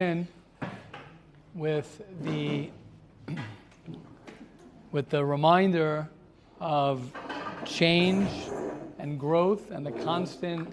in 0.00 0.26
with 1.54 2.00
the 2.22 2.70
with 4.92 5.10
the 5.10 5.22
reminder 5.22 6.08
of 6.58 7.12
change 7.66 8.30
and 8.98 9.20
growth 9.20 9.70
and 9.70 9.84
the 9.84 9.92
constant 9.92 10.72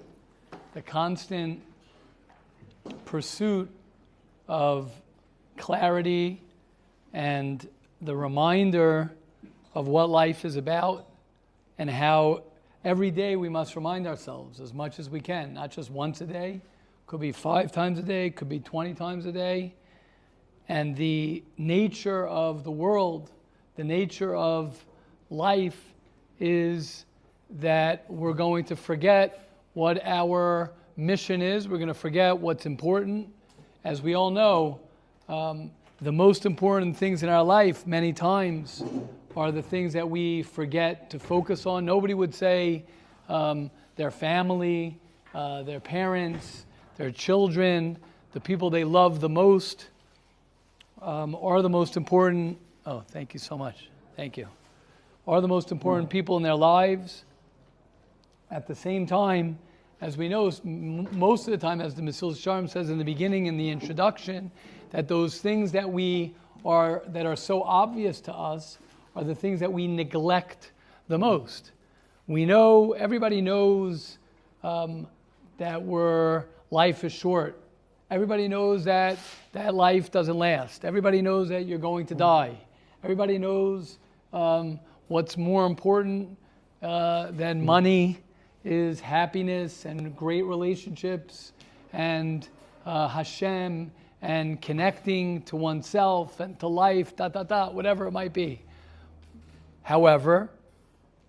the 0.74 0.82
constant 0.82 1.62
pursuit 3.04 3.70
of 4.48 4.94
clarity 5.58 6.42
and 7.12 7.68
the 8.00 8.16
reminder 8.16 9.12
of 9.76 9.90
what 9.90 10.10
life 10.10 10.46
is 10.46 10.56
about 10.56 11.06
and 11.78 11.90
how 11.90 12.44
every 12.86 13.12
day 13.12 13.36
we 13.36 13.50
must 13.50 13.76
remind 13.76 14.08
ourselves 14.08 14.62
as 14.62 14.74
much 14.74 15.00
as 15.00 15.10
we 15.10 15.20
can, 15.20 15.54
not 15.54 15.70
just 15.70 15.92
once 15.92 16.22
a 16.22 16.26
day, 16.26 16.62
could 17.08 17.22
be 17.22 17.32
five 17.32 17.72
times 17.72 17.98
a 17.98 18.04
day, 18.04 18.30
could 18.30 18.50
be 18.50 18.60
20 18.60 18.94
times 18.94 19.26
a 19.26 19.32
day. 19.32 19.74
And 20.68 20.96
the 20.96 21.42
nature 21.58 22.28
of 22.28 22.66
the 22.66 22.72
world, 22.72 23.32
the 23.78 23.84
nature 23.86 24.36
of 24.36 24.86
life 25.30 25.94
is 26.40 27.06
that 27.50 28.06
we're 28.10 28.34
going 28.34 28.66
to 28.66 28.76
forget 28.76 29.50
what 29.74 30.06
our 30.06 30.72
mission 30.98 31.42
is. 31.42 31.70
We're 31.70 31.78
going 31.78 31.88
to 31.88 31.94
forget 31.94 32.38
what's 32.38 32.66
important. 32.66 33.30
As 33.86 34.02
we 34.02 34.14
all 34.14 34.30
know, 34.30 34.82
um, 35.30 35.72
the 36.02 36.12
most 36.12 36.46
important 36.46 36.98
things 36.98 37.24
in 37.24 37.30
our 37.30 37.44
life, 37.44 37.88
many 37.88 38.12
times, 38.12 38.84
are 39.38 39.52
the 39.54 39.62
things 39.62 39.94
that 39.94 40.10
we 40.10 40.44
forget 40.44 41.10
to 41.12 41.20
focus 41.20 41.66
on. 41.66 41.86
Nobody 41.86 42.14
would 42.14 42.36
say 42.36 42.84
um, 43.30 43.72
their 43.96 44.12
family, 44.12 45.00
uh, 45.34 45.64
their 45.64 45.80
parents, 45.80 46.66
their 46.98 47.12
children, 47.12 47.98
the 48.34 48.40
people 48.40 48.70
they 48.70 48.84
love 48.84 49.20
the 49.20 49.30
most, 49.30 49.90
um, 51.02 51.36
are 51.36 51.62
the 51.62 51.70
most 51.70 51.96
important. 51.96 52.58
Oh, 52.86 53.04
thank 53.08 53.34
you 53.34 53.40
so 53.40 53.58
much. 53.58 53.90
Thank 54.16 54.36
you. 54.36 54.48
Are 55.28 55.42
the 55.42 55.48
most 55.48 55.72
important 55.72 56.10
people 56.10 56.38
in 56.38 56.44
their 56.44 56.56
lives. 56.56 57.24
At 58.50 58.66
the 58.66 58.76
same 58.76 59.06
time, 59.06 59.60
as 60.02 60.18
we 60.18 60.30
know, 60.30 60.52
most 60.64 61.48
of 61.48 61.52
the 61.52 61.58
time, 61.58 61.82
as 61.82 61.96
the 61.96 62.02
Mesilas 62.02 62.38
Yesharim 62.38 62.70
says 62.70 62.90
in 62.90 62.98
the 62.98 63.04
beginning, 63.04 63.48
in 63.48 63.58
the 63.58 63.70
introduction, 63.70 64.52
that 64.92 65.08
those 65.08 65.40
things 65.40 65.72
that 65.74 65.90
we 65.90 66.34
are 66.66 67.04
that 67.08 67.26
are 67.26 67.36
so 67.36 67.62
obvious 67.64 68.22
to 68.22 68.34
us 68.34 68.78
are 69.16 69.24
the 69.24 69.36
things 69.36 69.60
that 69.60 69.72
we 69.72 69.88
neglect 69.88 70.72
the 71.08 71.18
most. 71.18 71.72
We 72.28 72.46
know 72.46 72.94
everybody 72.94 73.42
knows 73.42 74.18
um, 74.64 75.08
that 75.58 75.82
we're 75.82 76.46
life 76.72 77.04
is 77.04 77.14
short. 77.14 77.60
Everybody 78.10 78.48
knows 78.48 78.86
that 78.86 79.18
that 79.54 79.74
life 79.74 80.12
doesn't 80.12 80.38
last. 80.38 80.86
Everybody 80.86 81.22
knows 81.22 81.50
that 81.50 81.66
you're 81.66 81.78
going 81.78 82.06
to 82.08 82.16
die. 82.16 82.58
Everybody 83.04 83.38
knows 83.38 83.98
um, 84.34 84.80
what's 85.08 85.38
more 85.38 85.66
important 85.66 86.38
uh, 86.82 87.32
than 87.32 87.66
money 87.66 88.20
is 88.64 89.00
happiness 89.00 89.86
and 89.86 90.16
great 90.16 90.44
relationships 90.44 91.54
and 91.94 92.48
uh, 92.86 93.08
Hashem 93.08 93.92
and 94.22 94.62
connecting 94.62 95.42
to 95.44 95.56
oneself 95.56 96.40
and 96.40 96.60
to 96.60 96.68
life, 96.68 97.16
da 97.16 97.30
da 97.30 97.44
da, 97.44 97.70
whatever 97.70 98.08
it 98.08 98.12
might 98.12 98.34
be. 98.34 98.62
However, 99.84 100.50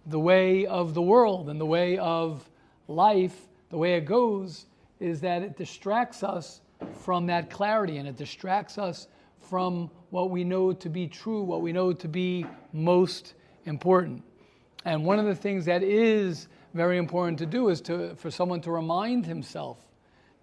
the 0.07 0.19
way 0.19 0.67
of 0.67 0.95
the 0.95 1.03
world 1.03 1.49
and 1.49 1.61
the 1.61 1.67
way 1.67 1.99
of 1.99 2.49
life, 2.89 3.37
the 3.71 3.77
way 3.77 3.95
it 3.95 4.05
goes, 4.05 4.67
is 5.01 5.21
that 5.21 5.43
it 5.43 5.57
distracts 5.57 6.23
us 6.23 6.61
from 6.93 7.27
that 7.27 7.51
clarity 7.51 7.99
and 7.99 8.09
it 8.09 8.17
distracts 8.17 8.79
us 8.79 9.09
from 9.41 9.91
what 10.11 10.31
we 10.31 10.45
know 10.45 10.73
to 10.73 10.89
be 10.89 11.07
true, 11.07 11.43
what 11.43 11.63
we 11.63 11.73
know 11.73 11.93
to 11.93 12.09
be 12.09 12.45
most 12.73 13.35
important. 13.65 14.23
And 14.85 15.05
one 15.05 15.19
of 15.19 15.27
the 15.27 15.35
things 15.35 15.65
that 15.67 15.83
is 15.83 16.49
very 16.75 16.99
important 16.99 17.39
to 17.39 17.47
do 17.47 17.69
is 17.69 17.81
to, 17.83 18.15
for 18.17 18.31
someone 18.31 18.61
to 18.63 18.71
remind 18.71 19.27
himself, 19.27 19.79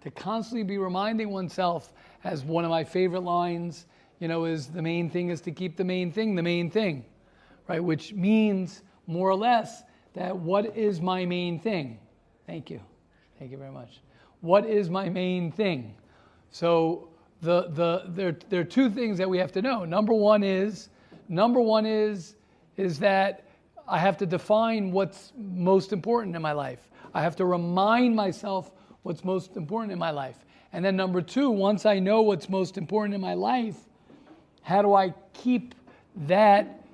to 0.02 0.10
constantly 0.10 0.62
be 0.62 0.78
reminding 0.78 1.30
oneself, 1.30 1.92
as 2.24 2.44
one 2.44 2.64
of 2.64 2.70
my 2.70 2.84
favorite 2.84 3.22
lines, 3.22 3.86
you 4.18 4.28
know, 4.28 4.44
is 4.44 4.68
the 4.68 4.82
main 4.82 5.10
thing 5.10 5.30
is 5.30 5.40
to 5.42 5.50
keep 5.50 5.76
the 5.76 5.84
main 5.84 6.10
thing 6.10 6.34
the 6.34 6.42
main 6.42 6.70
thing, 6.70 7.04
right? 7.68 7.82
Which 7.82 8.12
means 8.12 8.82
more 9.06 9.28
or 9.28 9.36
less 9.36 9.82
that 10.14 10.36
what 10.36 10.76
is 10.76 11.00
my 11.00 11.26
main 11.26 11.60
thing? 11.60 11.98
Thank 12.46 12.70
you. 12.70 12.80
Thank 13.38 13.50
you 13.50 13.58
very 13.58 13.72
much 13.72 14.00
what 14.40 14.66
is 14.66 14.90
my 14.90 15.08
main 15.08 15.50
thing? 15.50 15.94
So 16.50 17.08
the, 17.42 17.68
the, 17.70 18.04
there, 18.08 18.36
there 18.48 18.60
are 18.60 18.64
two 18.64 18.90
things 18.90 19.18
that 19.18 19.28
we 19.28 19.38
have 19.38 19.52
to 19.52 19.62
know. 19.62 19.84
Number 19.84 20.12
one 20.12 20.42
is, 20.42 20.88
number 21.28 21.60
one 21.60 21.86
is, 21.86 22.36
is 22.76 22.98
that 23.00 23.44
I 23.88 23.98
have 23.98 24.16
to 24.18 24.26
define 24.26 24.90
what's 24.90 25.32
most 25.36 25.92
important 25.92 26.34
in 26.34 26.42
my 26.42 26.52
life. 26.52 26.88
I 27.14 27.22
have 27.22 27.36
to 27.36 27.44
remind 27.44 28.16
myself 28.16 28.70
what's 29.02 29.24
most 29.24 29.56
important 29.56 29.92
in 29.92 29.98
my 29.98 30.10
life. 30.10 30.44
And 30.72 30.84
then 30.84 30.96
number 30.96 31.22
two, 31.22 31.50
once 31.50 31.86
I 31.86 31.98
know 31.98 32.22
what's 32.22 32.48
most 32.48 32.76
important 32.76 33.14
in 33.14 33.20
my 33.20 33.34
life, 33.34 33.76
how 34.62 34.82
do 34.82 34.94
I 34.94 35.14
keep 35.32 35.74
that 36.26 36.84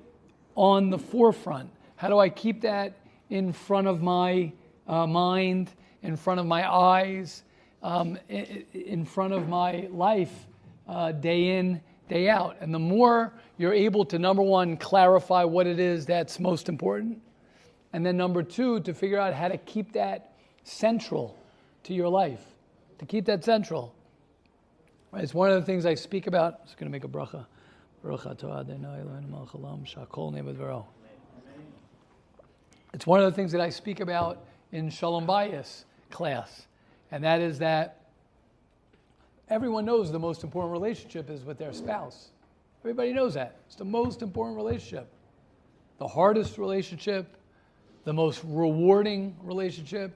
on 0.55 0.89
the 0.89 0.99
forefront? 0.99 1.69
How 1.95 2.07
do 2.07 2.19
I 2.19 2.29
keep 2.29 2.61
that 2.61 2.93
in 3.29 3.51
front 3.51 3.87
of 3.87 4.01
my 4.01 4.51
uh, 4.87 5.07
mind 5.07 5.71
in 6.03 6.17
front 6.17 6.39
of 6.39 6.45
my 6.45 6.71
eyes, 6.71 7.43
um, 7.81 8.17
in 8.29 9.05
front 9.05 9.33
of 9.33 9.47
my 9.47 9.87
life, 9.91 10.47
uh, 10.87 11.11
day 11.13 11.57
in, 11.57 11.81
day 12.09 12.29
out. 12.29 12.57
And 12.59 12.73
the 12.73 12.79
more 12.79 13.33
you're 13.57 13.73
able 13.73 14.05
to, 14.05 14.19
number 14.19 14.43
one, 14.43 14.77
clarify 14.77 15.43
what 15.43 15.65
it 15.65 15.79
is 15.79 16.05
that's 16.05 16.39
most 16.39 16.69
important, 16.69 17.21
and 17.93 18.05
then 18.05 18.17
number 18.17 18.43
two, 18.43 18.79
to 18.81 18.93
figure 18.93 19.19
out 19.19 19.33
how 19.33 19.47
to 19.47 19.57
keep 19.57 19.93
that 19.93 20.35
central 20.63 21.37
to 21.83 21.93
your 21.93 22.09
life, 22.09 22.43
to 22.99 23.05
keep 23.05 23.25
that 23.25 23.43
central. 23.43 23.95
It's 25.15 25.33
one 25.33 25.51
of 25.51 25.61
the 25.61 25.65
things 25.65 25.85
I 25.85 25.93
speak 25.93 26.27
about. 26.27 26.59
I'm 26.61 26.65
just 26.65 26.77
going 26.77 26.91
to 26.91 26.91
make 26.91 27.03
a 27.03 27.07
bracha. 27.07 27.45
It's 32.93 33.07
one 33.07 33.19
of 33.21 33.25
the 33.25 33.35
things 33.35 33.51
that 33.51 33.61
I 33.61 33.69
speak 33.69 33.99
about 33.99 34.43
in 34.71 34.89
Shalom 34.89 35.25
Bayis 35.25 35.85
class, 36.13 36.67
and 37.11 37.23
that 37.23 37.41
is 37.41 37.59
that 37.59 38.05
everyone 39.49 39.83
knows 39.83 40.11
the 40.11 40.19
most 40.19 40.43
important 40.43 40.71
relationship 40.71 41.29
is 41.29 41.43
with 41.43 41.57
their 41.57 41.73
spouse. 41.73 42.29
Everybody 42.81 43.11
knows 43.11 43.33
that. 43.33 43.55
It's 43.67 43.75
the 43.75 43.85
most 43.85 44.21
important 44.21 44.55
relationship. 44.55 45.07
The 45.97 46.07
hardest 46.07 46.57
relationship, 46.57 47.35
the 48.03 48.13
most 48.13 48.41
rewarding 48.45 49.35
relationship, 49.41 50.13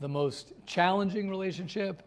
the 0.00 0.08
most 0.08 0.52
challenging 0.66 1.28
relationship, 1.30 2.02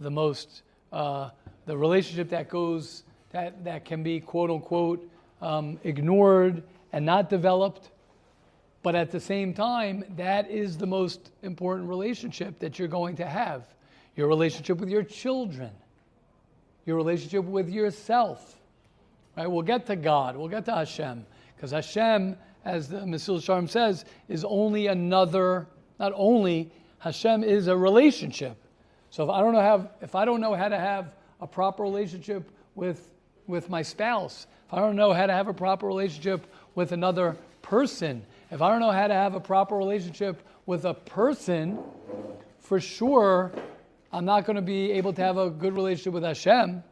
the 0.00 0.10
most 0.10 0.62
uh, 0.92 1.30
the 1.66 1.76
relationship 1.76 2.28
that 2.30 2.48
goes 2.48 3.02
that 3.32 3.64
that 3.64 3.84
can 3.84 4.02
be 4.02 4.20
quote 4.20 4.50
unquote 4.50 5.08
um, 5.42 5.78
ignored 5.84 6.62
and 6.92 7.04
not 7.04 7.28
developed 7.28 7.90
but 8.84 8.94
at 8.94 9.10
the 9.10 9.18
same 9.18 9.54
time, 9.54 10.04
that 10.14 10.50
is 10.50 10.76
the 10.76 10.86
most 10.86 11.30
important 11.42 11.88
relationship 11.88 12.58
that 12.58 12.78
you're 12.78 12.86
going 12.86 13.16
to 13.16 13.24
have 13.24 13.66
your 14.14 14.28
relationship 14.28 14.78
with 14.78 14.90
your 14.90 15.02
children, 15.02 15.70
your 16.84 16.94
relationship 16.94 17.46
with 17.46 17.70
yourself. 17.70 18.60
Right? 19.38 19.50
We'll 19.50 19.62
get 19.62 19.86
to 19.86 19.96
God, 19.96 20.36
we'll 20.36 20.48
get 20.48 20.66
to 20.66 20.74
Hashem, 20.74 21.24
because 21.56 21.70
Hashem, 21.70 22.36
as 22.66 22.90
the 22.90 22.98
Mesilas 22.98 23.46
Yesharim 23.46 23.70
says, 23.70 24.04
is 24.28 24.44
only 24.44 24.88
another, 24.88 25.66
not 25.98 26.12
only, 26.14 26.70
Hashem 26.98 27.42
is 27.42 27.68
a 27.68 27.76
relationship. 27.76 28.56
So 29.08 29.24
if 29.24 29.30
I 29.30 29.40
don't 29.40 29.54
know 29.54 29.62
how, 29.62 29.90
if 30.02 30.14
I 30.14 30.26
don't 30.26 30.42
know 30.42 30.54
how 30.54 30.68
to 30.68 30.78
have 30.78 31.14
a 31.40 31.46
proper 31.46 31.82
relationship 31.82 32.52
with, 32.74 33.08
with 33.46 33.70
my 33.70 33.80
spouse, 33.80 34.46
if 34.68 34.74
I 34.74 34.80
don't 34.80 34.94
know 34.94 35.14
how 35.14 35.24
to 35.24 35.32
have 35.32 35.48
a 35.48 35.54
proper 35.54 35.86
relationship 35.86 36.46
with 36.74 36.92
another 36.92 37.38
person, 37.62 38.24
if 38.50 38.62
I 38.62 38.68
don't 38.68 38.80
know 38.80 38.90
how 38.90 39.06
to 39.06 39.14
have 39.14 39.34
a 39.34 39.40
proper 39.40 39.76
relationship 39.76 40.42
with 40.66 40.84
a 40.84 40.94
person, 40.94 41.78
for 42.60 42.80
sure, 42.80 43.52
I'm 44.12 44.24
not 44.24 44.46
going 44.46 44.56
to 44.56 44.62
be 44.62 44.92
able 44.92 45.12
to 45.12 45.22
have 45.22 45.36
a 45.36 45.50
good 45.50 45.74
relationship 45.74 46.12
with 46.12 46.22
Hashem. 46.22 46.82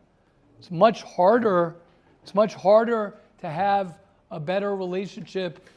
It's 0.59 0.71
much 0.71 1.03
harder. 1.03 1.77
It's 2.23 2.35
much 2.35 2.55
harder 2.55 3.15
to 3.41 3.49
have 3.49 3.99
a 4.31 4.41
better 4.41 4.75
relationship 4.77 5.69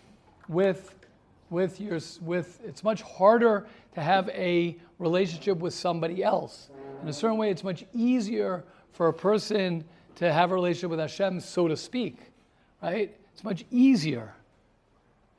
with 0.48 0.96
with 1.50 1.80
your 1.80 2.00
with. 2.22 2.60
It's 2.64 2.84
much 2.84 3.02
harder 3.02 3.68
to 3.94 4.02
have 4.02 4.30
a 4.30 4.78
relationship 5.00 5.58
with 5.60 5.74
somebody 5.74 6.24
else. 6.24 6.70
In 7.02 7.10
a 7.10 7.14
certain 7.14 7.38
way, 7.38 7.50
it's 7.50 7.64
much 7.64 7.86
easier 7.94 8.64
for 8.92 9.08
a 9.08 9.14
person 9.14 9.84
to 10.16 10.32
have 10.32 10.52
a 10.52 10.54
relationship 10.54 10.90
with 10.90 11.00
Hashem, 11.00 11.40
so 11.40 11.68
to 11.68 11.78
speak. 11.78 12.18
Right? 12.82 13.16
It's 13.34 13.44
much 13.44 13.66
easier. 13.72 14.34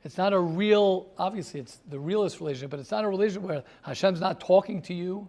It's 0.03 0.17
not 0.17 0.33
a 0.33 0.39
real, 0.39 1.07
obviously, 1.17 1.59
it's 1.59 1.79
the 1.89 1.99
realest 1.99 2.39
relationship, 2.39 2.71
but 2.71 2.79
it's 2.79 2.91
not 2.91 3.03
a 3.03 3.09
relationship 3.09 3.43
where 3.43 3.63
Hashem's 3.81 4.21
not 4.21 4.39
talking 4.39 4.81
to 4.83 4.93
you. 4.93 5.27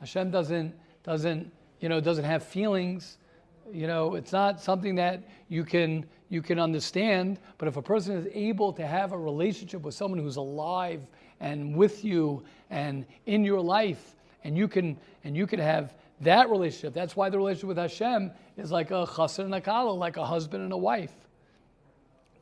Hashem 0.00 0.30
doesn't, 0.30 0.74
doesn't, 1.02 1.52
you 1.80 1.88
know, 1.88 2.00
doesn't 2.00 2.24
have 2.24 2.42
feelings, 2.42 3.18
you 3.72 3.86
know, 3.86 4.14
it's 4.14 4.32
not 4.32 4.60
something 4.60 4.94
that 4.96 5.24
you 5.48 5.64
can 5.64 6.06
you 6.28 6.42
can 6.42 6.58
understand. 6.58 7.38
But 7.58 7.68
if 7.68 7.76
a 7.76 7.82
person 7.82 8.16
is 8.16 8.28
able 8.32 8.72
to 8.74 8.86
have 8.86 9.12
a 9.12 9.18
relationship 9.18 9.82
with 9.82 9.94
someone 9.94 10.18
who's 10.18 10.36
alive 10.36 11.02
and 11.40 11.76
with 11.76 12.04
you 12.04 12.44
and 12.70 13.04
in 13.26 13.44
your 13.44 13.60
life, 13.60 14.16
and 14.42 14.56
you 14.56 14.68
can 14.68 14.98
and 15.24 15.36
you 15.36 15.46
can 15.46 15.60
have 15.60 15.94
that 16.20 16.50
relationship. 16.50 16.94
That's 16.94 17.16
why 17.16 17.28
the 17.28 17.38
relationship 17.38 17.68
with 17.68 17.78
Hashem 17.78 18.30
is 18.56 18.70
like 18.70 18.90
a 18.90 19.06
chosson 19.06 19.46
and 19.46 19.54
a 19.54 19.60
kala, 19.60 19.92
like 19.92 20.16
a 20.16 20.24
husband 20.24 20.62
and 20.62 20.72
a 20.72 20.76
wife, 20.76 21.12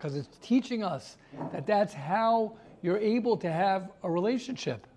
because 0.03 0.17
it's 0.17 0.37
teaching 0.43 0.83
us 0.83 1.17
that 1.53 1.65
that's 1.65 1.95
how 1.95 2.57
you're 2.83 2.99
able 2.99 3.37
to 3.37 3.51
have 3.53 3.93
a 4.03 4.11
relationship. 4.11 4.89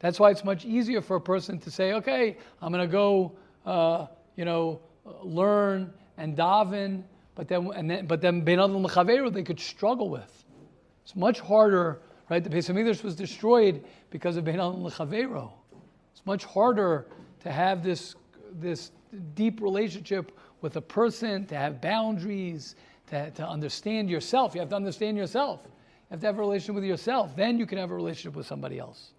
That's 0.00 0.18
why 0.18 0.32
it's 0.32 0.44
much 0.44 0.64
easier 0.64 1.00
for 1.00 1.14
a 1.14 1.20
person 1.20 1.60
to 1.60 1.70
say, 1.70 1.92
okay, 1.92 2.36
I'm 2.60 2.72
going 2.72 2.84
to 2.84 2.90
go, 2.90 3.32
uh, 3.64 4.06
you 4.34 4.44
know, 4.44 4.80
learn 5.22 5.92
and 6.16 6.36
daven, 6.36 7.04
but 7.36 7.46
then, 7.46 7.70
and 7.76 7.88
then 7.88 8.06
but 8.06 8.20
then 8.20 8.40
ben 8.40 8.58
they 9.32 9.42
could 9.44 9.60
struggle 9.60 10.08
with. 10.08 10.44
It's 11.04 11.14
much 11.14 11.38
harder, 11.38 12.00
right? 12.28 12.42
The 12.42 12.50
Beis 12.50 12.68
Hamikdash 12.68 13.04
was 13.04 13.14
destroyed 13.14 13.84
because 14.10 14.36
of 14.36 14.44
ben 14.44 14.56
lechavero. 14.56 15.52
It's 16.12 16.26
much 16.26 16.44
harder 16.44 17.06
to 17.44 17.52
have 17.52 17.84
this 17.84 18.16
this 18.58 18.90
deep 19.34 19.60
relationship 19.60 20.32
with 20.62 20.76
a 20.76 20.80
person, 20.80 21.46
to 21.46 21.54
have 21.56 21.80
boundaries, 21.80 22.74
to, 23.10 23.30
to 23.32 23.46
understand 23.46 24.08
yourself. 24.10 24.54
You 24.54 24.60
have 24.60 24.70
to 24.70 24.76
understand 24.76 25.16
yourself. 25.16 25.60
You 25.64 25.70
have 26.12 26.20
to 26.20 26.26
have 26.26 26.38
a 26.38 26.40
relationship 26.40 26.76
with 26.76 26.84
yourself. 26.84 27.36
Then 27.36 27.58
you 27.58 27.66
can 27.66 27.78
have 27.78 27.90
a 27.90 27.94
relationship 27.94 28.36
with 28.36 28.46
somebody 28.46 28.78
else. 28.78 29.10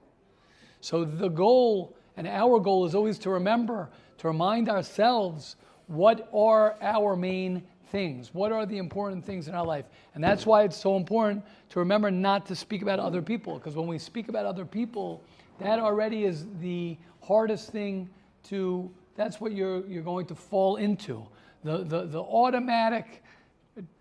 So 0.81 1.05
the 1.05 1.29
goal 1.29 1.95
and 2.17 2.27
our 2.27 2.59
goal 2.59 2.85
is 2.85 2.95
always 2.95 3.19
to 3.19 3.29
remember, 3.29 3.89
to 4.17 4.27
remind 4.27 4.69
ourselves 4.69 5.55
what 5.88 6.29
are 6.33 6.77
our 6.81 7.15
main 7.15 7.63
things? 7.89 8.33
What 8.33 8.51
are 8.51 8.65
the 8.65 8.77
important 8.77 9.25
things 9.25 9.47
in 9.47 9.55
our 9.55 9.65
life? 9.65 9.85
And 10.15 10.23
that's 10.23 10.45
why 10.45 10.63
it's 10.63 10.77
so 10.77 10.95
important 10.95 11.44
to 11.69 11.79
remember 11.79 12.09
not 12.09 12.45
to 12.47 12.55
speak 12.55 12.81
about 12.81 12.99
other 12.99 13.21
people, 13.21 13.55
because 13.57 13.75
when 13.75 13.87
we 13.87 13.97
speak 13.97 14.29
about 14.29 14.45
other 14.45 14.65
people, 14.65 15.21
that 15.59 15.79
already 15.79 16.23
is 16.23 16.45
the 16.59 16.97
hardest 17.21 17.71
thing 17.71 18.09
to, 18.49 18.89
that's 19.15 19.39
what 19.39 19.51
you're, 19.51 19.85
you're 19.85 20.03
going 20.03 20.25
to 20.27 20.35
fall 20.35 20.77
into. 20.77 21.25
The, 21.63 21.79
the, 21.79 22.05
the 22.07 22.19
automatic 22.19 23.21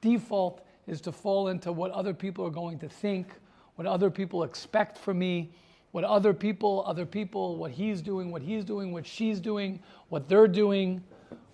default 0.01 0.65
is 0.87 1.01
to 1.03 1.13
fall 1.13 1.49
into 1.49 1.73
what 1.73 1.91
other 1.93 2.15
people 2.15 2.45
are 2.47 2.51
going 2.51 2.79
to 2.81 2.89
think, 2.89 3.29
what 3.77 3.87
other 3.87 4.11
people 4.11 4.43
expect 4.43 4.99
from 4.99 5.19
me, 5.19 5.53
what 5.93 6.05
other 6.05 6.33
people, 6.33 6.85
other 6.87 7.07
people, 7.07 7.57
what 7.57 7.71
he's 7.71 8.01
doing, 8.01 8.31
what 8.31 8.43
he's 8.43 8.65
doing, 8.65 8.93
what 8.93 9.07
she's 9.07 9.41
doing, 9.41 9.81
what 10.09 10.29
they're 10.29 10.49
doing 10.49 11.03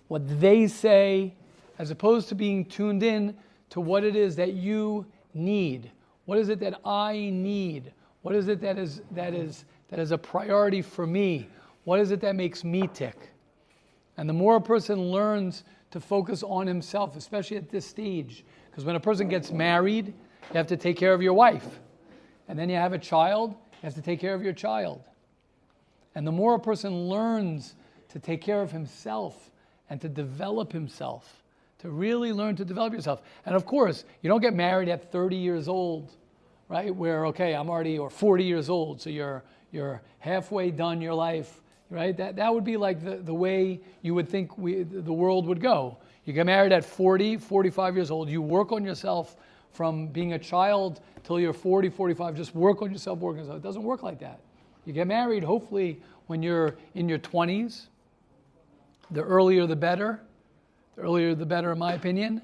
what 0.07 0.39
they 0.39 0.67
say, 0.67 1.33
as 1.79 1.91
opposed 1.91 2.29
to 2.29 2.35
being 2.35 2.65
tuned 2.65 3.03
in 3.03 3.35
to 3.69 3.81
what 3.81 4.03
it 4.03 4.15
is 4.15 4.35
that 4.37 4.53
you 4.53 5.05
need. 5.33 5.91
What 6.25 6.37
is 6.37 6.49
it 6.49 6.59
that 6.61 6.79
I 6.85 7.29
need? 7.31 7.91
What 8.21 8.35
is 8.35 8.47
it 8.47 8.61
that 8.61 8.77
is, 8.77 9.01
that 9.11 9.33
is, 9.33 9.65
that 9.89 9.99
is 9.99 10.11
a 10.11 10.17
priority 10.17 10.81
for 10.81 11.05
me? 11.05 11.47
What 11.83 11.99
is 11.99 12.11
it 12.11 12.19
that 12.21 12.35
makes 12.35 12.63
me 12.63 12.89
tick? 12.93 13.29
And 14.17 14.27
the 14.27 14.33
more 14.33 14.55
a 14.55 14.61
person 14.61 15.11
learns 15.11 15.63
to 15.91 15.99
focus 15.99 16.43
on 16.43 16.67
himself, 16.67 17.15
especially 17.15 17.57
at 17.57 17.69
this 17.69 17.85
stage, 17.85 18.43
because 18.69 18.85
when 18.85 18.95
a 18.95 18.99
person 18.99 19.27
gets 19.27 19.51
married, 19.51 20.07
you 20.07 20.53
have 20.53 20.67
to 20.67 20.77
take 20.77 20.97
care 20.97 21.13
of 21.13 21.21
your 21.21 21.33
wife. 21.33 21.79
And 22.47 22.57
then 22.57 22.69
you 22.69 22.75
have 22.75 22.93
a 22.93 22.99
child, 22.99 23.51
you 23.51 23.79
have 23.83 23.95
to 23.95 24.01
take 24.01 24.19
care 24.19 24.33
of 24.33 24.41
your 24.41 24.53
child. 24.53 25.01
And 26.15 26.25
the 26.25 26.31
more 26.31 26.55
a 26.55 26.59
person 26.59 27.07
learns 27.07 27.75
to 28.09 28.19
take 28.19 28.41
care 28.41 28.61
of 28.61 28.71
himself, 28.71 29.51
and 29.89 30.01
to 30.01 30.09
develop 30.09 30.71
himself, 30.71 31.43
to 31.79 31.89
really 31.89 32.33
learn 32.33 32.55
to 32.55 32.65
develop 32.65 32.93
yourself. 32.93 33.21
And 33.45 33.55
of 33.55 33.65
course, 33.65 34.03
you 34.21 34.29
don't 34.29 34.41
get 34.41 34.53
married 34.53 34.89
at 34.89 35.11
30 35.11 35.35
years 35.35 35.67
old, 35.67 36.11
right? 36.67 36.93
Where, 36.93 37.25
okay, 37.27 37.53
I'm 37.53 37.69
already, 37.69 37.97
or 37.97 38.09
40 38.09 38.43
years 38.43 38.69
old, 38.69 39.01
so 39.01 39.09
you're, 39.09 39.43
you're 39.71 40.01
halfway 40.19 40.71
done 40.71 41.01
your 41.01 41.13
life, 41.13 41.61
right? 41.89 42.15
That, 42.17 42.35
that 42.35 42.53
would 42.53 42.63
be 42.63 42.77
like 42.77 43.03
the, 43.03 43.17
the 43.17 43.33
way 43.33 43.79
you 44.01 44.13
would 44.15 44.27
think 44.27 44.57
we, 44.57 44.83
the 44.83 45.13
world 45.13 45.45
would 45.47 45.61
go. 45.61 45.97
You 46.25 46.33
get 46.33 46.45
married 46.45 46.71
at 46.71 46.83
40, 46.83 47.37
45 47.37 47.95
years 47.95 48.11
old, 48.11 48.29
you 48.29 48.41
work 48.41 48.71
on 48.71 48.83
yourself 48.83 49.37
from 49.71 50.07
being 50.07 50.33
a 50.33 50.39
child 50.39 51.01
till 51.23 51.39
you're 51.39 51.53
40, 51.53 51.89
45, 51.89 52.35
just 52.35 52.55
work 52.55 52.81
on 52.81 52.91
yourself, 52.91 53.19
work 53.19 53.33
on 53.33 53.39
yourself. 53.39 53.57
It 53.57 53.63
doesn't 53.63 53.83
work 53.83 54.03
like 54.03 54.19
that. 54.19 54.39
You 54.85 54.93
get 54.93 55.07
married, 55.07 55.43
hopefully, 55.43 56.01
when 56.27 56.41
you're 56.41 56.77
in 56.95 57.09
your 57.09 57.19
20s, 57.19 57.87
the 59.11 59.21
earlier 59.21 59.65
the 59.65 59.75
better. 59.75 60.21
The 60.95 61.01
earlier 61.03 61.35
the 61.35 61.45
better, 61.45 61.71
in 61.71 61.79
my 61.79 61.93
opinion. 61.93 62.41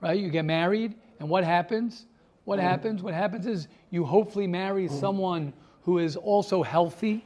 Right? 0.00 0.18
You 0.18 0.30
get 0.30 0.44
married, 0.44 0.94
and 1.18 1.28
what 1.28 1.44
happens? 1.44 2.06
What 2.44 2.58
mm. 2.58 2.62
happens? 2.62 3.02
What 3.02 3.14
happens 3.14 3.46
is 3.46 3.68
you 3.90 4.04
hopefully 4.04 4.46
marry 4.46 4.88
mm. 4.88 5.00
someone 5.00 5.52
who 5.82 5.98
is 5.98 6.16
also 6.16 6.62
healthy. 6.62 7.24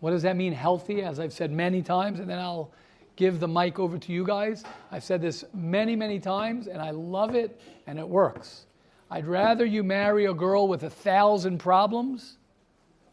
What 0.00 0.10
does 0.10 0.22
that 0.22 0.36
mean, 0.36 0.52
healthy? 0.52 1.02
As 1.02 1.18
I've 1.18 1.32
said 1.32 1.50
many 1.50 1.82
times, 1.82 2.20
and 2.20 2.28
then 2.28 2.38
I'll 2.38 2.72
give 3.16 3.40
the 3.40 3.48
mic 3.48 3.78
over 3.78 3.98
to 3.98 4.12
you 4.12 4.24
guys. 4.24 4.64
I've 4.92 5.04
said 5.04 5.22
this 5.22 5.44
many, 5.54 5.96
many 5.96 6.20
times, 6.20 6.66
and 6.66 6.82
I 6.82 6.90
love 6.90 7.34
it, 7.34 7.60
and 7.86 7.98
it 7.98 8.08
works. 8.08 8.66
I'd 9.10 9.26
rather 9.26 9.64
you 9.64 9.82
marry 9.82 10.26
a 10.26 10.34
girl 10.34 10.68
with 10.68 10.82
a 10.82 10.90
thousand 10.90 11.58
problems 11.58 12.38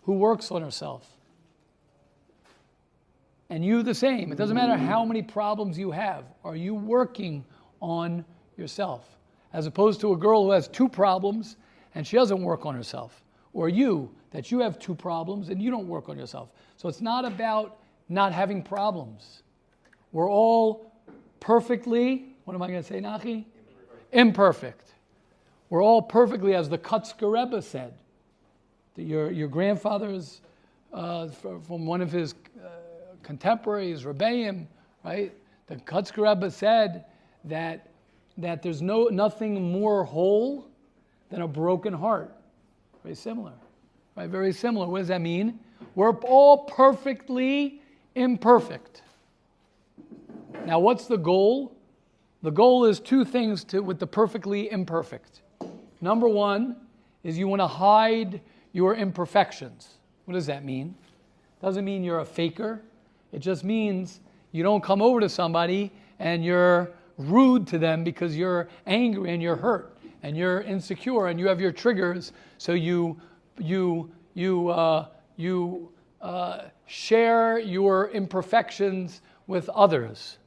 who 0.03 0.13
works 0.13 0.51
on 0.51 0.61
herself 0.61 1.07
and 3.53 3.63
you 3.63 3.83
the 3.83 3.93
same. 3.93 4.31
It 4.31 4.37
doesn't 4.37 4.55
matter 4.55 4.75
how 4.75 5.05
many 5.05 5.21
problems 5.21 5.77
you 5.77 5.91
have. 5.91 6.25
Are 6.43 6.55
you 6.55 6.73
working 6.73 7.45
on 7.81 8.25
yourself? 8.57 9.07
As 9.53 9.67
opposed 9.67 10.01
to 10.01 10.13
a 10.13 10.17
girl 10.17 10.45
who 10.45 10.51
has 10.51 10.67
two 10.67 10.89
problems 10.89 11.57
and 11.93 12.05
she 12.05 12.17
doesn't 12.17 12.41
work 12.41 12.65
on 12.65 12.73
herself. 12.73 13.23
Or 13.53 13.69
you, 13.69 14.09
that 14.33 14.51
you 14.51 14.59
have 14.59 14.77
two 14.77 14.93
problems 14.93 15.49
and 15.49 15.61
you 15.61 15.71
don't 15.71 15.87
work 15.87 16.09
on 16.09 16.17
yourself. 16.17 16.49
So 16.75 16.89
it's 16.89 17.01
not 17.01 17.23
about 17.23 17.77
not 18.09 18.33
having 18.33 18.61
problems. 18.61 19.43
We're 20.11 20.29
all 20.29 20.91
perfectly, 21.39 22.35
what 22.43 22.53
am 22.53 22.61
I 22.61 22.67
going 22.67 22.81
to 22.81 22.87
say, 22.87 22.99
Nachi? 22.99 23.45
Imperfect. 24.11 24.93
We're 25.69 25.83
all 25.83 26.01
perfectly, 26.01 26.53
as 26.53 26.69
the 26.69 26.77
Kotzker 26.77 27.31
Rebbe 27.31 27.61
said. 27.61 27.93
Your, 28.95 29.31
your 29.31 29.47
grandfather's, 29.47 30.41
uh, 30.93 31.27
from 31.27 31.85
one 31.85 32.01
of 32.01 32.11
his 32.11 32.35
uh, 32.63 32.67
contemporaries, 33.23 34.03
Rebbeim, 34.03 34.67
right? 35.03 35.33
The 35.67 35.77
Kotzker 35.77 36.29
Rebbe 36.29 36.51
said 36.51 37.05
that, 37.45 37.89
that 38.37 38.61
there's 38.61 38.81
no, 38.81 39.05
nothing 39.05 39.71
more 39.71 40.03
whole 40.03 40.67
than 41.29 41.41
a 41.41 41.47
broken 41.47 41.93
heart. 41.93 42.35
Very 43.01 43.15
similar, 43.15 43.53
right? 44.15 44.29
Very 44.29 44.53
similar. 44.53 44.87
What 44.87 44.99
does 44.99 45.07
that 45.09 45.21
mean? 45.21 45.59
We're 45.95 46.15
all 46.17 46.65
perfectly 46.65 47.81
imperfect. 48.15 49.01
Now, 50.65 50.79
what's 50.79 51.07
the 51.07 51.17
goal? 51.17 51.75
The 52.41 52.51
goal 52.51 52.85
is 52.85 52.99
two 52.99 53.25
things 53.25 53.63
to, 53.65 53.81
with 53.81 53.99
the 53.99 54.07
perfectly 54.07 54.71
imperfect. 54.71 55.41
Number 56.01 56.27
one 56.27 56.75
is 57.23 57.37
you 57.37 57.47
want 57.47 57.61
to 57.61 57.67
hide 57.67 58.41
your 58.73 58.95
imperfections. 58.95 59.89
What 60.25 60.33
does 60.33 60.45
that 60.47 60.65
mean? 60.65 60.95
Doesn't 61.61 61.85
mean 61.85 62.03
you're 62.03 62.19
a 62.19 62.25
faker. 62.25 62.81
It 63.31 63.39
just 63.39 63.63
means 63.63 64.19
you 64.51 64.63
don't 64.63 64.83
come 64.83 65.01
over 65.01 65.19
to 65.19 65.29
somebody 65.29 65.91
and 66.19 66.43
you're 66.43 66.91
rude 67.17 67.67
to 67.67 67.77
them 67.77 68.03
because 68.03 68.35
you're 68.35 68.67
angry 68.85 69.31
and 69.31 69.41
you're 69.41 69.55
hurt 69.55 69.97
and 70.23 70.35
you're 70.35 70.61
insecure 70.61 71.27
and 71.27 71.39
you 71.39 71.47
have 71.47 71.61
your 71.61 71.71
triggers. 71.71 72.33
So 72.57 72.73
you 72.73 73.19
you 73.57 74.11
you 74.33 74.69
uh, 74.69 75.07
you 75.35 75.91
uh, 76.21 76.63
share 76.87 77.59
your 77.59 78.09
imperfections 78.09 79.21
with 79.47 79.69
others. 79.69 80.37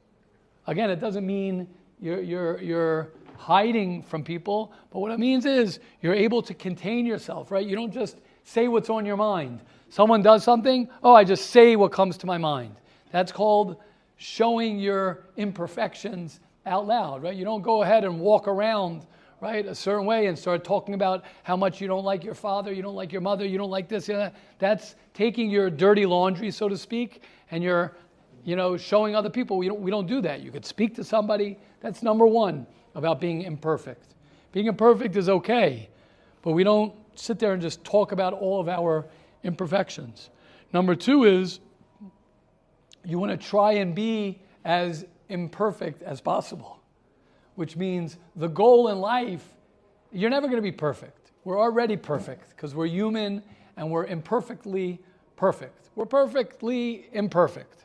Again, 0.65 0.89
it 0.89 0.99
doesn't 0.99 1.25
mean 1.25 1.67
you're 2.01 2.21
you're 2.21 2.61
you're 2.61 3.11
hiding 3.37 4.01
from 4.03 4.23
people, 4.23 4.73
but 4.91 4.99
what 4.99 5.11
it 5.11 5.19
means 5.19 5.45
is 5.45 5.79
you're 6.01 6.13
able 6.13 6.41
to 6.41 6.53
contain 6.53 7.05
yourself, 7.05 7.51
right? 7.51 7.65
You 7.65 7.75
don't 7.75 7.93
just 7.93 8.17
say 8.43 8.67
what's 8.67 8.89
on 8.89 9.05
your 9.05 9.17
mind. 9.17 9.61
Someone 9.89 10.21
does 10.21 10.43
something, 10.43 10.89
oh, 11.03 11.13
I 11.13 11.23
just 11.23 11.51
say 11.51 11.75
what 11.75 11.91
comes 11.91 12.17
to 12.17 12.25
my 12.25 12.37
mind. 12.37 12.75
That's 13.11 13.31
called 13.31 13.77
showing 14.17 14.79
your 14.79 15.23
imperfections 15.37 16.39
out 16.65 16.87
loud, 16.87 17.23
right? 17.23 17.35
You 17.35 17.45
don't 17.45 17.61
go 17.61 17.83
ahead 17.83 18.03
and 18.03 18.19
walk 18.19 18.47
around, 18.47 19.05
right, 19.39 19.65
a 19.65 19.75
certain 19.75 20.05
way 20.05 20.27
and 20.27 20.37
start 20.37 20.63
talking 20.63 20.93
about 20.93 21.23
how 21.43 21.55
much 21.55 21.79
you 21.79 21.87
don't 21.87 22.03
like 22.03 22.23
your 22.23 22.33
father, 22.33 22.73
you 22.73 22.81
don't 22.81 22.95
like 22.95 23.11
your 23.11 23.21
mother, 23.21 23.45
you 23.45 23.57
don't 23.57 23.69
like 23.69 23.87
this, 23.87 24.07
you 24.07 24.15
know, 24.15 24.31
that's 24.57 24.95
taking 25.13 25.49
your 25.49 25.69
dirty 25.69 26.05
laundry, 26.05 26.49
so 26.49 26.67
to 26.67 26.77
speak, 26.77 27.23
and 27.51 27.63
you're, 27.63 27.95
you 28.43 28.55
know, 28.55 28.77
showing 28.77 29.15
other 29.15 29.29
people. 29.29 29.57
We 29.57 29.67
don't, 29.67 29.79
we 29.79 29.91
don't 29.91 30.07
do 30.07 30.21
that. 30.21 30.41
You 30.41 30.51
could 30.51 30.65
speak 30.65 30.95
to 30.95 31.03
somebody. 31.03 31.57
That's 31.81 32.01
number 32.01 32.25
one 32.25 32.65
about 32.95 33.19
being 33.21 33.43
imperfect. 33.43 34.15
Being 34.51 34.67
imperfect 34.67 35.15
is 35.15 35.29
okay, 35.29 35.89
but 36.41 36.51
we 36.51 36.63
don't 36.63 36.93
sit 37.15 37.37
there 37.39 37.53
and 37.53 37.61
just 37.61 37.83
talk 37.83 38.11
about 38.11 38.33
all 38.33 38.59
of 38.59 38.69
our 38.69 39.05
imperfections. 39.43 40.29
Number 40.73 40.95
two 40.95 41.25
is 41.25 41.59
you 43.05 43.19
want 43.19 43.31
to 43.31 43.37
try 43.37 43.73
and 43.73 43.93
be 43.93 44.39
as 44.65 45.05
imperfect 45.29 46.01
as 46.01 46.21
possible, 46.21 46.76
which 47.57 47.75
means 47.75 48.17
the 48.35 48.47
goal 48.47 48.89
in 48.89 48.99
life, 48.99 49.43
you're 50.11 50.29
never 50.29 50.45
going 50.45 50.59
to 50.59 50.61
be 50.61 50.71
perfect. 50.71 51.31
We're 51.43 51.59
already 51.59 51.97
perfect 51.97 52.51
because 52.51 52.75
we're 52.75 52.85
human 52.85 53.41
and 53.75 53.89
we're 53.89 54.05
imperfectly 54.05 54.99
perfect. 55.35 55.89
We're 55.95 56.05
perfectly 56.05 57.07
imperfect, 57.13 57.83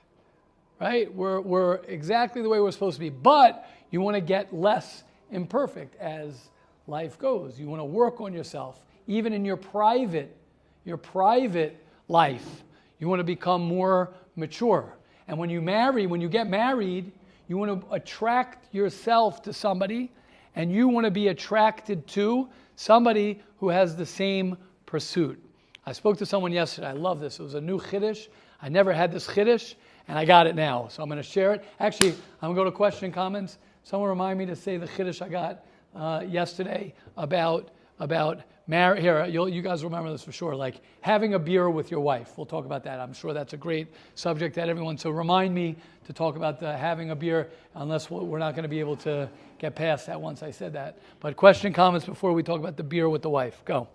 right? 0.79 1.13
We're, 1.15 1.41
we're 1.41 1.77
exactly 1.89 2.43
the 2.43 2.51
way 2.51 2.61
we're 2.61 2.71
supposed 2.71 2.97
to 2.97 3.01
be, 3.01 3.09
but 3.09 3.67
you 3.91 4.03
want 4.03 4.15
to 4.15 4.21
get 4.21 4.53
less 4.53 5.05
imperfect 5.31 5.97
as 5.97 6.51
life 6.87 7.19
goes. 7.19 7.59
You 7.59 7.67
want 7.67 7.81
to 7.81 7.87
work 7.87 8.21
on 8.21 8.35
yourself, 8.35 8.85
even 9.07 9.33
in 9.33 9.43
your 9.43 9.57
private, 9.57 10.37
your 10.85 10.99
private 10.99 11.83
life. 12.09 12.63
You 12.99 13.09
want 13.09 13.21
to 13.21 13.25
become 13.25 13.63
more 13.63 14.13
mature. 14.37 14.93
And 15.29 15.39
when 15.39 15.49
you 15.49 15.63
marry, 15.63 16.07
when 16.07 16.21
you 16.21 16.29
get 16.29 16.47
married, 16.47 17.11
you 17.53 17.59
want 17.59 17.83
to 17.83 17.93
attract 17.93 18.75
yourself 18.75 19.43
to 19.43 19.53
somebody, 19.53 20.11
and 20.57 20.73
you 20.73 20.89
want 20.89 21.05
to 21.05 21.11
be 21.11 21.29
attracted 21.29 22.07
to 22.07 22.49
somebody 22.77 23.43
who 23.59 23.69
has 23.69 23.95
the 23.95 24.07
same 24.07 24.57
pursuit. 24.87 25.39
I 25.85 25.93
spoke 25.93 26.17
to 26.17 26.25
someone 26.25 26.51
yesterday. 26.51 26.87
I 26.87 26.93
love 26.93 27.21
this. 27.21 27.39
It 27.39 27.43
was 27.43 27.53
a 27.53 27.61
new 27.61 27.79
chiddush. 27.79 28.29
I 28.63 28.71
never 28.71 28.91
had 28.91 29.13
this 29.13 29.27
chiddush, 29.27 29.75
and 30.09 30.19
I 30.19 30.25
got 30.25 30.47
it 30.47 30.55
now. 30.55 30.89
So 30.89 31.03
I'm 31.03 31.11
going 31.11 31.19
to 31.19 31.23
share 31.23 31.53
it. 31.53 31.63
Actually, 31.79 32.13
I'm 32.41 32.55
going 32.55 32.55
to 32.55 32.61
go 32.61 32.65
to 32.65 32.73
question 32.73 33.13
comments. 33.13 33.59
Someone 33.83 34.09
remind 34.09 34.39
me 34.39 34.47
to 34.47 34.57
say 34.57 34.79
the 34.79 34.89
chiddush 34.89 35.21
I 35.21 35.29
got 35.29 35.67
uh, 35.95 36.25
yesterday 36.27 36.95
about 37.19 37.71
about 37.99 38.41
marriage. 38.67 39.01
Here, 39.01 39.25
you 39.27 39.63
guys 39.63 39.85
remember 39.85 40.11
this 40.11 40.23
for 40.23 40.33
sure. 40.33 40.55
Like 40.55 40.81
having 41.01 41.35
a 41.35 41.39
beer 41.39 41.69
with 41.71 41.91
your 41.91 42.01
wife. 42.01 42.33
We'll 42.37 42.47
talk 42.47 42.65
about 42.65 42.85
that. 42.85 43.01
I'm 43.01 43.13
sure 43.13 43.33
that's 43.33 43.53
a 43.53 43.57
great 43.57 43.89
subject 44.15 44.55
that 44.57 44.69
everyone. 44.69 44.99
So 44.99 45.11
remind 45.11 45.55
me 45.55 45.77
to 46.07 46.13
talk 46.13 46.37
about 46.37 46.61
the 46.61 46.77
having 46.77 47.11
a 47.11 47.17
beer, 47.17 47.51
unless 47.75 48.11
we're 48.11 48.39
not 48.39 48.55
going 48.55 48.65
to 48.65 48.69
be 48.69 48.81
able 48.81 48.97
to 48.97 49.29
get 49.59 49.75
past 49.75 50.07
that 50.07 50.21
once 50.21 50.43
I 50.43 50.51
said 50.51 50.73
that. 50.73 50.99
But 51.21 51.37
question, 51.37 51.73
comments 51.73 52.07
before 52.07 52.33
we 52.33 52.43
talk 52.43 52.59
about 52.59 52.77
the 52.77 52.83
beer 52.83 53.09
with 53.09 53.23
the 53.23 53.31
wife. 53.31 53.63
Go. 53.65 53.89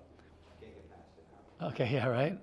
Okay, 1.62 1.90
yeah, 1.92 2.08
right. 2.08 2.38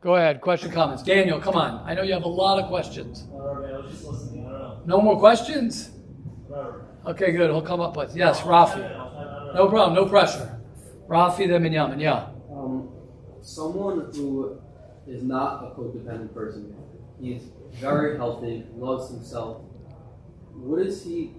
Go 0.00 0.16
ahead. 0.16 0.40
Question, 0.40 0.70
comments. 0.70 1.02
Daniel, 1.02 1.40
come 1.40 1.56
on. 1.56 1.82
I 1.86 1.94
know 1.94 2.02
you 2.02 2.12
have 2.12 2.24
a 2.24 2.28
lot 2.28 2.62
of 2.62 2.68
questions. 2.68 3.24
No 4.86 5.00
more 5.00 5.18
questions? 5.18 5.90
Okay, 7.06 7.32
good. 7.32 7.50
He'll 7.50 7.62
come 7.62 7.80
up 7.80 7.96
with 7.96 8.14
yes, 8.16 8.40
Rafi. 8.42 8.78
No 9.54 9.68
problem. 9.68 9.94
No 9.94 10.06
pressure. 10.06 10.53
Rafi 11.14 11.46
the 11.46 11.54
Binyamin. 11.64 12.00
Yeah. 12.00 12.26
Um, 12.50 12.88
someone 13.40 14.10
who 14.12 14.58
is 15.06 15.22
not 15.22 15.64
a 15.64 15.66
codependent 15.76 16.34
person. 16.34 16.74
He's 17.20 17.42
very 17.74 18.16
healthy, 18.16 18.66
loves 18.76 19.10
himself. 19.10 19.62
What 20.54 20.82
does 20.82 21.04
he 21.04 21.32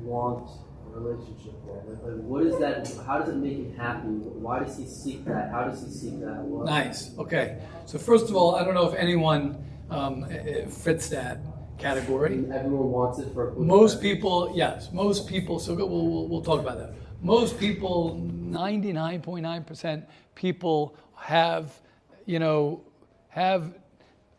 want 0.00 0.50
a 0.94 1.00
relationship 1.00 1.54
for? 1.64 1.82
Like, 1.88 2.02
like, 2.02 2.22
what 2.22 2.42
is 2.46 2.58
that? 2.58 3.06
How 3.06 3.18
does 3.18 3.30
it 3.30 3.36
make 3.36 3.56
him 3.56 3.74
happy? 3.74 4.08
Why 4.08 4.58
does 4.58 4.76
he 4.76 4.86
seek 4.86 5.24
that? 5.24 5.50
How 5.50 5.64
does 5.64 5.82
he 5.82 5.90
seek 5.90 6.20
that? 6.20 6.42
What? 6.42 6.66
Nice. 6.66 7.16
Okay. 7.18 7.62
So 7.86 7.98
first 7.98 8.28
of 8.28 8.36
all, 8.36 8.56
I 8.56 8.64
don't 8.64 8.74
know 8.74 8.88
if 8.90 8.94
anyone 8.94 9.64
um, 9.88 10.26
fits 10.68 11.08
that 11.08 11.38
category. 11.78 12.44
Everyone 12.52 12.90
wants 12.90 13.18
it 13.20 13.32
for. 13.32 13.52
Most 13.52 14.02
people, 14.02 14.52
yes. 14.54 14.92
Most 14.92 15.26
people. 15.26 15.58
So 15.58 15.74
we'll, 15.74 15.88
we'll, 15.88 16.28
we'll 16.28 16.42
talk 16.42 16.60
about 16.60 16.76
that. 16.78 16.92
Most 17.22 17.56
people, 17.56 18.20
99.9% 18.50 20.04
people 20.34 20.96
have, 21.14 21.80
you 22.26 22.40
know, 22.40 22.82
have 23.28 23.78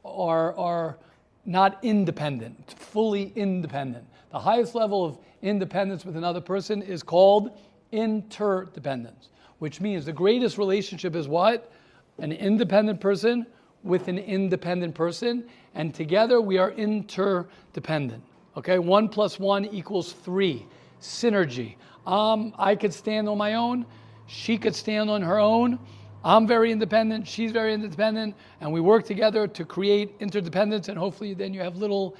are 0.04 0.54
are 0.58 0.98
not 1.46 1.80
independent, 1.82 2.76
fully 2.78 3.32
independent. 3.38 4.06
The 4.32 4.40
highest 4.40 4.76
level 4.76 5.06
of 5.06 5.18
independence 5.42 6.04
with 6.04 6.18
another 6.18 6.42
person 6.42 6.82
is 6.82 7.04
called 7.04 7.58
interdependence, 7.94 9.30
which 9.60 9.80
means 9.80 10.06
the 10.06 10.14
greatest 10.14 10.58
relationship 10.58 11.16
is 11.16 11.28
what? 11.28 11.72
An 12.18 12.34
independent 12.34 13.00
person 13.00 13.46
with 13.84 14.10
an 14.10 14.18
independent 14.18 14.94
person, 14.94 15.46
and 15.74 15.94
together 15.94 16.42
we 16.42 16.58
are 16.58 16.72
interdependent. 16.72 18.24
Okay, 18.58 18.78
one 18.78 19.08
plus 19.08 19.40
one 19.40 19.66
equals 19.66 20.12
three. 20.12 20.66
Synergy. 21.02 21.76
Um, 22.06 22.54
I 22.58 22.76
could 22.76 22.94
stand 22.94 23.30
on 23.30 23.38
my 23.38 23.54
own, 23.54 23.86
she 24.28 24.58
could 24.58 24.76
stand 24.76 25.10
on 25.10 25.22
her 25.22 25.40
own. 25.40 25.80
I'm 26.26 26.48
very 26.48 26.72
independent, 26.72 27.28
she's 27.28 27.52
very 27.52 27.74
independent, 27.74 28.36
and 28.62 28.72
we 28.72 28.80
work 28.80 29.06
together 29.06 29.48
to 29.48 29.66
create 29.66 30.16
interdependence, 30.20 30.88
and 30.88 30.98
hopefully 30.98 31.34
then 31.34 31.54
you 31.54 31.62
have 31.62 31.76
little 31.78 32.16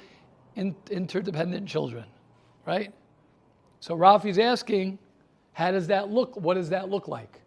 in- 0.56 0.76
interdependent 0.90 1.66
children, 1.66 2.04
right? 2.66 2.92
So 3.80 3.96
Rafi's 3.96 4.38
asking, 4.38 4.98
how 5.52 5.70
does 5.70 5.86
that 5.86 6.10
look? 6.10 6.36
What 6.36 6.54
does 6.54 6.68
that 6.70 6.90
look 6.90 7.08
like? 7.08 7.40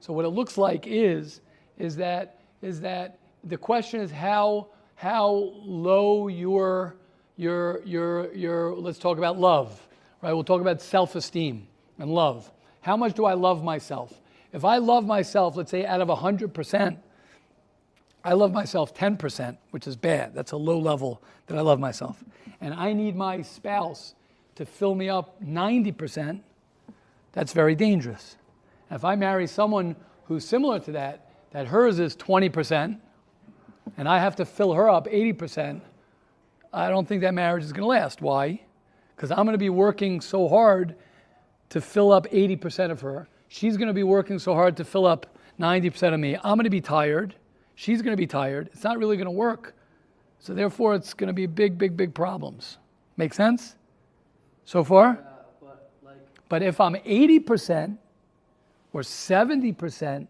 So 0.00 0.12
what 0.12 0.24
it 0.24 0.28
looks 0.28 0.56
like 0.56 0.86
is, 0.86 1.40
is 1.78 1.96
that, 1.96 2.40
is 2.62 2.80
that 2.80 3.18
the 3.44 3.56
question 3.56 4.00
is 4.00 4.10
how, 4.10 4.68
how 4.94 5.52
low 5.62 6.28
your, 6.28 6.96
your, 7.36 7.82
your, 7.84 8.32
your, 8.34 8.74
let's 8.74 8.98
talk 8.98 9.18
about 9.18 9.38
love, 9.38 9.86
right? 10.22 10.32
We'll 10.32 10.44
talk 10.44 10.60
about 10.60 10.80
self-esteem 10.80 11.66
and 12.00 12.10
love. 12.10 12.50
How 12.80 12.96
much 12.96 13.14
do 13.14 13.24
I 13.24 13.34
love 13.34 13.62
myself? 13.62 14.20
If 14.52 14.64
I 14.64 14.78
love 14.78 15.06
myself, 15.06 15.56
let's 15.56 15.70
say 15.70 15.86
out 15.86 16.00
of 16.00 16.08
100%, 16.08 16.96
I 18.24 18.32
love 18.32 18.52
myself 18.52 18.94
10%, 18.94 19.56
which 19.70 19.86
is 19.86 19.96
bad. 19.96 20.34
That's 20.34 20.52
a 20.52 20.56
low 20.56 20.78
level 20.78 21.22
that 21.46 21.56
I 21.56 21.60
love 21.60 21.78
myself. 21.78 22.22
And 22.60 22.74
I 22.74 22.92
need 22.92 23.16
my 23.16 23.42
spouse 23.42 24.14
to 24.56 24.66
fill 24.66 24.94
me 24.94 25.08
up 25.08 25.42
90%, 25.42 26.40
that's 27.32 27.52
very 27.52 27.74
dangerous. 27.74 28.36
And 28.90 28.96
if 28.96 29.04
I 29.04 29.14
marry 29.14 29.46
someone 29.46 29.96
who's 30.24 30.44
similar 30.44 30.80
to 30.80 30.92
that, 30.92 31.30
that 31.52 31.68
hers 31.68 31.98
is 31.98 32.16
20%, 32.16 32.98
and 33.96 34.08
I 34.08 34.18
have 34.18 34.36
to 34.36 34.44
fill 34.44 34.74
her 34.74 34.90
up 34.90 35.06
80%, 35.06 35.80
I 36.72 36.88
don't 36.88 37.08
think 37.08 37.22
that 37.22 37.34
marriage 37.34 37.64
is 37.64 37.72
going 37.72 37.82
to 37.82 37.88
last. 37.88 38.20
Why? 38.20 38.60
Because 39.16 39.30
I'm 39.30 39.44
going 39.44 39.52
to 39.52 39.58
be 39.58 39.70
working 39.70 40.20
so 40.20 40.48
hard 40.48 40.94
to 41.70 41.80
fill 41.80 42.12
up 42.12 42.26
80% 42.28 42.90
of 42.90 43.00
her. 43.00 43.28
She's 43.48 43.76
going 43.76 43.88
to 43.88 43.94
be 43.94 44.02
working 44.02 44.38
so 44.38 44.54
hard 44.54 44.76
to 44.76 44.84
fill 44.84 45.06
up 45.06 45.26
90% 45.58 46.14
of 46.14 46.20
me. 46.20 46.36
I'm 46.36 46.56
going 46.56 46.64
to 46.64 46.70
be 46.70 46.80
tired. 46.80 47.34
She's 47.74 48.02
going 48.02 48.12
to 48.12 48.20
be 48.20 48.26
tired. 48.26 48.68
It's 48.72 48.84
not 48.84 48.98
really 48.98 49.16
going 49.16 49.26
to 49.26 49.32
work. 49.32 49.74
So, 50.38 50.54
therefore, 50.54 50.94
it's 50.94 51.14
going 51.14 51.28
to 51.28 51.34
be 51.34 51.46
big, 51.46 51.76
big, 51.78 51.96
big 51.96 52.14
problems. 52.14 52.78
Make 53.16 53.34
sense? 53.34 53.76
So 54.64 54.84
far? 54.84 55.18
but, 55.60 55.90
like, 56.02 56.16
but 56.48 56.62
if 56.62 56.80
I'm 56.80 56.94
80% 56.94 57.98
or 58.92 59.02
70% 59.02 60.26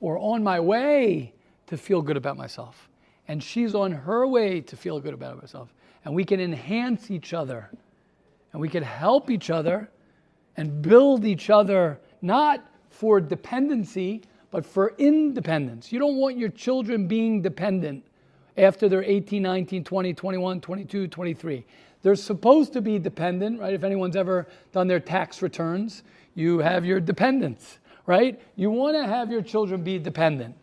or 0.00 0.18
on 0.18 0.42
my 0.42 0.60
way 0.60 1.32
to 1.66 1.76
feel 1.76 2.02
good 2.02 2.16
about 2.16 2.36
myself, 2.36 2.88
and 3.28 3.42
she's 3.42 3.74
on 3.74 3.92
her 3.92 4.26
way 4.26 4.60
to 4.60 4.76
feel 4.76 5.00
good 5.00 5.14
about 5.14 5.40
herself, 5.40 5.72
and 6.04 6.14
we 6.14 6.24
can 6.24 6.40
enhance 6.40 7.10
each 7.10 7.32
other, 7.32 7.70
and 8.54 8.60
we 8.60 8.68
can 8.68 8.84
help 8.84 9.30
each 9.30 9.50
other 9.50 9.90
and 10.56 10.80
build 10.80 11.24
each 11.24 11.50
other, 11.50 11.98
not 12.22 12.64
for 12.88 13.20
dependency, 13.20 14.22
but 14.52 14.64
for 14.64 14.94
independence. 14.96 15.90
You 15.92 15.98
don't 15.98 16.16
want 16.16 16.38
your 16.38 16.50
children 16.50 17.08
being 17.08 17.42
dependent 17.42 18.04
after 18.56 18.88
they're 18.88 19.02
18, 19.02 19.42
19, 19.42 19.82
20, 19.82 20.14
21, 20.14 20.60
22, 20.60 21.08
23. 21.08 21.66
They're 22.02 22.14
supposed 22.14 22.72
to 22.74 22.80
be 22.80 23.00
dependent, 23.00 23.58
right? 23.58 23.74
If 23.74 23.82
anyone's 23.82 24.14
ever 24.14 24.46
done 24.70 24.86
their 24.86 25.00
tax 25.00 25.42
returns, 25.42 26.04
you 26.36 26.60
have 26.60 26.84
your 26.84 27.00
dependents, 27.00 27.80
right? 28.06 28.40
You 28.54 28.70
want 28.70 28.96
to 28.96 29.04
have 29.04 29.32
your 29.32 29.42
children 29.42 29.82
be 29.82 29.98
dependent. 29.98 30.54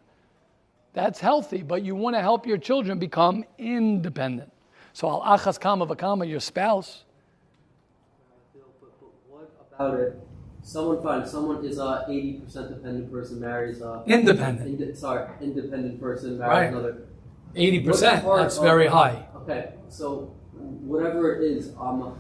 That's 0.94 1.20
healthy, 1.20 1.62
but 1.62 1.84
you 1.84 1.96
want 1.96 2.16
to 2.16 2.22
help 2.22 2.48
your 2.48 2.58
children 2.58 3.00
become 3.00 3.44
independent. 3.58 4.50
So 4.94 5.10
al 5.10 5.38
achas 5.38 5.60
kama 5.60 5.86
v'kama, 5.86 6.30
your 6.30 6.40
spouse. 6.40 7.04
About 9.82 10.00
it? 10.00 10.20
Someone 10.64 11.02
fine. 11.02 11.26
Someone 11.26 11.66
is 11.66 11.80
a 11.80 12.06
eighty 12.08 12.34
percent 12.34 12.70
dependent 12.70 13.12
person 13.12 13.40
marries 13.40 13.82
a 13.82 14.04
independent. 14.06 14.82
Ind- 14.82 14.98
sorry, 14.98 15.28
independent 15.42 16.00
person 16.00 16.38
marries 16.38 16.52
right. 16.52 16.68
another. 16.68 17.08
Eighty 17.56 17.80
percent. 17.80 18.24
That's 18.24 18.60
very 18.60 18.88
high. 18.88 19.26
Okay, 19.38 19.74
so 19.90 20.36
whatever 20.54 21.36
it 21.36 21.52
is, 21.52 21.70
um, 21.80 22.16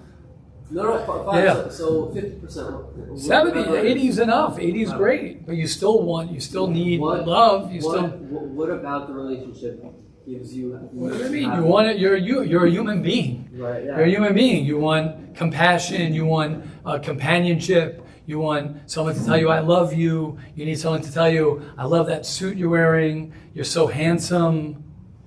no, 0.72 0.84
no, 0.84 1.06
fine. 1.06 1.44
Yeah. 1.44 1.70
So 1.70 2.12
fifty 2.12 2.40
percent. 2.40 2.76
70, 3.16 3.76
80 3.78 4.08
is 4.08 4.18
enough. 4.18 4.58
Eighty 4.58 4.82
is 4.82 4.92
great, 4.94 5.46
but 5.46 5.56
you 5.56 5.68
still 5.68 6.02
want, 6.02 6.32
you 6.32 6.40
still 6.40 6.68
need 6.68 7.00
what, 7.00 7.28
love. 7.28 7.72
You 7.72 7.82
what, 7.82 7.98
still. 7.98 8.08
What 8.10 8.72
about 8.72 9.08
the 9.08 9.14
relationship 9.14 9.84
gives 10.26 10.54
you? 10.54 10.74
What 10.92 11.14
do 11.18 11.24
you 11.26 11.30
mean? 11.30 11.54
You 11.56 11.64
want 11.64 11.88
it. 11.88 11.98
You're 12.00 12.18
you. 12.18 12.44
You're 12.44 12.66
a 12.66 12.70
human 12.70 13.02
being. 13.02 13.50
Right. 13.54 13.84
Yeah. 13.86 13.98
You're 13.98 14.06
a 14.06 14.10
human 14.10 14.34
being. 14.34 14.66
You 14.66 14.78
want 14.80 15.36
compassion. 15.36 16.14
You 16.14 16.26
want 16.26 16.66
uh, 16.86 17.00
companionship. 17.00 18.06
You 18.26 18.40
want 18.40 18.90
someone 18.90 19.16
to 19.16 19.26
tell 19.26 19.38
you 19.38 19.50
I 19.50 19.60
love 19.60 19.94
you. 19.94 20.38
You 20.56 20.66
need 20.66 20.80
someone 20.80 21.02
to 21.02 21.12
tell 21.12 21.30
you 21.30 21.64
I 21.78 21.86
love 21.86 22.08
that 22.08 22.26
suit 22.26 22.56
you're 22.58 22.70
wearing. 22.70 23.34
You're 23.54 23.66
so 23.66 23.88
handsome. 23.88 24.84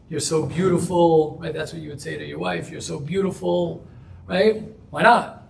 you're 0.08 0.20
so 0.20 0.46
beautiful, 0.46 1.38
right? 1.40 1.52
That's 1.52 1.72
what 1.72 1.82
you 1.82 1.88
would 1.90 2.00
say 2.00 2.16
to 2.16 2.24
your 2.24 2.38
wife. 2.38 2.70
You're 2.70 2.80
so 2.80 3.00
beautiful, 3.00 3.86
right? 4.26 4.62
Why 4.90 5.02
not? 5.02 5.42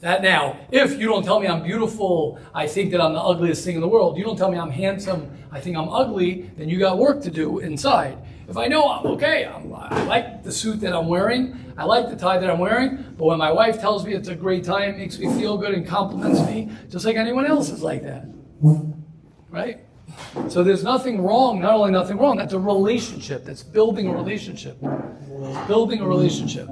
That 0.00 0.22
now, 0.22 0.56
if 0.70 0.98
you 0.98 1.06
don't 1.08 1.22
tell 1.24 1.40
me 1.40 1.46
I'm 1.46 1.62
beautiful, 1.62 2.38
I 2.54 2.66
think 2.66 2.90
that 2.92 3.00
I'm 3.00 3.12
the 3.12 3.20
ugliest 3.20 3.64
thing 3.64 3.74
in 3.76 3.80
the 3.80 3.88
world. 3.88 4.16
You 4.16 4.24
don't 4.24 4.36
tell 4.36 4.50
me 4.50 4.58
I'm 4.58 4.70
handsome, 4.70 5.30
I 5.52 5.60
think 5.60 5.76
I'm 5.76 5.88
ugly, 5.90 6.50
then 6.56 6.68
you 6.70 6.78
got 6.78 6.96
work 6.96 7.22
to 7.22 7.30
do 7.30 7.58
inside. 7.58 8.16
If 8.50 8.56
I 8.56 8.66
know 8.66 8.90
I'm 8.90 9.06
okay, 9.12 9.44
I'm, 9.44 9.72
I 9.72 10.02
like 10.06 10.42
the 10.42 10.50
suit 10.50 10.80
that 10.80 10.92
I'm 10.92 11.06
wearing, 11.06 11.72
I 11.78 11.84
like 11.84 12.10
the 12.10 12.16
tie 12.16 12.36
that 12.36 12.50
I'm 12.50 12.58
wearing, 12.58 13.14
but 13.16 13.26
when 13.26 13.38
my 13.38 13.52
wife 13.52 13.80
tells 13.80 14.04
me 14.04 14.12
it's 14.12 14.26
a 14.26 14.34
great 14.34 14.64
tie, 14.64 14.86
it 14.86 14.98
makes 14.98 15.20
me 15.20 15.32
feel 15.38 15.56
good 15.56 15.72
and 15.72 15.86
compliments 15.86 16.40
me, 16.40 16.68
just 16.88 17.04
like 17.04 17.14
anyone 17.14 17.46
else 17.46 17.70
is 17.70 17.80
like 17.80 18.02
that. 18.02 18.26
Right? 19.50 19.78
So 20.48 20.64
there's 20.64 20.82
nothing 20.82 21.22
wrong, 21.22 21.60
not 21.60 21.74
only 21.74 21.92
nothing 21.92 22.18
wrong, 22.18 22.38
that's 22.38 22.52
a 22.52 22.58
relationship. 22.58 23.44
That's 23.44 23.62
building 23.62 24.08
a 24.08 24.12
relationship. 24.12 24.78
It's 24.82 25.66
building 25.68 26.00
a 26.00 26.08
relationship. 26.08 26.68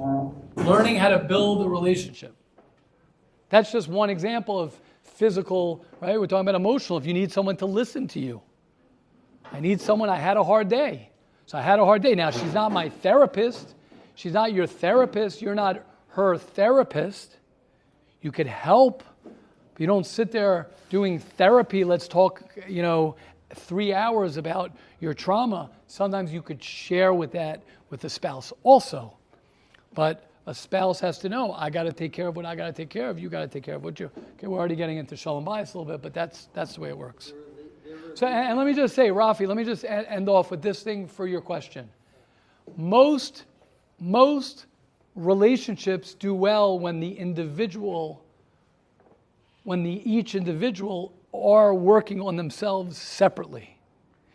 Learning 0.57 0.97
how 0.97 1.07
to 1.07 1.19
build 1.19 1.65
a 1.65 1.69
relationship. 1.69 2.35
That's 3.47 3.71
just 3.71 3.87
one 3.87 4.09
example 4.09 4.59
of 4.59 4.77
physical, 5.03 5.85
right? 6.01 6.19
We're 6.19 6.27
talking 6.27 6.41
about 6.41 6.55
emotional. 6.55 6.99
If 6.99 7.05
you 7.05 7.13
need 7.13 7.31
someone 7.31 7.55
to 7.55 7.65
listen 7.65 8.05
to 8.09 8.19
you, 8.19 8.41
I 9.53 9.61
need 9.61 9.79
someone, 9.79 10.09
I 10.09 10.17
had 10.17 10.35
a 10.35 10.43
hard 10.43 10.67
day. 10.67 11.08
So 11.49 11.57
I 11.57 11.63
had 11.63 11.79
a 11.79 11.83
hard 11.83 12.03
day. 12.03 12.13
Now, 12.13 12.29
she's 12.29 12.53
not 12.53 12.71
my 12.71 12.89
therapist. 12.89 13.73
She's 14.13 14.33
not 14.33 14.53
your 14.53 14.67
therapist. 14.67 15.41
You're 15.41 15.55
not 15.55 15.83
her 16.09 16.37
therapist. 16.37 17.37
You 18.21 18.31
could 18.31 18.45
help, 18.45 19.03
but 19.23 19.81
you 19.81 19.87
don't 19.87 20.05
sit 20.05 20.31
there 20.31 20.67
doing 20.91 21.17
therapy. 21.17 21.83
Let's 21.83 22.07
talk, 22.07 22.43
you 22.67 22.83
know, 22.83 23.15
three 23.55 23.95
hours 23.95 24.37
about 24.37 24.73
your 24.99 25.15
trauma. 25.15 25.71
Sometimes 25.87 26.31
you 26.31 26.43
could 26.43 26.63
share 26.63 27.15
with 27.15 27.31
that 27.31 27.63
with 27.89 28.01
the 28.01 28.11
spouse 28.11 28.53
also. 28.61 29.17
But 29.95 30.29
a 30.45 30.53
spouse 30.53 30.99
has 30.99 31.17
to 31.17 31.29
know 31.29 31.53
I 31.53 31.71
got 31.71 31.85
to 31.85 31.91
take 31.91 32.13
care 32.13 32.27
of 32.27 32.35
what 32.35 32.45
I 32.45 32.53
got 32.53 32.67
to 32.67 32.73
take 32.73 32.91
care 32.91 33.09
of. 33.09 33.17
You 33.17 33.27
got 33.27 33.41
to 33.41 33.47
take 33.47 33.63
care 33.63 33.73
of 33.73 33.83
what 33.83 33.99
you. 33.99 34.11
Okay, 34.35 34.45
we're 34.45 34.59
already 34.59 34.75
getting 34.75 34.99
into 34.99 35.17
shalom 35.17 35.45
bayis 35.45 35.73
a 35.73 35.79
little 35.79 35.85
bit, 35.85 36.03
but 36.03 36.13
that's 36.13 36.47
that's 36.53 36.75
the 36.75 36.81
way 36.81 36.89
it 36.89 36.97
works. 36.97 37.33
So, 38.19 38.27
and, 38.27 38.49
and 38.49 38.57
let 38.57 38.67
me 38.67 38.73
just 38.73 38.95
say, 38.95 39.11
Rafi, 39.11 39.47
let 39.47 39.55
me 39.55 39.63
just 39.63 39.85
end 39.85 40.27
off 40.27 40.51
with 40.51 40.61
this 40.61 40.83
thing 40.83 41.07
for 41.07 41.25
your 41.25 41.39
question. 41.39 41.87
Most 42.75 43.45
most 43.97 44.65
relationships 45.15 46.15
do 46.15 46.33
well 46.33 46.77
when 46.77 46.99
the 46.99 47.17
individual, 47.17 48.21
when 49.63 49.83
the 49.83 50.01
each 50.03 50.35
individual 50.35 51.13
are 51.33 51.73
working 51.73 52.19
on 52.19 52.35
themselves 52.35 52.97
separately. 52.97 53.77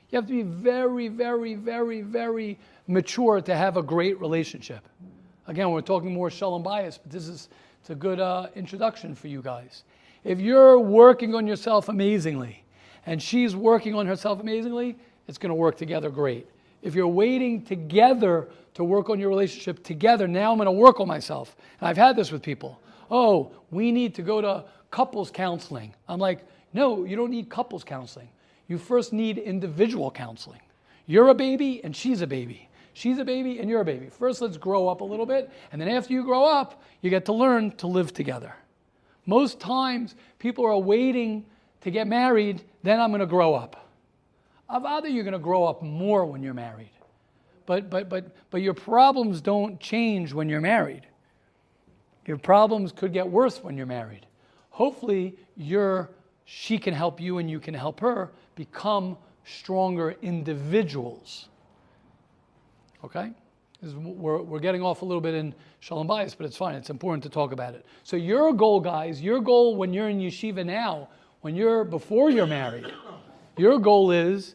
You 0.09 0.17
have 0.17 0.27
to 0.29 0.33
be 0.33 0.43
very, 0.43 1.09
very, 1.09 1.55
very, 1.55 2.01
very 2.01 2.59
mature 2.87 3.43
to 3.43 3.55
have 3.55 3.77
a 3.77 3.83
great 3.83 4.19
relationship. 4.19 4.89
Again, 5.47 5.71
we're 5.73 5.83
talking 5.83 6.11
more 6.11 6.31
shalom 6.31 6.65
bayis, 6.65 6.99
but 7.03 7.13
this 7.13 7.29
is 7.29 7.51
it's 7.83 7.91
a 7.91 7.95
good 7.95 8.19
uh, 8.19 8.47
introduction 8.55 9.15
for 9.15 9.29
you 9.29 9.43
guys. 9.43 9.85
If 10.25 10.41
you're 10.41 10.79
working 10.79 11.35
on 11.35 11.47
yourself 11.47 11.91
amazingly, 11.91 12.64
and 13.07 13.23
she's 13.23 13.55
working 13.55 13.95
on 13.95 14.07
herself 14.07 14.41
amazingly, 14.41 14.97
it's 15.29 15.39
going 15.39 15.51
to 15.51 15.55
work 15.55 15.77
together 15.77 16.11
great. 16.11 16.47
If 16.83 16.95
you're 16.95 17.09
waiting 17.09 17.63
together 17.63 18.49
to 18.75 18.85
work 18.85 19.09
on 19.09 19.19
your 19.19 19.29
relationship 19.29 19.83
together, 19.83 20.29
now 20.29 20.53
I'm 20.53 20.59
going 20.59 20.67
to 20.67 20.73
work 20.73 21.01
on 21.01 21.09
myself. 21.09 21.57
And 21.81 21.89
I've 21.89 21.97
had 21.97 22.17
this 22.17 22.31
with 22.31 22.43
people. 22.43 22.81
Oh, 23.11 23.53
we 23.71 23.91
need 23.91 24.15
to 24.17 24.23
go 24.23 24.41
to 24.41 24.65
couples 24.91 25.31
counseling. 25.31 25.95
I'm 26.09 26.19
like, 26.19 26.41
no, 26.73 27.05
you 27.05 27.17
don't 27.17 27.31
need 27.31 27.49
couples 27.49 27.85
counseling. 27.85 28.29
You 28.69 28.79
first 28.79 29.13
need 29.13 29.39
individual 29.39 30.11
counseling. 30.11 30.61
You're 31.07 31.29
a 31.29 31.35
baby 31.35 31.83
and 31.85 31.95
she's 31.95 32.23
a 32.23 32.27
baby. 32.27 32.69
She's 32.95 33.19
a 33.19 33.25
baby 33.25 33.59
and 33.59 33.69
you're 33.69 33.81
a 33.81 33.85
baby. 33.85 34.09
First, 34.09 34.41
let's 34.41 34.57
grow 34.57 34.89
up 34.89 35.01
a 35.01 35.05
little 35.05 35.27
bit, 35.27 35.51
and 35.73 35.81
then 35.81 35.89
after 35.89 36.13
you 36.13 36.23
grow 36.23 36.45
up, 36.45 36.83
you 37.03 37.11
get 37.11 37.25
to 37.27 37.33
learn 37.33 37.73
to 37.73 37.89
live 37.89 38.15
together. 38.15 38.55
Most 39.27 39.59
times, 39.59 40.15
people 40.39 40.65
are 40.65 40.79
waiting 40.79 41.45
to 41.81 41.91
get 41.91 42.07
married, 42.07 42.63
then 42.85 43.01
I'm 43.01 43.11
going 43.11 43.21
to 43.21 43.27
grow 43.27 43.55
up. 43.55 43.89
Avada, 44.71 45.13
you're 45.13 45.25
going 45.25 45.33
to 45.33 45.39
grow 45.39 45.65
up 45.65 45.83
more 45.83 46.27
when 46.27 46.43
you're 46.43 46.55
married. 46.55 46.91
But, 47.65 47.89
but, 47.89 48.11
but, 48.11 48.27
but 48.51 48.61
your 48.61 48.75
problems 48.75 49.41
don't 49.41 49.81
change 49.81 50.35
when 50.35 50.51
you're 50.51 50.61
married. 50.61 51.07
Your 52.27 52.37
problems 52.37 52.93
could 52.93 53.15
get 53.15 53.27
worse 53.27 53.63
when 53.63 53.79
you're 53.79 53.87
married. 53.87 54.27
Hopefully, 54.69 55.35
you're, 55.57 56.11
she 56.45 56.77
can 56.77 56.93
help 56.93 57.21
you 57.21 57.39
and 57.39 57.51
you 57.51 57.59
can 57.59 57.73
help 57.73 58.01
her 58.01 58.33
become 58.55 59.17
stronger 59.45 60.17
individuals. 60.21 61.49
Okay? 63.03 63.33
We're, 63.83 64.43
we're 64.43 64.61
getting 64.61 64.83
off 64.83 65.01
a 65.01 65.05
little 65.07 65.23
bit 65.23 65.35
in 65.35 65.55
Shalom 65.81 66.07
Bayis, 66.07 66.37
but 66.37 66.45
it's 66.45 66.57
fine. 66.57 66.75
It's 66.75 66.91
important 66.91 67.23
to 67.23 67.31
talk 67.31 67.53
about 67.53 67.75
it. 67.75 67.87
So, 68.03 68.17
your 68.17 68.53
goal, 68.53 68.81
guys, 68.81 69.23
your 69.23 69.41
goal 69.41 69.77
when 69.77 69.95
you're 69.95 70.09
in 70.11 70.19
yeshiva 70.19 70.65
now, 70.67 71.09
when 71.45 71.55
you're 71.55 71.85
before 71.85 72.31
you're 72.31 72.47
married, 72.47 72.91
your 73.59 73.79
goal 73.79 74.11
is 74.11 74.55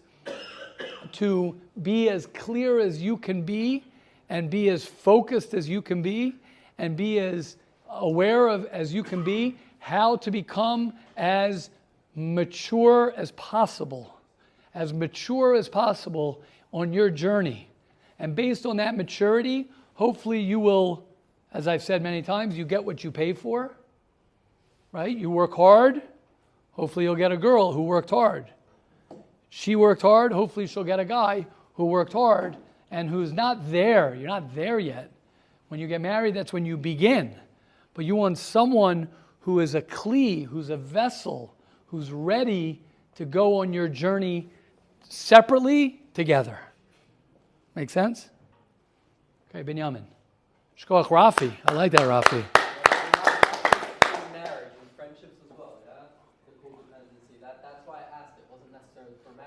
to 1.12 1.56
be 1.84 2.10
as 2.10 2.25
clear 2.25 2.80
as 2.80 2.99
you 2.99 3.15
can 3.15 3.43
be 3.43 3.84
and 4.28 4.49
be 4.49 4.69
as 4.69 4.86
focused 4.86 5.54
as 5.54 5.69
you 5.69 5.84
can 5.84 6.02
be 6.02 6.34
and 6.80 6.97
be 6.97 7.19
as 7.19 7.58
aware 7.91 8.47
of 8.47 8.65
as 8.65 8.91
you 8.91 9.04
can 9.04 9.23
be 9.23 9.56
how 9.78 10.15
to 10.15 10.32
become 10.32 10.91
as 11.15 11.69
mature 12.15 13.13
as 13.15 13.30
possible, 13.34 14.19
as 14.73 14.91
mature 14.91 15.54
as 15.54 15.69
possible 15.69 16.41
on 16.73 16.91
your 16.91 17.12
journey. 17.12 17.69
And 18.17 18.36
based 18.36 18.65
on 18.65 18.78
that 18.78 18.97
maturity, 18.97 19.69
hopefully 19.93 20.39
you 20.39 20.60
will, 20.60 21.06
as 21.54 21.67
I've 21.67 21.84
said 21.84 22.02
many 22.02 22.23
times, 22.23 22.58
you 22.58 22.65
get 22.65 22.84
what 22.84 23.04
you 23.04 23.12
pay 23.12 23.34
for, 23.34 23.78
right? 24.91 25.15
You 25.15 25.30
work 25.30 25.54
hard, 25.54 26.02
hopefully 26.80 27.04
you'll 27.04 27.15
get 27.15 27.34
a 27.34 27.38
girl 27.38 27.74
who 27.74 27.84
worked 27.84 28.10
hard. 28.10 28.46
She 29.50 29.76
worked 29.76 30.02
hard, 30.02 30.32
hopefully 30.32 30.65
she'll 30.65 30.86
get 30.86 30.98
a 30.98 31.06
guy 31.06 31.46
who 31.74 31.86
worked 31.86 32.13
hard 32.13 32.56
and 32.89 33.10
who's 33.10 33.34
not 33.34 33.70
there. 33.70 34.15
You're 34.15 34.30
not 34.30 34.56
there 34.56 34.80
yet. 34.80 35.12
When 35.68 35.82
you 35.82 35.88
get 35.88 36.00
married, 36.00 36.36
that's 36.36 36.54
when 36.54 36.65
you 36.65 36.78
begin. 36.78 37.36
But 37.94 38.06
you 38.06 38.15
want 38.15 38.38
someone 38.38 39.10
who 39.42 39.60
is 39.60 39.76
a 39.76 39.82
kli, 39.82 40.46
who's 40.46 40.70
a 40.70 40.78
vessel, 40.78 41.54
who's 41.88 42.12
ready 42.12 42.82
to 43.15 43.26
go 43.26 43.60
on 43.60 43.74
your 43.74 43.89
journey 43.89 44.50
separately 45.10 46.02
together. 46.13 46.60
Make 47.76 47.89
sense? 47.89 48.30
Okay, 49.50 49.63
Benjamin. 49.63 50.08
Shkoach 50.80 51.08
Rafi. 51.08 51.52
I 51.65 51.74
like 51.74 51.92
that, 51.92 52.02
Rafi. 52.02 52.59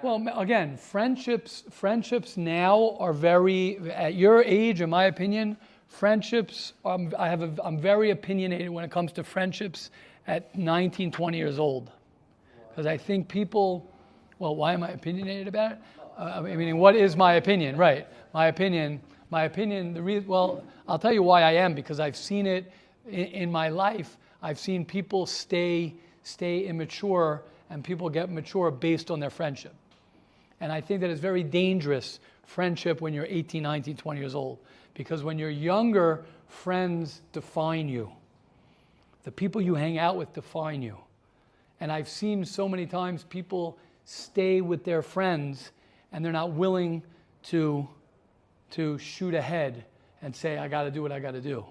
Well, 0.03 0.21
again, 0.37 0.77
friendships 0.77 1.63
friendships 1.71 2.37
now 2.37 2.97
are 2.99 3.13
very 3.13 3.79
at 3.93 4.15
your 4.15 4.43
age, 4.43 4.81
in 4.81 4.91
my 4.91 5.05
opinion. 5.05 5.57
Friendships, 5.87 6.73
um, 6.85 7.13
I 7.17 7.29
have 7.29 7.43
a, 7.43 7.55
I'm 7.63 7.79
very 7.79 8.11
opinionated 8.11 8.69
when 8.71 8.85
it 8.85 8.91
comes 8.91 9.13
to 9.13 9.23
friendships 9.23 9.91
at 10.27 10.59
19, 10.59 11.13
20 11.13 11.39
years 11.39 11.61
old, 11.61 11.93
because 12.69 12.85
I 12.85 12.97
think 12.97 13.29
people. 13.29 13.89
Well, 14.41 14.57
why 14.57 14.73
am 14.73 14.83
I 14.83 14.89
opinionated 14.89 15.47
about 15.47 15.73
it? 15.73 15.79
Uh, 16.19 16.43
I 16.47 16.57
mean, 16.57 16.79
what 16.79 16.97
is 16.97 17.17
my 17.17 17.35
opinion? 17.35 17.77
Right, 17.77 18.09
my 18.35 18.49
opinion. 18.49 19.01
My 19.31 19.45
opinion. 19.45 19.95
The 19.95 20.03
re- 20.03 20.19
well, 20.19 20.65
I'll 20.89 20.99
tell 20.99 21.13
you 21.13 21.23
why 21.23 21.43
I 21.43 21.53
am 21.53 21.75
because 21.77 22.01
I've 22.01 22.17
seen 22.17 22.49
it 22.49 22.73
in, 23.07 23.27
in 23.27 23.53
my 23.53 23.69
life. 23.69 24.19
I've 24.43 24.59
seen 24.59 24.85
people 24.85 25.27
stay 25.27 25.95
stay 26.25 26.67
immature 26.67 27.45
and 27.71 27.85
people 27.85 28.11
get 28.11 28.31
mature 28.31 28.73
based 28.73 29.09
on 29.09 29.21
their 29.21 29.31
friendship. 29.31 29.75
And 30.63 30.71
I 30.71 30.81
think 30.81 31.01
that 31.01 31.11
it's 31.11 31.21
very 31.21 31.43
dangerous 31.43 32.21
friendship 32.45 33.01
when 33.01 33.13
you're 33.13 33.27
18, 33.29 33.65
19, 33.65 33.97
20 33.97 34.21
years 34.21 34.37
old. 34.37 34.61
Because 34.95 35.25
when 35.25 35.37
you're 35.37 35.51
younger, 35.51 36.25
friends 36.47 37.21
define 37.33 37.89
you. 37.89 38.13
The 39.25 39.33
people 39.33 39.61
you 39.61 39.75
hang 39.75 39.99
out 39.99 40.17
with 40.17 40.33
define 40.33 40.81
you. 40.81 40.97
And 41.81 41.91
I've 41.91 42.09
seen 42.09 42.45
so 42.45 42.69
many 42.69 42.87
times 42.87 43.25
people 43.25 43.77
stay 44.05 44.61
with 44.61 44.85
their 44.85 45.03
friends 45.03 45.73
and 46.13 46.25
they're 46.25 46.31
not 46.31 46.53
willing 46.53 47.03
to, 47.47 47.89
to 48.71 48.99
shoot 48.99 49.35
ahead 49.35 49.85
and 50.23 50.35
say, 50.35 50.59
I 50.59 50.69
got 50.69 50.85
to 50.85 50.93
do 50.93 51.03
what 51.03 51.11
I 51.11 51.19
got 51.19 51.33
to 51.33 51.41
do. 51.41 51.65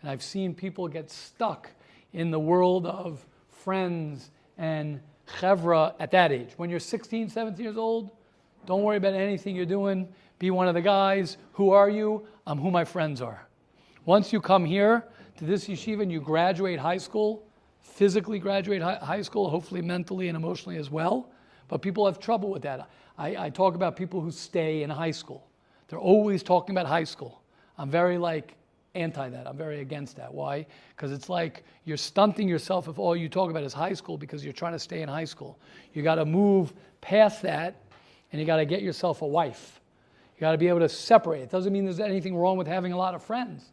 And 0.00 0.10
I've 0.10 0.22
seen 0.22 0.54
people 0.54 0.88
get 0.88 1.10
stuck 1.10 1.68
in 2.14 2.30
the 2.30 2.40
world 2.40 2.86
of 2.86 3.22
friends 3.50 4.30
and 4.56 5.02
chevra 5.28 5.92
at 6.00 6.10
that 6.12 6.32
age. 6.32 6.52
When 6.56 6.70
you're 6.70 6.80
16, 6.80 7.28
17 7.28 7.62
years 7.62 7.76
old, 7.76 8.12
don't 8.70 8.84
worry 8.84 8.98
about 8.98 9.14
anything 9.14 9.56
you're 9.56 9.66
doing. 9.66 10.06
Be 10.38 10.52
one 10.52 10.68
of 10.68 10.74
the 10.74 10.80
guys. 10.80 11.38
Who 11.54 11.70
are 11.70 11.90
you? 11.90 12.24
I'm 12.46 12.56
who 12.56 12.70
my 12.70 12.84
friends 12.84 13.20
are. 13.20 13.48
Once 14.04 14.32
you 14.32 14.40
come 14.40 14.64
here 14.64 15.02
to 15.38 15.44
this 15.44 15.66
yeshiva 15.66 16.02
and 16.02 16.12
you 16.12 16.20
graduate 16.20 16.78
high 16.78 16.96
school, 16.96 17.48
physically 17.80 18.38
graduate 18.38 18.80
high 18.80 19.22
school, 19.22 19.50
hopefully 19.50 19.82
mentally 19.82 20.28
and 20.28 20.36
emotionally 20.36 20.78
as 20.78 20.88
well, 20.88 21.32
but 21.66 21.82
people 21.82 22.06
have 22.06 22.20
trouble 22.20 22.48
with 22.48 22.62
that. 22.62 22.88
I, 23.18 23.46
I 23.46 23.50
talk 23.50 23.74
about 23.74 23.96
people 23.96 24.20
who 24.20 24.30
stay 24.30 24.84
in 24.84 24.90
high 24.90 25.10
school. 25.10 25.48
They're 25.88 25.98
always 25.98 26.44
talking 26.44 26.72
about 26.72 26.86
high 26.86 27.02
school. 27.02 27.42
I'm 27.76 27.90
very 27.90 28.18
like 28.18 28.54
anti 28.94 29.30
that. 29.30 29.48
I'm 29.48 29.56
very 29.56 29.80
against 29.80 30.16
that. 30.18 30.32
Why? 30.32 30.64
Because 30.94 31.10
it's 31.10 31.28
like 31.28 31.64
you're 31.86 31.96
stunting 31.96 32.48
yourself 32.48 32.86
if 32.86 33.00
all 33.00 33.16
you 33.16 33.28
talk 33.28 33.50
about 33.50 33.64
is 33.64 33.72
high 33.72 33.94
school 33.94 34.16
because 34.16 34.44
you're 34.44 34.52
trying 34.52 34.74
to 34.74 34.78
stay 34.78 35.02
in 35.02 35.08
high 35.08 35.24
school. 35.24 35.58
You 35.92 36.04
got 36.04 36.14
to 36.16 36.24
move 36.24 36.72
past 37.00 37.42
that 37.42 37.74
and 38.32 38.40
you 38.40 38.46
got 38.46 38.56
to 38.56 38.64
get 38.64 38.82
yourself 38.82 39.22
a 39.22 39.26
wife. 39.26 39.80
You 40.36 40.40
got 40.40 40.52
to 40.52 40.58
be 40.58 40.68
able 40.68 40.80
to 40.80 40.88
separate. 40.88 41.42
It 41.42 41.50
doesn't 41.50 41.72
mean 41.72 41.84
there's 41.84 42.00
anything 42.00 42.36
wrong 42.36 42.56
with 42.56 42.66
having 42.66 42.92
a 42.92 42.96
lot 42.96 43.14
of 43.14 43.22
friends, 43.22 43.64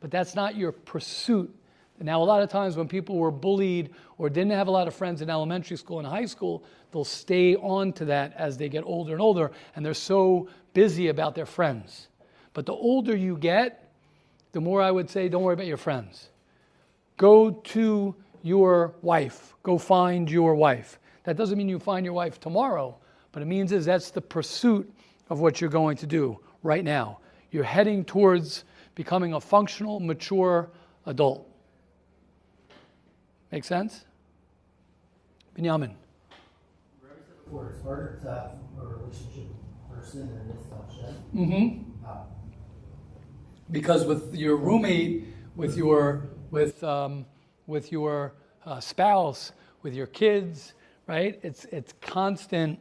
but 0.00 0.10
that's 0.10 0.34
not 0.34 0.56
your 0.56 0.72
pursuit. 0.72 1.54
Now, 1.98 2.22
a 2.22 2.24
lot 2.24 2.42
of 2.42 2.50
times 2.50 2.76
when 2.76 2.88
people 2.88 3.16
were 3.16 3.30
bullied 3.30 3.90
or 4.18 4.28
didn't 4.28 4.52
have 4.52 4.68
a 4.68 4.70
lot 4.70 4.86
of 4.86 4.94
friends 4.94 5.22
in 5.22 5.30
elementary 5.30 5.78
school 5.78 5.98
and 5.98 6.06
high 6.06 6.26
school, 6.26 6.62
they'll 6.92 7.04
stay 7.04 7.56
on 7.56 7.92
to 7.94 8.04
that 8.06 8.34
as 8.36 8.58
they 8.58 8.68
get 8.68 8.84
older 8.84 9.12
and 9.12 9.22
older, 9.22 9.50
and 9.74 9.84
they're 9.84 9.94
so 9.94 10.48
busy 10.74 11.08
about 11.08 11.34
their 11.34 11.46
friends. 11.46 12.08
But 12.52 12.66
the 12.66 12.74
older 12.74 13.16
you 13.16 13.38
get, 13.38 13.90
the 14.52 14.60
more 14.60 14.82
I 14.82 14.90
would 14.90 15.08
say, 15.08 15.28
don't 15.28 15.42
worry 15.42 15.54
about 15.54 15.66
your 15.66 15.78
friends. 15.78 16.28
Go 17.16 17.50
to 17.50 18.14
your 18.42 18.94
wife. 19.00 19.54
Go 19.62 19.78
find 19.78 20.30
your 20.30 20.54
wife. 20.54 20.98
That 21.24 21.36
doesn't 21.36 21.56
mean 21.56 21.68
you 21.68 21.78
find 21.78 22.04
your 22.04 22.14
wife 22.14 22.38
tomorrow, 22.40 22.96
but 23.36 23.42
it 23.42 23.46
means 23.48 23.70
is 23.70 23.84
that's 23.84 24.08
the 24.12 24.22
pursuit 24.22 24.90
of 25.28 25.40
what 25.40 25.60
you're 25.60 25.68
going 25.68 25.94
to 25.94 26.06
do 26.06 26.40
right 26.62 26.82
now. 26.82 27.18
You're 27.50 27.64
heading 27.64 28.02
towards 28.02 28.64
becoming 28.94 29.34
a 29.34 29.40
functional, 29.42 30.00
mature 30.00 30.70
adult. 31.04 31.46
Make 33.52 33.64
sense? 33.64 34.06
Binyamin. 35.54 35.92
Before, 37.44 37.74
it's 37.74 37.82
harder 37.82 38.18
to 38.22 38.26
have 38.30 38.52
a 38.80 38.86
relationship 38.86 39.44
with 39.90 39.98
a 39.98 40.00
person 40.00 40.20
than 40.28 40.48
it 40.48 40.58
is 40.58 40.66
to 40.70 41.36
Mm-hmm. 41.36 41.82
Because 43.70 44.06
with 44.06 44.34
your 44.34 44.56
roommate, 44.56 45.26
with 45.56 45.76
your 45.76 46.30
with 46.50 46.82
um, 46.82 47.26
with 47.66 47.92
your 47.92 48.32
uh, 48.64 48.80
spouse, 48.80 49.52
with 49.82 49.92
your 49.92 50.06
kids, 50.06 50.72
right? 51.06 51.38
It's 51.42 51.66
it's 51.66 51.92
constant. 52.00 52.78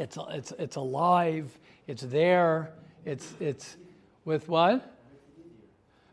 It's 0.00 0.18
it's 0.30 0.52
it's 0.58 0.76
alive. 0.76 1.56
It's 1.86 2.02
there. 2.02 2.72
It's 3.04 3.34
it's 3.40 3.76
with 4.24 4.48
what? 4.48 4.96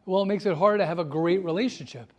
Well, 0.05 0.21
it 0.23 0.25
makes 0.25 0.45
it 0.45 0.55
hard 0.55 0.79
to 0.79 0.85
have 0.85 0.99
a 0.99 1.03
great 1.03 1.43
relationship 1.43 2.11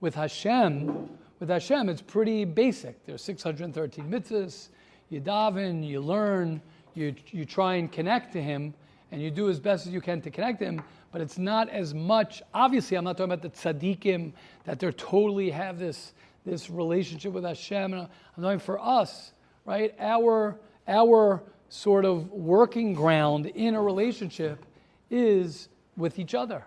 with 0.00 0.14
Hashem. 0.14 1.08
With 1.40 1.48
Hashem, 1.48 1.88
it's 1.88 2.00
pretty 2.00 2.44
basic. 2.44 3.04
There's 3.04 3.22
613 3.22 4.10
mitzvahs. 4.10 4.68
You 5.10 5.20
daven, 5.20 5.86
you 5.86 6.00
learn, 6.00 6.62
you 6.94 7.14
you 7.30 7.44
try 7.44 7.74
and 7.74 7.90
connect 7.90 8.32
to 8.34 8.42
Him, 8.42 8.72
and 9.12 9.20
you 9.20 9.30
do 9.30 9.50
as 9.50 9.60
best 9.60 9.86
as 9.86 9.92
you 9.92 10.00
can 10.00 10.20
to 10.22 10.30
connect 10.30 10.60
to 10.60 10.66
Him 10.66 10.82
but 11.14 11.20
it's 11.20 11.38
not 11.38 11.68
as 11.68 11.94
much. 11.94 12.42
Obviously, 12.52 12.96
I'm 12.96 13.04
not 13.04 13.16
talking 13.16 13.32
about 13.32 13.40
the 13.40 13.50
tzaddikim 13.50 14.32
that 14.64 14.80
they 14.80 14.90
totally 14.90 15.48
have 15.48 15.78
this, 15.78 16.12
this 16.44 16.68
relationship 16.68 17.32
with 17.32 17.44
Hashem. 17.44 17.94
I'm 17.94 18.08
talking 18.42 18.58
for 18.58 18.80
us, 18.80 19.32
right? 19.64 19.94
Our, 20.00 20.58
our 20.86 21.42
sort 21.68 22.04
of 22.04 22.30
working 22.30 22.94
ground 22.94 23.46
in 23.46 23.74
a 23.74 23.82
relationship 23.82 24.64
is 25.10 25.68
with 25.96 26.18
each 26.18 26.34
other, 26.34 26.64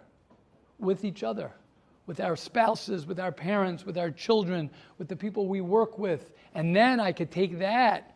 with 0.80 1.06
each 1.06 1.24
other, 1.24 1.52
with 2.06 2.20
our 2.20 2.36
spouses, 2.36 3.06
with 3.06 3.20
our 3.20 3.32
parents, 3.32 3.86
with 3.86 3.98
our 3.98 4.12
children, 4.12 4.70
with 4.98 5.08
the 5.08 5.16
people 5.16 5.48
we 5.48 5.62
work 5.62 5.98
with. 6.00 6.32
And 6.56 6.76
then 6.76 7.00
I 7.00 7.12
could 7.12 7.32
take 7.32 7.60
that 7.60 8.16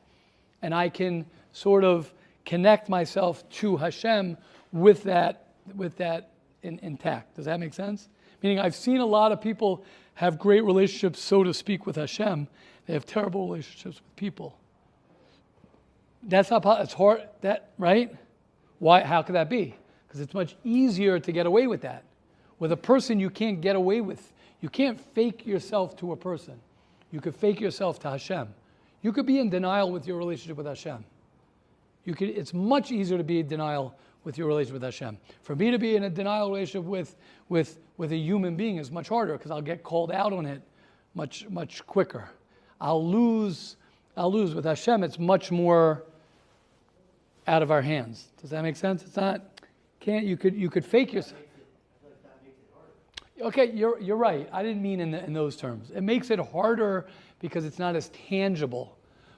and 0.61 0.73
I 0.73 0.89
can 0.89 1.25
sort 1.51 1.83
of 1.83 2.11
connect 2.45 2.89
myself 2.89 3.47
to 3.49 3.77
Hashem 3.77 4.37
with 4.71 5.03
that 5.03 5.47
with 5.75 5.97
that 5.97 6.31
in, 6.63 6.79
intact. 6.79 7.35
Does 7.35 7.45
that 7.45 7.59
make 7.59 7.73
sense? 7.73 8.09
Meaning, 8.41 8.59
I've 8.59 8.75
seen 8.75 8.97
a 8.97 9.05
lot 9.05 9.31
of 9.31 9.41
people 9.41 9.83
have 10.15 10.39
great 10.39 10.63
relationships, 10.63 11.19
so 11.19 11.43
to 11.43 11.53
speak, 11.53 11.85
with 11.85 11.95
Hashem. 11.95 12.47
They 12.87 12.93
have 12.93 13.05
terrible 13.05 13.47
relationships 13.47 13.97
with 13.97 14.15
people. 14.15 14.57
That's 16.23 16.51
not 16.51 16.63
possible. 16.63 16.83
It's 16.83 16.93
hard. 16.93 17.27
That 17.41 17.71
right? 17.77 18.15
Why? 18.79 19.01
How 19.01 19.21
could 19.21 19.35
that 19.35 19.49
be? 19.49 19.75
Because 20.07 20.21
it's 20.21 20.33
much 20.33 20.55
easier 20.63 21.19
to 21.19 21.31
get 21.31 21.45
away 21.45 21.67
with 21.67 21.81
that. 21.81 22.03
With 22.59 22.71
a 22.71 22.77
person, 22.77 23.19
you 23.19 23.29
can't 23.29 23.61
get 23.61 23.75
away 23.75 24.01
with. 24.01 24.33
You 24.61 24.69
can't 24.69 24.99
fake 24.99 25.45
yourself 25.45 25.95
to 25.97 26.11
a 26.11 26.15
person. 26.15 26.59
You 27.11 27.19
could 27.19 27.35
fake 27.35 27.59
yourself 27.59 27.99
to 28.01 28.09
Hashem. 28.09 28.47
You 29.01 29.11
could 29.11 29.25
be 29.25 29.39
in 29.39 29.49
denial 29.49 29.91
with 29.91 30.05
your 30.05 30.17
relationship 30.17 30.57
with 30.57 30.67
Hashem. 30.67 31.03
You 32.05 32.13
could, 32.13 32.29
it's 32.29 32.53
much 32.53 32.91
easier 32.91 33.17
to 33.17 33.23
be 33.23 33.39
in 33.39 33.47
denial 33.47 33.95
with 34.23 34.37
your 34.37 34.47
relationship 34.47 34.73
with 34.73 34.83
Hashem. 34.83 35.17
For 35.41 35.55
me 35.55 35.71
to 35.71 35.79
be 35.79 35.95
in 35.95 36.03
a 36.03 36.09
denial 36.09 36.49
relationship 36.49 36.83
with, 36.83 37.15
with, 37.49 37.79
with 37.97 38.11
a 38.11 38.17
human 38.17 38.55
being 38.55 38.77
is 38.77 38.91
much 38.91 39.09
harder 39.09 39.33
because 39.33 39.51
I'll 39.51 39.61
get 39.61 39.83
called 39.83 40.11
out 40.11 40.33
on 40.33 40.45
it 40.45 40.61
much, 41.15 41.47
much 41.49 41.85
quicker. 41.87 42.29
I'll 42.79 43.05
lose, 43.05 43.77
I'll 44.15 44.31
lose. 44.31 44.55
With 44.55 44.65
Hashem, 44.65 45.03
it's 45.03 45.19
much 45.19 45.51
more 45.51 46.03
out 47.47 47.61
of 47.61 47.71
our 47.71 47.81
hands. 47.81 48.27
Does 48.41 48.49
that 48.51 48.63
make 48.63 48.75
sense? 48.75 49.03
It's 49.03 49.15
not, 49.15 49.41
can't, 49.99 50.25
you 50.25 50.37
could, 50.37 50.55
you 50.55 50.69
could 50.69 50.85
fake 50.85 51.13
yourself. 51.13 51.39
Okay, 53.41 53.71
you're, 53.71 53.99
you're 53.99 54.17
right. 54.17 54.47
I 54.53 54.61
didn't 54.61 54.83
mean 54.83 54.99
in, 54.99 55.11
the, 55.11 55.23
in 55.23 55.33
those 55.33 55.55
terms. 55.55 55.91
It 55.93 56.01
makes 56.01 56.29
it 56.29 56.39
harder 56.39 57.07
because 57.39 57.65
it's 57.65 57.79
not 57.79 57.95
as 57.95 58.09
tangible. 58.09 58.97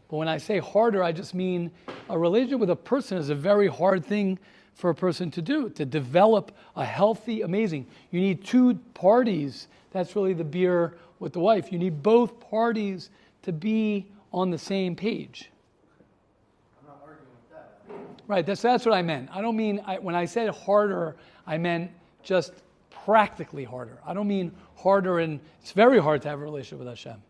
But 0.10 0.18
when 0.18 0.28
I 0.28 0.38
say 0.38 0.60
harder, 0.60 1.02
I 1.02 1.13
just 1.13 1.34
mean 1.34 1.72
a 2.10 2.20
relationship 2.20 2.60
with 2.60 2.70
a 2.70 2.76
person 2.76 3.18
is 3.18 3.30
a 3.30 3.36
very 3.36 3.68
hard 3.68 4.06
thing 4.06 4.39
for 4.74 4.89
a 4.89 4.96
person 4.96 5.32
to 5.32 5.42
do, 5.42 5.70
to 5.70 5.86
develop 5.86 6.52
a 6.76 6.84
healthy, 6.84 7.42
amazing. 7.42 7.88
You 8.12 8.20
need 8.20 8.44
two 8.44 8.76
parties. 8.94 9.68
That's 9.92 10.16
really 10.16 10.34
the 10.34 10.44
beer 10.44 10.98
with 11.20 11.34
the 11.34 11.39
wife. 11.39 11.72
You 11.72 11.80
need 11.80 12.04
both 12.04 12.39
parties 12.39 13.10
to 13.44 13.54
be 13.54 14.08
on 14.34 14.50
the 14.50 14.58
same 14.58 14.96
page. 14.96 15.52
I'm 16.82 16.88
not 16.88 17.02
arguing 17.04 17.28
with 17.30 17.52
that. 17.52 18.23
Right, 18.34 18.43
that's, 18.43 18.63
that's 18.63 18.84
what 18.84 18.96
I 18.96 19.04
meant. 19.04 19.30
I 19.32 19.41
don't 19.41 19.56
mean, 19.56 19.80
I, 19.86 20.00
when 20.00 20.15
I 20.15 20.26
said 20.26 20.50
harder, 20.50 21.15
I 21.46 21.60
meant 21.60 21.91
just 22.24 22.52
practically 22.89 23.63
harder. 23.63 24.00
I 24.04 24.15
don't 24.15 24.28
mean 24.28 24.52
harder 24.76 25.19
and 25.19 25.39
it's 25.62 25.72
very 25.72 26.00
hard 26.00 26.24
to 26.24 26.30
have 26.30 26.39
a 26.39 26.43
relationship 26.43 26.80
with 26.80 26.88
Hashem. 26.88 27.22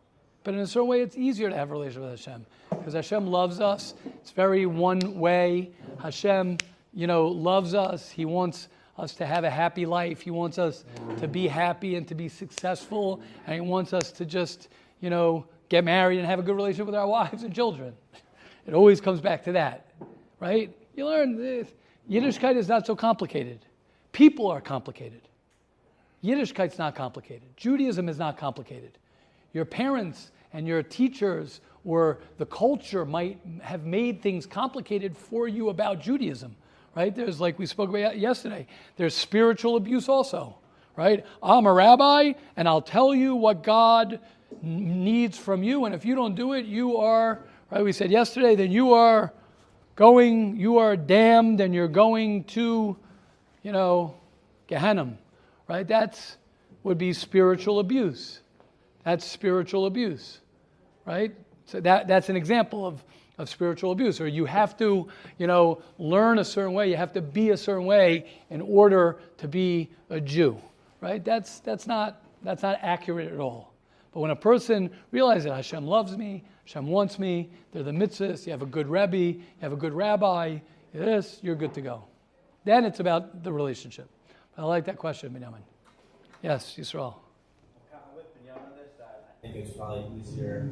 But 0.45 0.53
in 0.53 0.61
a 0.61 0.65
certain 0.65 0.87
way, 0.87 1.01
it's 1.01 1.17
easier 1.17 1.49
to 1.49 1.55
have 1.57 1.71
a 1.71 1.73
relationship 1.73 2.03
with 2.03 2.11
Hashem 2.11 2.45
because 2.69 2.93
Hashem 2.93 3.27
loves 3.27 3.59
us. 3.59 3.95
It's 4.21 4.31
very 4.31 4.65
one 4.65 5.19
way. 5.19 5.71
Hashem 6.01 6.59
you 6.93 7.05
know, 7.05 7.27
loves 7.27 7.73
us. 7.73 8.09
He 8.09 8.23
wants 8.23 8.69
us 8.97 9.13
to 9.15 9.25
have 9.25 9.43
a 9.43 9.49
happy 9.49 9.85
life. 9.85 10.21
He 10.21 10.31
wants 10.31 10.57
us 10.57 10.85
to 11.17 11.27
be 11.27 11.49
happy 11.49 11.97
and 11.97 12.07
to 12.07 12.15
be 12.15 12.29
successful. 12.29 13.21
And 13.45 13.55
He 13.55 13.59
wants 13.59 13.91
us 13.91 14.09
to 14.13 14.25
just, 14.25 14.69
you 15.01 15.09
know, 15.09 15.43
get 15.67 15.83
married 15.83 16.19
and 16.19 16.25
have 16.25 16.39
a 16.39 16.43
good 16.43 16.55
relationship 16.55 16.85
with 16.85 16.95
our 16.95 17.07
wives 17.09 17.43
and 17.43 17.53
children. 17.53 17.93
It 18.65 18.73
always 18.73 19.01
comes 19.01 19.19
back 19.19 19.43
to 19.43 19.51
that, 19.51 19.87
right? 20.39 20.73
You 20.95 21.05
learn 21.05 21.35
this. 21.35 21.67
Yiddishkeit 22.09 22.55
is 22.55 22.67
not 22.67 22.85
so 22.85 22.95
complicated. 22.95 23.59
People 24.11 24.47
are 24.47 24.61
complicated. 24.61 25.21
Yiddishkeit's 26.23 26.77
not 26.77 26.95
complicated. 26.95 27.55
Judaism 27.55 28.07
is 28.07 28.17
not 28.17 28.37
complicated. 28.37 28.97
Your 29.53 29.65
parents 29.65 30.31
and 30.53 30.67
your 30.67 30.83
teachers 30.83 31.61
or 31.85 32.19
the 32.37 32.45
culture 32.45 33.05
might 33.05 33.39
have 33.61 33.85
made 33.85 34.21
things 34.21 34.45
complicated 34.45 35.17
for 35.17 35.47
you 35.47 35.69
about 35.69 36.01
Judaism 36.01 36.55
right? 36.95 37.15
There's, 37.15 37.39
like 37.39 37.57
we 37.59 37.65
spoke 37.65 37.89
about 37.89 38.17
yesterday, 38.17 38.67
there's 38.97 39.15
spiritual 39.15 39.75
abuse 39.75 40.09
also, 40.09 40.55
right? 40.95 41.25
I'm 41.41 41.65
a 41.65 41.73
rabbi 41.73 42.33
and 42.55 42.67
I'll 42.67 42.81
tell 42.81 43.15
you 43.15 43.35
what 43.35 43.63
God 43.63 44.19
needs 44.61 45.37
from 45.37 45.63
you, 45.63 45.85
and 45.85 45.95
if 45.95 46.05
you 46.05 46.15
don't 46.15 46.35
do 46.35 46.53
it, 46.53 46.65
you 46.65 46.97
are, 46.97 47.39
right? 47.71 47.83
We 47.83 47.91
said 47.91 48.11
yesterday, 48.11 48.55
then 48.55 48.71
you 48.71 48.93
are 48.93 49.33
going, 49.95 50.57
you 50.57 50.77
are 50.77 50.95
damned 50.95 51.61
and 51.61 51.73
you're 51.73 51.87
going 51.87 52.43
to, 52.45 52.97
you 53.61 53.71
know, 53.71 54.15
Gehenna, 54.67 55.17
right? 55.67 55.87
That's 55.87 56.37
would 56.83 56.97
be 56.97 57.13
spiritual 57.13 57.79
abuse. 57.79 58.41
That's 59.05 59.25
spiritual 59.25 59.85
abuse, 59.85 60.39
right? 61.05 61.33
So 61.65 61.79
that, 61.81 62.07
that's 62.07 62.29
an 62.29 62.35
example 62.35 62.85
of 62.85 63.03
of 63.37 63.49
spiritual 63.49 63.91
abuse 63.91 64.21
or 64.21 64.27
you 64.27 64.45
have 64.45 64.77
to 64.77 65.07
you 65.39 65.47
know 65.47 65.81
learn 65.97 66.37
a 66.37 66.45
certain 66.45 66.73
way 66.73 66.89
you 66.89 66.95
have 66.95 67.13
to 67.13 67.21
be 67.21 67.49
a 67.49 67.57
certain 67.57 67.85
way 67.85 68.29
in 68.49 68.61
order 68.61 69.17
to 69.37 69.47
be 69.47 69.89
a 70.11 70.21
jew 70.21 70.55
right 71.01 71.25
that's 71.25 71.59
that's 71.61 71.87
not 71.87 72.21
that's 72.43 72.61
not 72.61 72.77
accurate 72.81 73.31
at 73.31 73.39
all 73.39 73.73
but 74.13 74.19
when 74.19 74.29
a 74.29 74.35
person 74.35 74.89
realizes 75.11 75.45
that 75.45 75.55
hashem 75.55 75.87
loves 75.87 76.15
me 76.15 76.43
hashem 76.65 76.87
wants 76.87 77.19
me 77.19 77.49
they're 77.71 77.83
the 77.83 77.91
mitzvahs 77.91 78.45
you 78.45 78.51
have 78.51 78.61
a 78.61 78.67
good 78.67 78.87
rebbe 78.87 79.17
you 79.17 79.41
have 79.61 79.73
a 79.73 79.77
good 79.77 79.93
rabbi 79.93 80.57
this 80.93 81.39
you're 81.41 81.55
good 81.55 81.73
to 81.73 81.81
go 81.81 82.03
then 82.65 82.85
it's 82.85 82.99
about 82.99 83.43
the 83.43 83.51
relationship 83.51 84.09
i 84.57 84.63
like 84.63 84.85
that 84.85 84.97
question 84.97 85.31
Binyamin. 85.31 85.61
yes 86.41 86.75
yisrael 86.77 87.15
I 89.43 89.47
think 89.47 89.57
it's 89.57 89.75
probably 89.75 90.21
easier 90.21 90.71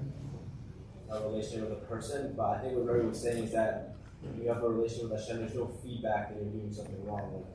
a 1.12 1.27
relationship 1.27 1.69
with 1.69 1.80
a 1.80 1.82
person, 1.86 2.34
but 2.38 2.43
I 2.43 2.62
think 2.62 2.77
what 2.77 2.88
Ray 2.88 3.04
was 3.06 3.21
saying 3.21 3.43
is 3.43 3.51
that 3.51 3.95
when 4.21 4.41
you 4.41 4.47
have 4.47 4.63
a 4.63 4.69
relationship 4.69 5.10
with 5.10 5.19
Hashem, 5.19 5.39
there's 5.39 5.56
no 5.56 5.67
feedback 5.84 6.30
that 6.30 6.41
you're 6.41 6.51
doing 6.51 6.71
something 6.71 7.06
wrong. 7.06 7.34
Like, 7.34 7.45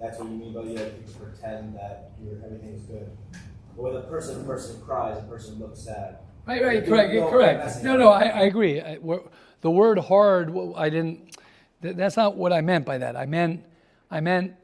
that's 0.00 0.18
what 0.18 0.28
you 0.28 0.36
mean 0.36 0.52
by 0.52 0.62
you 0.62 0.76
have 0.76 1.06
to 1.06 1.12
pretend 1.12 1.74
that 1.76 2.12
everything's 2.44 2.82
good. 2.82 3.10
But 3.76 3.82
with 3.82 3.96
a 3.96 4.06
person, 4.08 4.40
a 4.42 4.44
person 4.44 4.80
cries, 4.82 5.18
a 5.18 5.22
person 5.22 5.58
looks 5.58 5.80
sad. 5.80 6.18
Right, 6.48 6.64
right, 6.64 6.86
correct, 6.86 7.12
correct. 7.30 7.84
No, 7.84 7.98
no, 7.98 8.08
I, 8.08 8.22
I 8.22 8.40
agree. 8.44 8.80
I, 8.80 8.98
the 9.60 9.70
word 9.70 9.98
hard, 9.98 10.56
I 10.76 10.88
didn't. 10.88 11.36
That's 11.82 12.16
not 12.16 12.36
what 12.36 12.54
I 12.54 12.62
meant 12.62 12.86
by 12.86 12.96
that. 12.96 13.16
I 13.16 13.26
meant, 13.26 13.66
I 14.10 14.20
meant, 14.20 14.54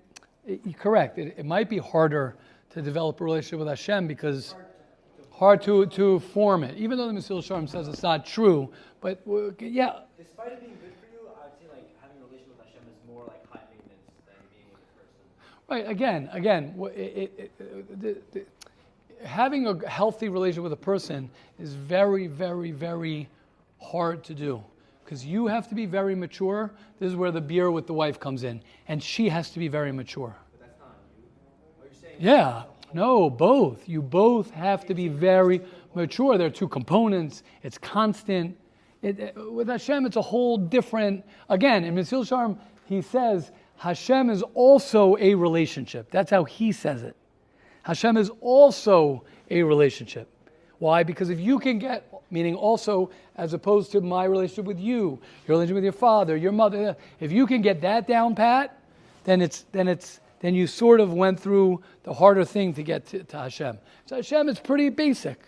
correct. 0.78 1.18
It, 1.18 1.34
it 1.36 1.44
might 1.44 1.68
be 1.68 1.76
harder 1.76 2.36
to 2.70 2.80
develop 2.80 3.20
a 3.20 3.24
relationship 3.24 3.58
with 3.58 3.68
Hashem 3.68 4.06
because 4.06 4.54
hard 5.30 5.60
to, 5.62 5.84
to 5.84 6.20
form 6.20 6.64
it. 6.64 6.74
Even 6.78 6.96
though 6.96 7.06
the 7.06 7.12
Mesilas 7.12 7.46
Yesharim 7.46 7.68
says 7.68 7.86
it's 7.86 8.02
not 8.02 8.24
true, 8.24 8.72
but 9.02 9.20
yeah. 9.60 10.00
Despite 10.16 10.52
it 10.52 10.60
being 10.60 10.78
good 10.80 10.94
for 10.98 11.12
you, 11.12 11.28
I'd 11.36 11.50
say 11.60 11.68
like 11.70 11.86
having 12.00 12.16
a 12.16 12.24
relationship 12.24 12.56
with 12.56 12.66
Hashem 12.66 12.82
is 12.88 12.96
more 13.06 13.24
like 13.26 13.44
high 13.52 13.60
maintenance 13.68 14.08
than 14.24 14.36
being 14.50 14.72
with 14.72 14.80
a 14.80 14.94
person. 14.96 15.84
Right. 15.84 15.86
Again, 15.86 16.30
again, 16.32 16.74
it, 16.96 17.52
it, 17.58 18.00
the, 18.32 18.46
having 19.22 19.66
a 19.66 19.88
healthy 19.88 20.28
relationship 20.28 20.64
with 20.64 20.72
a 20.72 20.76
person 20.76 21.30
is 21.58 21.74
very, 21.74 22.26
very, 22.26 22.70
very 22.70 23.28
hard 23.80 24.24
to 24.24 24.34
do 24.34 24.62
because 25.04 25.24
you 25.24 25.46
have 25.46 25.68
to 25.68 25.74
be 25.74 25.86
very 25.86 26.14
mature. 26.14 26.72
This 26.98 27.10
is 27.10 27.16
where 27.16 27.30
the 27.30 27.40
beer 27.40 27.70
with 27.70 27.86
the 27.86 27.94
wife 27.94 28.18
comes 28.18 28.44
in, 28.44 28.62
and 28.88 29.02
she 29.02 29.28
has 29.28 29.50
to 29.50 29.58
be 29.58 29.68
very 29.68 29.92
mature. 29.92 30.34
But 30.52 30.60
that's 30.60 30.80
not 30.80 30.96
you. 31.18 31.84
Are 31.84 31.88
you 31.88 31.94
saying? 32.00 32.16
Yeah. 32.18 32.64
No, 32.94 33.28
both. 33.28 33.88
You 33.88 34.00
both 34.00 34.50
have 34.52 34.86
to 34.86 34.94
be 34.94 35.08
very 35.08 35.60
mature. 35.94 36.38
There 36.38 36.46
are 36.46 36.50
two 36.50 36.68
components. 36.68 37.42
It's 37.62 37.76
constant. 37.76 38.56
It, 39.02 39.18
it, 39.18 39.52
with 39.52 39.68
Hashem, 39.68 40.06
it's 40.06 40.16
a 40.16 40.22
whole 40.22 40.56
different. 40.56 41.24
Again, 41.48 41.84
in 41.84 41.94
Mesilas 41.94 42.30
Yesharim, 42.30 42.58
he 42.86 43.02
says 43.02 43.50
Hashem 43.76 44.30
is 44.30 44.42
also 44.54 45.16
a 45.18 45.34
relationship. 45.34 46.10
That's 46.10 46.30
how 46.30 46.44
he 46.44 46.72
says 46.72 47.02
it. 47.02 47.16
Hashem 47.84 48.16
is 48.16 48.30
also 48.40 49.24
a 49.50 49.62
relationship. 49.62 50.28
Why? 50.78 51.02
Because 51.02 51.30
if 51.30 51.38
you 51.38 51.58
can 51.58 51.78
get, 51.78 52.12
meaning 52.30 52.54
also 52.54 53.10
as 53.36 53.52
opposed 53.52 53.92
to 53.92 54.00
my 54.00 54.24
relationship 54.24 54.64
with 54.64 54.80
you, 54.80 55.20
your 55.46 55.56
relationship 55.56 55.74
with 55.76 55.84
your 55.84 55.92
father, 55.92 56.36
your 56.36 56.52
mother, 56.52 56.96
if 57.20 57.30
you 57.30 57.46
can 57.46 57.62
get 57.62 57.80
that 57.82 58.08
down 58.08 58.34
pat, 58.34 58.80
then 59.24 59.40
it's 59.40 59.66
then 59.72 59.88
it's 59.88 60.20
then 60.40 60.54
you 60.54 60.66
sort 60.66 61.00
of 61.00 61.12
went 61.12 61.38
through 61.38 61.82
the 62.02 62.12
harder 62.12 62.44
thing 62.44 62.74
to 62.74 62.82
get 62.82 63.06
to, 63.06 63.22
to 63.24 63.36
Hashem. 63.38 63.78
So 64.06 64.16
Hashem 64.16 64.48
is 64.48 64.58
pretty 64.58 64.88
basic. 64.88 65.40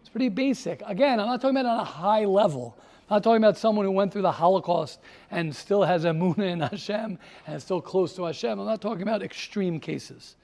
It's 0.00 0.08
pretty 0.08 0.30
basic. 0.30 0.82
Again, 0.86 1.20
I'm 1.20 1.26
not 1.26 1.40
talking 1.40 1.56
about 1.56 1.68
on 1.68 1.80
a 1.80 1.84
high 1.84 2.24
level. 2.24 2.76
I'm 3.10 3.16
not 3.16 3.24
talking 3.24 3.42
about 3.42 3.58
someone 3.58 3.84
who 3.84 3.92
went 3.92 4.12
through 4.12 4.22
the 4.22 4.32
Holocaust 4.32 5.00
and 5.30 5.54
still 5.54 5.82
has 5.82 6.04
Emunah 6.04 6.38
in 6.52 6.60
Hashem 6.60 7.18
and 7.46 7.56
is 7.56 7.62
still 7.62 7.80
close 7.80 8.14
to 8.16 8.24
Hashem. 8.24 8.58
I'm 8.58 8.66
not 8.66 8.80
talking 8.80 9.02
about 9.02 9.22
extreme 9.22 9.80
cases. 9.80 10.36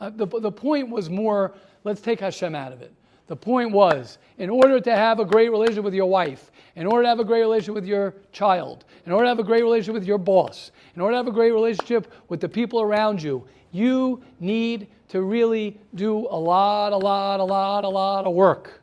Uh, 0.00 0.10
the, 0.10 0.26
the 0.26 0.52
point 0.52 0.88
was 0.90 1.08
more, 1.08 1.54
let's 1.84 2.00
take 2.00 2.20
Hashem 2.20 2.54
out 2.54 2.72
of 2.72 2.82
it. 2.82 2.92
The 3.26 3.36
point 3.36 3.72
was, 3.72 4.18
in 4.36 4.50
order 4.50 4.80
to 4.80 4.94
have 4.94 5.18
a 5.18 5.24
great 5.24 5.50
relationship 5.50 5.84
with 5.84 5.94
your 5.94 6.06
wife, 6.06 6.50
in 6.76 6.86
order 6.86 7.04
to 7.04 7.08
have 7.08 7.20
a 7.20 7.24
great 7.24 7.40
relationship 7.40 7.74
with 7.74 7.86
your 7.86 8.14
child, 8.32 8.84
in 9.06 9.12
order 9.12 9.24
to 9.24 9.28
have 9.28 9.38
a 9.38 9.44
great 9.44 9.62
relationship 9.62 9.94
with 9.94 10.04
your 10.04 10.18
boss, 10.18 10.72
in 10.94 11.00
order 11.00 11.14
to 11.14 11.18
have 11.18 11.28
a 11.28 11.32
great 11.32 11.52
relationship 11.52 12.12
with 12.28 12.40
the 12.40 12.48
people 12.48 12.82
around 12.82 13.22
you, 13.22 13.46
you 13.72 14.22
need 14.40 14.88
to 15.08 15.22
really 15.22 15.78
do 15.94 16.26
a 16.30 16.36
lot, 16.36 16.92
a 16.92 16.96
lot, 16.96 17.40
a 17.40 17.44
lot, 17.44 17.84
a 17.84 17.88
lot 17.88 18.26
of 18.26 18.34
work. 18.34 18.82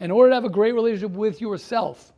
In 0.00 0.10
order 0.10 0.30
to 0.30 0.34
have 0.34 0.44
a 0.44 0.50
great 0.50 0.72
relationship 0.72 1.12
with 1.12 1.40
yourself, 1.40 2.12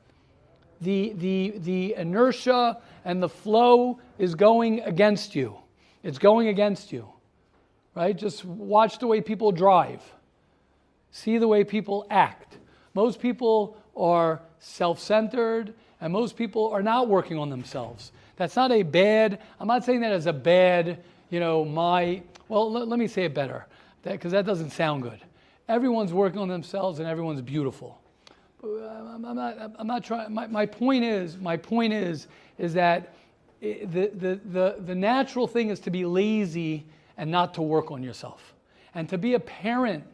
the, 0.80 1.12
the, 1.16 1.54
the 1.58 1.94
inertia 1.96 2.78
and 3.04 3.22
the 3.22 3.28
flow 3.28 4.00
is 4.18 4.34
going 4.34 4.80
against 4.80 5.34
you. 5.34 5.56
It's 6.02 6.18
going 6.18 6.48
against 6.48 6.92
you, 6.92 7.08
right? 7.94 8.16
Just 8.16 8.44
watch 8.44 8.98
the 8.98 9.06
way 9.06 9.20
people 9.20 9.52
drive 9.52 10.02
See 11.12 11.36
the 11.36 11.46
way 11.46 11.62
people 11.62 12.06
act. 12.10 12.56
Most 12.94 13.20
people 13.20 13.76
are 13.94 14.40
self 14.58 14.98
centered, 14.98 15.74
and 16.00 16.12
most 16.12 16.36
people 16.36 16.70
are 16.70 16.82
not 16.82 17.06
working 17.06 17.38
on 17.38 17.50
themselves. 17.50 18.12
That's 18.36 18.56
not 18.56 18.72
a 18.72 18.82
bad, 18.82 19.38
I'm 19.60 19.68
not 19.68 19.84
saying 19.84 20.00
that 20.00 20.12
as 20.12 20.26
a 20.26 20.32
bad, 20.32 21.04
you 21.28 21.38
know, 21.38 21.64
my, 21.66 22.22
well, 22.48 22.72
let, 22.72 22.88
let 22.88 22.98
me 22.98 23.06
say 23.06 23.24
it 23.24 23.34
better, 23.34 23.66
because 24.02 24.32
that, 24.32 24.46
that, 24.46 24.50
doesn't 24.50 24.70
sound 24.70 25.02
good. 25.02 25.20
Everyone's 25.68 26.14
working 26.14 26.40
on 26.40 26.48
themselves 26.48 26.98
and 26.98 27.06
everyone's 27.06 27.42
beautiful. 27.42 28.00
I'm, 28.64 29.22
not, 29.34 29.72
I'm 29.78 29.86
not 29.86 30.02
trying, 30.02 30.32
my, 30.32 30.46
my 30.46 30.64
point 30.64 31.04
is, 31.04 31.36
my 31.36 31.58
point 31.58 31.92
is, 31.92 32.26
is 32.58 32.72
that 32.74 33.14
the, 33.60 34.10
the, 34.14 34.40
the, 34.46 34.76
the 34.86 34.94
natural 34.94 35.46
thing 35.46 35.68
is 35.68 35.78
to 35.80 35.90
be 35.90 36.06
lazy 36.06 36.86
and 37.16 37.30
not 37.30 37.54
to 37.54 37.62
work 37.62 37.90
on 37.90 38.02
yourself. 38.02 38.54
And 38.94 39.08
to 39.08 39.18
be 39.18 39.34
a 39.34 39.40
parent 39.40 40.04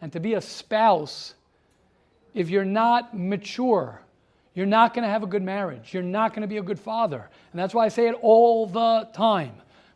and 0.00 0.12
to 0.12 0.20
be 0.20 0.34
a 0.34 0.40
spouse, 0.40 1.34
if 2.34 2.50
you're 2.50 2.64
not 2.64 3.16
mature, 3.16 4.00
you're 4.54 4.66
not 4.66 4.94
going 4.94 5.04
to 5.04 5.10
have 5.10 5.22
a 5.22 5.26
good 5.26 5.42
marriage. 5.42 5.94
You're 5.94 6.02
not 6.02 6.32
going 6.32 6.42
to 6.42 6.48
be 6.48 6.58
a 6.58 6.62
good 6.62 6.78
father. 6.78 7.28
And 7.52 7.60
that's 7.60 7.74
why 7.74 7.84
I 7.84 7.88
say 7.88 8.08
it 8.08 8.16
all 8.20 8.66
the 8.66 9.08
time. 9.12 9.52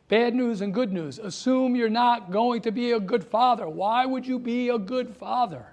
Bad 0.08 0.34
news 0.34 0.60
and 0.60 0.72
good 0.72 0.92
news. 0.92 1.18
Assume 1.18 1.74
you're 1.74 1.88
not 1.88 2.30
going 2.30 2.62
to 2.62 2.70
be 2.70 2.92
a 2.92 3.00
good 3.00 3.24
father. 3.24 3.68
Why 3.68 4.06
would 4.06 4.26
you 4.26 4.38
be 4.38 4.68
a 4.68 4.78
good 4.78 5.14
father? 5.16 5.66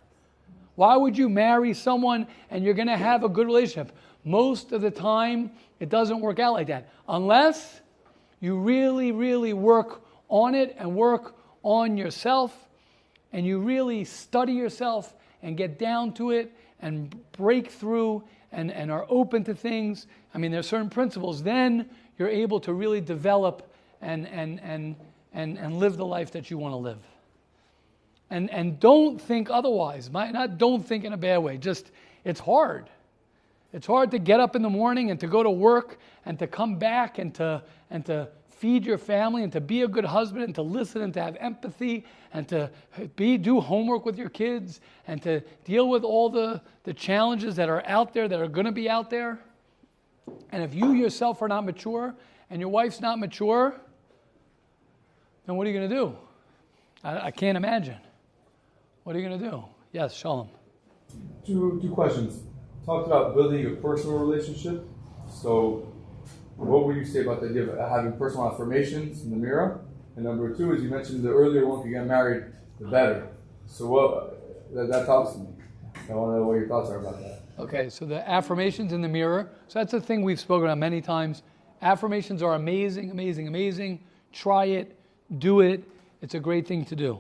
Why 0.76 0.96
would 0.96 1.18
you 1.18 1.30
marry 1.30 1.74
someone 1.74 2.28
and 2.50 2.64
you're 2.64 2.74
going 2.74 2.88
to 2.88 2.98
have 2.98 3.24
a 3.24 3.30
good 3.30 3.46
relationship? 3.46 3.96
Most 4.24 4.72
of 4.72 4.82
the 4.82 4.92
time, 4.92 5.52
it 5.80 5.90
doesn't 5.90 6.22
work 6.22 6.40
out 6.40 6.54
like 6.54 6.68
that. 6.68 6.90
Unless 7.08 7.82
you 8.40 8.58
really, 8.58 9.12
really 9.12 9.54
work 9.54 10.02
on 10.32 10.56
it 10.56 10.76
and 10.80 10.96
work 10.96 11.36
on 11.62 11.98
yourself 11.98 12.56
and 13.32 13.46
you 13.46 13.60
really 13.60 14.04
study 14.04 14.54
yourself 14.54 15.14
and 15.44 15.56
get 15.56 15.78
down 15.78 16.14
to 16.14 16.32
it 16.32 16.52
and 16.82 17.16
break 17.34 17.70
through 17.70 18.24
and, 18.52 18.72
and 18.72 18.90
are 18.90 19.06
open 19.10 19.44
to 19.44 19.54
things, 19.54 20.08
I 20.34 20.38
mean, 20.38 20.52
there 20.52 20.60
are 20.60 20.64
certain 20.64 20.90
principles, 20.90 21.44
then 21.44 21.90
you're 22.18 22.30
able 22.30 22.60
to 22.62 22.74
really 22.74 23.02
develop 23.02 23.72
and, 24.02 24.28
and, 24.28 24.60
and, 24.62 24.96
and, 25.34 25.58
and 25.58 25.78
live 25.78 25.98
the 25.98 26.06
life 26.06 26.32
that 26.32 26.50
you 26.50 26.58
want 26.58 26.74
to 26.74 26.78
live. 26.78 27.00
And, 28.30 28.50
and 28.50 28.80
don't 28.80 29.22
think 29.22 29.50
otherwise. 29.50 30.10
My, 30.10 30.32
not 30.32 30.58
don't 30.58 30.86
think 30.86 31.04
in 31.04 31.14
a 31.14 31.18
bad 31.18 31.40
way, 31.40 31.58
just 31.58 31.92
it's 32.24 32.40
hard. 32.40 32.90
It's 33.74 33.88
hard 33.88 34.12
to 34.12 34.20
get 34.20 34.40
up 34.40 34.56
in 34.56 34.62
the 34.62 34.70
morning 34.70 35.12
and 35.12 35.20
to 35.20 35.28
go 35.28 35.44
to 35.44 35.52
work 35.52 36.00
and 36.26 36.40
to 36.40 36.48
come 36.48 36.78
back 36.78 37.20
and 37.20 37.34
to, 37.36 37.64
and 37.90 38.06
to 38.06 38.30
feed 38.62 38.86
your 38.86 39.00
family 39.00 39.42
and 39.42 39.52
to 39.52 39.60
be 39.60 39.82
a 39.82 39.88
good 39.88 40.06
husband 40.06 40.44
and 40.44 40.54
to 40.54 40.62
listen 40.62 41.02
and 41.02 41.16
to 41.16 41.20
have 41.20 41.36
empathy 41.40 42.06
and 42.32 42.48
to 42.48 42.70
be 43.16 43.36
do 43.36 43.60
homework 43.60 44.06
with 44.06 44.20
your 44.20 44.30
kids 44.30 44.82
and 45.08 45.20
to 45.24 45.42
deal 45.66 45.90
with 45.90 46.04
all 46.04 46.30
the, 46.30 46.62
the 46.84 46.94
challenges 46.94 47.56
that 47.56 47.70
are 47.70 47.84
out 47.88 48.14
there 48.14 48.28
that 48.28 48.40
are 48.40 48.48
going 48.48 48.68
to 48.68 48.72
be 48.72 48.88
out 48.88 49.10
there. 49.10 49.40
And 50.52 50.62
if 50.62 50.76
you 50.76 50.92
yourself 50.92 51.42
are 51.42 51.48
not 51.48 51.66
mature 51.66 52.14
and 52.52 52.62
your 52.62 52.70
wife's 52.70 53.02
not 53.02 53.18
mature, 53.18 53.74
then 55.48 55.56
what 55.56 55.66
are 55.66 55.72
you 55.72 55.80
going 55.80 55.90
to 55.90 55.96
do? 55.96 56.16
I, 57.04 57.28
I 57.28 57.32
can't 57.32 57.58
imagine. 57.58 57.98
What 59.06 59.16
are 59.16 59.20
you 59.20 59.28
going 59.28 59.40
to 59.40 59.50
do? 59.50 59.64
Yes, 59.92 60.14
Shalom. 60.14 60.50
Two, 61.44 61.80
two 61.82 61.90
questions. 61.90 62.44
Talked 62.86 63.08
about 63.08 63.34
building 63.34 63.66
a 63.66 63.72
personal 63.72 64.20
relationship. 64.20 64.86
So 65.28 65.91
what 66.68 66.86
would 66.86 66.96
you 66.96 67.06
say 67.06 67.22
about 67.22 67.42
the 67.42 67.50
idea 67.50 67.64
of 67.64 67.90
having 67.90 68.14
personal 68.18 68.52
affirmations 68.52 69.24
in 69.24 69.32
the 69.32 69.38
mirror? 69.38 69.82
And 70.16 70.26
number 70.26 70.56
two, 70.56 70.74
as 70.74 70.82
you 70.82 70.90
mentioned, 70.90 71.24
the 71.24 71.30
earlier 71.30 71.66
one 71.68 71.82
could 71.82 71.92
get 71.92 72.06
married, 72.06 72.46
the 72.80 72.88
better. 72.88 73.30
So 73.66 73.88
what 73.88 74.74
that, 74.74 74.90
that 74.90 75.06
talks 75.06 75.34
to 75.34 75.40
me. 75.40 75.48
I 76.10 76.14
want 76.14 76.34
to 76.34 76.40
know 76.40 76.48
what 76.48 76.54
your 76.54 76.68
thoughts 76.68 76.90
are 76.90 77.00
about 77.00 77.20
that. 77.22 77.42
Okay, 77.60 77.90
so 77.90 78.06
the 78.06 78.28
affirmations 78.30 78.94
in 78.94 79.02
the 79.02 79.08
mirror. 79.08 79.50
So 79.68 79.80
that's 79.80 79.94
a 79.94 80.02
thing 80.02 80.24
we've 80.24 80.40
spoken 80.40 80.66
about 80.66 80.78
many 80.78 81.02
times. 81.02 81.44
Affirmations 81.82 82.42
are 82.44 82.56
amazing, 82.56 83.12
amazing, 83.12 83.48
amazing. 83.48 84.00
Try 84.32 84.66
it, 84.66 84.98
do 85.40 85.62
it. 85.62 85.84
It's 86.22 86.36
a 86.36 86.40
great 86.40 86.68
thing 86.68 86.86
to 86.86 86.96
do. 86.96 87.20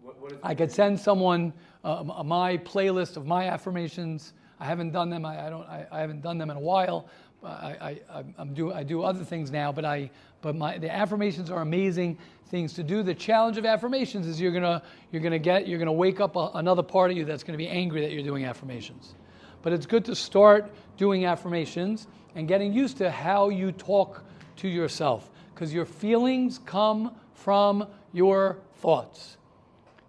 What, 0.00 0.38
I 0.42 0.54
could 0.54 0.70
send 0.70 0.98
someone 0.98 1.52
uh, 1.84 2.04
my 2.24 2.58
playlist 2.58 3.16
of 3.16 3.26
my 3.26 3.48
affirmations. 3.48 4.34
I 4.60 4.66
haven't 4.66 4.92
done 4.92 5.10
them. 5.10 5.24
I, 5.24 5.46
I 5.46 5.50
don't. 5.50 5.66
I, 5.68 5.86
I, 5.90 6.00
haven't 6.00 6.22
done 6.22 6.38
them 6.38 6.50
in 6.50 6.56
a 6.56 6.60
while. 6.60 7.08
I, 7.44 8.00
I, 8.10 8.24
I'm 8.38 8.54
do, 8.54 8.72
I 8.72 8.82
do 8.82 9.02
other 9.02 9.24
things 9.24 9.50
now, 9.50 9.72
but, 9.72 9.84
I, 9.84 10.10
but 10.40 10.54
my, 10.54 10.78
the 10.78 10.92
affirmations 10.92 11.50
are 11.50 11.62
amazing 11.62 12.18
things 12.46 12.72
to 12.74 12.82
do. 12.82 13.02
The 13.02 13.14
challenge 13.14 13.56
of 13.58 13.64
affirmations 13.64 14.26
is 14.26 14.40
you're 14.40 14.52
gonna, 14.52 14.82
you're 15.10 15.22
gonna 15.22 15.38
get, 15.38 15.66
you're 15.66 15.78
gonna 15.78 15.92
wake 15.92 16.20
up 16.20 16.36
a, 16.36 16.50
another 16.54 16.82
part 16.82 17.10
of 17.10 17.16
you 17.16 17.24
that's 17.24 17.42
gonna 17.42 17.58
be 17.58 17.68
angry 17.68 18.00
that 18.00 18.12
you're 18.12 18.22
doing 18.22 18.44
affirmations. 18.44 19.14
But 19.62 19.72
it's 19.72 19.86
good 19.86 20.04
to 20.06 20.14
start 20.14 20.70
doing 20.96 21.24
affirmations 21.24 22.08
and 22.34 22.48
getting 22.48 22.72
used 22.72 22.96
to 22.98 23.10
how 23.10 23.48
you 23.48 23.72
talk 23.72 24.24
to 24.56 24.68
yourself, 24.68 25.30
because 25.54 25.72
your 25.72 25.84
feelings 25.84 26.58
come 26.58 27.14
from 27.34 27.86
your 28.12 28.58
thoughts. 28.76 29.36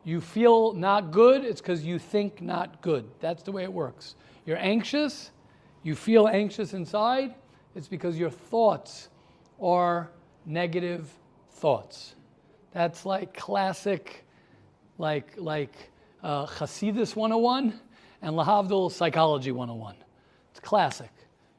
You 0.03 0.19
feel 0.19 0.73
not 0.73 1.11
good, 1.11 1.45
it's 1.45 1.61
because 1.61 1.85
you 1.85 1.97
think 1.97 2.41
not 2.41 2.81
good. 2.81 3.09
That's 3.19 3.43
the 3.43 3.51
way 3.51 3.63
it 3.63 3.71
works. 3.71 4.15
You're 4.45 4.57
anxious, 4.57 5.31
you 5.83 5.95
feel 5.95 6.27
anxious 6.27 6.73
inside, 6.73 7.35
It's 7.75 7.87
because 7.87 8.17
your 8.19 8.29
thoughts 8.29 9.09
are 9.61 10.11
negative 10.45 11.11
thoughts. 11.51 12.15
That's 12.71 13.05
like 13.05 13.33
classic, 13.33 14.25
like, 14.97 15.33
like 15.37 15.73
uh, 16.21 16.45
Hasidus 16.45 17.15
101 17.15 17.79
and 18.21 18.35
Lahavdil 18.35 18.91
Psychology 18.91 19.51
101. 19.51 19.95
It's 20.51 20.59
classic. 20.59 21.11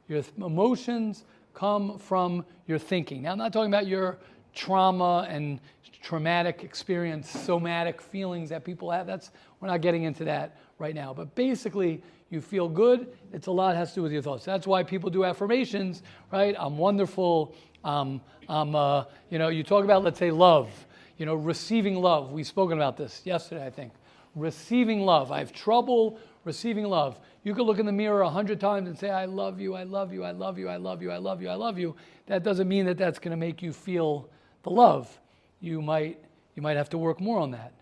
Your 0.08 0.22
th- 0.22 0.34
emotions 0.38 1.24
come 1.52 1.98
from 1.98 2.44
your 2.66 2.78
thinking. 2.78 3.22
Now, 3.22 3.32
I'm 3.32 3.38
not 3.38 3.52
talking 3.52 3.70
about 3.70 3.86
your 3.86 4.18
trauma 4.54 5.26
and 5.28 5.60
traumatic 6.00 6.62
experience, 6.62 7.28
somatic 7.28 8.00
feelings 8.00 8.50
that 8.50 8.64
people 8.64 8.90
have. 8.90 9.06
That's 9.06 9.30
we're 9.60 9.68
not 9.68 9.80
getting 9.80 10.04
into 10.04 10.24
that 10.24 10.56
right 10.78 10.94
now. 10.94 11.12
But 11.14 11.34
basically, 11.34 12.02
you 12.34 12.42
feel 12.42 12.68
good. 12.68 13.16
It's 13.32 13.46
a 13.46 13.52
lot 13.52 13.76
has 13.76 13.90
to 13.90 13.94
do 13.96 14.02
with 14.02 14.12
your 14.12 14.20
thoughts. 14.20 14.44
That's 14.44 14.66
why 14.66 14.82
people 14.82 15.08
do 15.08 15.24
affirmations, 15.24 16.02
right? 16.30 16.54
I'm 16.58 16.76
wonderful. 16.76 17.54
Um, 17.84 18.20
I'm, 18.48 18.74
uh, 18.74 19.04
you 19.30 19.38
know, 19.38 19.48
you 19.48 19.62
talk 19.62 19.84
about 19.84 20.02
let's 20.02 20.18
say 20.18 20.30
love. 20.30 20.68
You 21.16 21.26
know, 21.26 21.34
receiving 21.34 21.94
love. 21.94 22.32
We've 22.32 22.46
spoken 22.46 22.76
about 22.76 22.96
this 22.96 23.22
yesterday, 23.24 23.64
I 23.64 23.70
think. 23.70 23.92
Receiving 24.34 25.00
love. 25.02 25.30
I 25.30 25.38
have 25.38 25.52
trouble 25.52 26.18
receiving 26.44 26.84
love. 26.84 27.18
You 27.42 27.54
could 27.54 27.64
look 27.64 27.78
in 27.78 27.86
the 27.86 27.92
mirror 27.92 28.22
a 28.22 28.30
hundred 28.30 28.60
times 28.60 28.88
and 28.88 28.98
say, 28.98 29.10
I 29.10 29.24
love 29.24 29.60
you, 29.60 29.74
I 29.74 29.84
love 29.84 30.12
you, 30.12 30.24
I 30.24 30.32
love 30.32 30.58
you, 30.58 30.68
I 30.68 30.76
love 30.76 31.02
you, 31.02 31.10
I 31.10 31.18
love 31.18 31.42
you, 31.42 31.48
I 31.48 31.54
love 31.54 31.78
you. 31.78 31.96
That 32.26 32.42
doesn't 32.42 32.68
mean 32.68 32.86
that 32.86 32.98
that's 32.98 33.18
going 33.18 33.30
to 33.30 33.36
make 33.36 33.62
you 33.62 33.72
feel 33.72 34.28
the 34.62 34.70
love. 34.70 35.20
You 35.60 35.80
might, 35.80 36.22
you 36.54 36.62
might 36.62 36.76
have 36.76 36.90
to 36.90 36.98
work 36.98 37.20
more 37.20 37.38
on 37.38 37.50
that. 37.52 37.72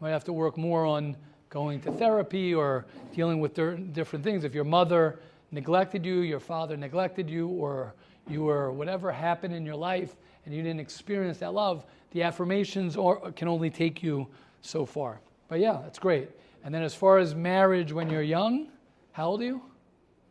You 0.00 0.04
might 0.04 0.10
have 0.10 0.24
to 0.24 0.32
work 0.32 0.56
more 0.56 0.84
on 0.84 1.16
going 1.50 1.80
to 1.80 1.92
therapy 1.92 2.54
or 2.54 2.86
dealing 3.14 3.40
with 3.40 3.54
different 3.92 4.24
things. 4.24 4.44
If 4.44 4.54
your 4.54 4.64
mother 4.64 5.18
neglected 5.50 6.04
you, 6.04 6.20
your 6.20 6.40
father 6.40 6.76
neglected 6.76 7.28
you, 7.30 7.48
or 7.48 7.94
you 8.28 8.42
were 8.44 8.70
whatever 8.70 9.10
happened 9.10 9.54
in 9.54 9.64
your 9.64 9.76
life 9.76 10.14
and 10.44 10.54
you 10.54 10.62
didn't 10.62 10.80
experience 10.80 11.38
that 11.38 11.54
love, 11.54 11.84
the 12.12 12.22
affirmations 12.22 12.96
or, 12.96 13.32
can 13.32 13.48
only 13.48 13.70
take 13.70 14.02
you 14.02 14.26
so 14.62 14.84
far. 14.84 15.20
But 15.48 15.60
yeah, 15.60 15.78
that's 15.82 15.98
great. 15.98 16.30
And 16.64 16.74
then 16.74 16.82
as 16.82 16.94
far 16.94 17.18
as 17.18 17.34
marriage 17.34 17.92
when 17.92 18.10
you're 18.10 18.22
young, 18.22 18.68
how 19.12 19.28
old 19.28 19.40
are 19.40 19.44
you? 19.44 19.62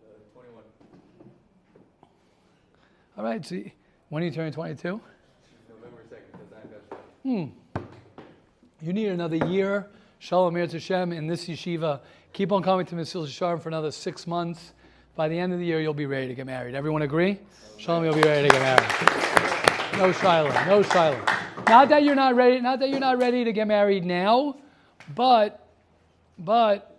Uh, 0.04 0.40
21. 0.40 0.64
All 3.18 3.24
right, 3.24 3.46
so 3.46 3.62
when 4.10 4.24
are 4.24 4.26
you 4.26 4.32
turning 4.32 4.54
22? 4.54 5.02
November 5.70 6.04
2nd, 6.12 7.02
Hmm. 7.24 7.46
You 8.82 8.94
need 8.94 9.08
another 9.08 9.38
year. 9.48 9.90
Shalom 10.20 10.56
Eretz 10.56 10.72
Hashem 10.72 11.12
in 11.14 11.28
this 11.28 11.48
yeshiva. 11.48 12.00
Keep 12.34 12.52
on 12.52 12.64
coming 12.64 12.86
to 12.88 12.96
Mesilas 12.96 13.28
Yesharim 13.28 13.62
for 13.62 13.70
another 13.70 13.92
six 13.92 14.26
months. 14.26 14.74
By 15.16 15.28
the 15.28 15.38
end 15.38 15.54
of 15.54 15.60
the 15.60 15.66
year, 15.66 15.80
you'll 15.80 15.94
be 15.94 16.08
ready 16.08 16.28
to 16.28 16.34
get 16.34 16.46
married. 16.46 16.76
Everyone 16.76 17.04
agree? 17.04 17.40
Shalom, 17.78 18.04
you'll 18.04 18.16
be 18.16 18.22
ready 18.22 18.50
to 18.50 18.54
get 18.54 18.62
married. 18.62 19.98
No 19.98 20.12
Shiloh, 20.12 20.52
no 20.66 20.82
Shiloh. 20.82 21.24
Not 21.68 21.90
that 21.90 22.04
you're 22.04 22.16
not 22.16 22.36
ready. 22.36 22.60
Not 22.60 22.80
that 22.80 22.90
you're 22.90 23.00
not 23.00 23.20
ready 23.20 23.44
to 23.44 23.54
get 23.54 23.68
married 23.68 24.06
now, 24.06 24.58
but 25.16 25.68
but, 26.40 26.98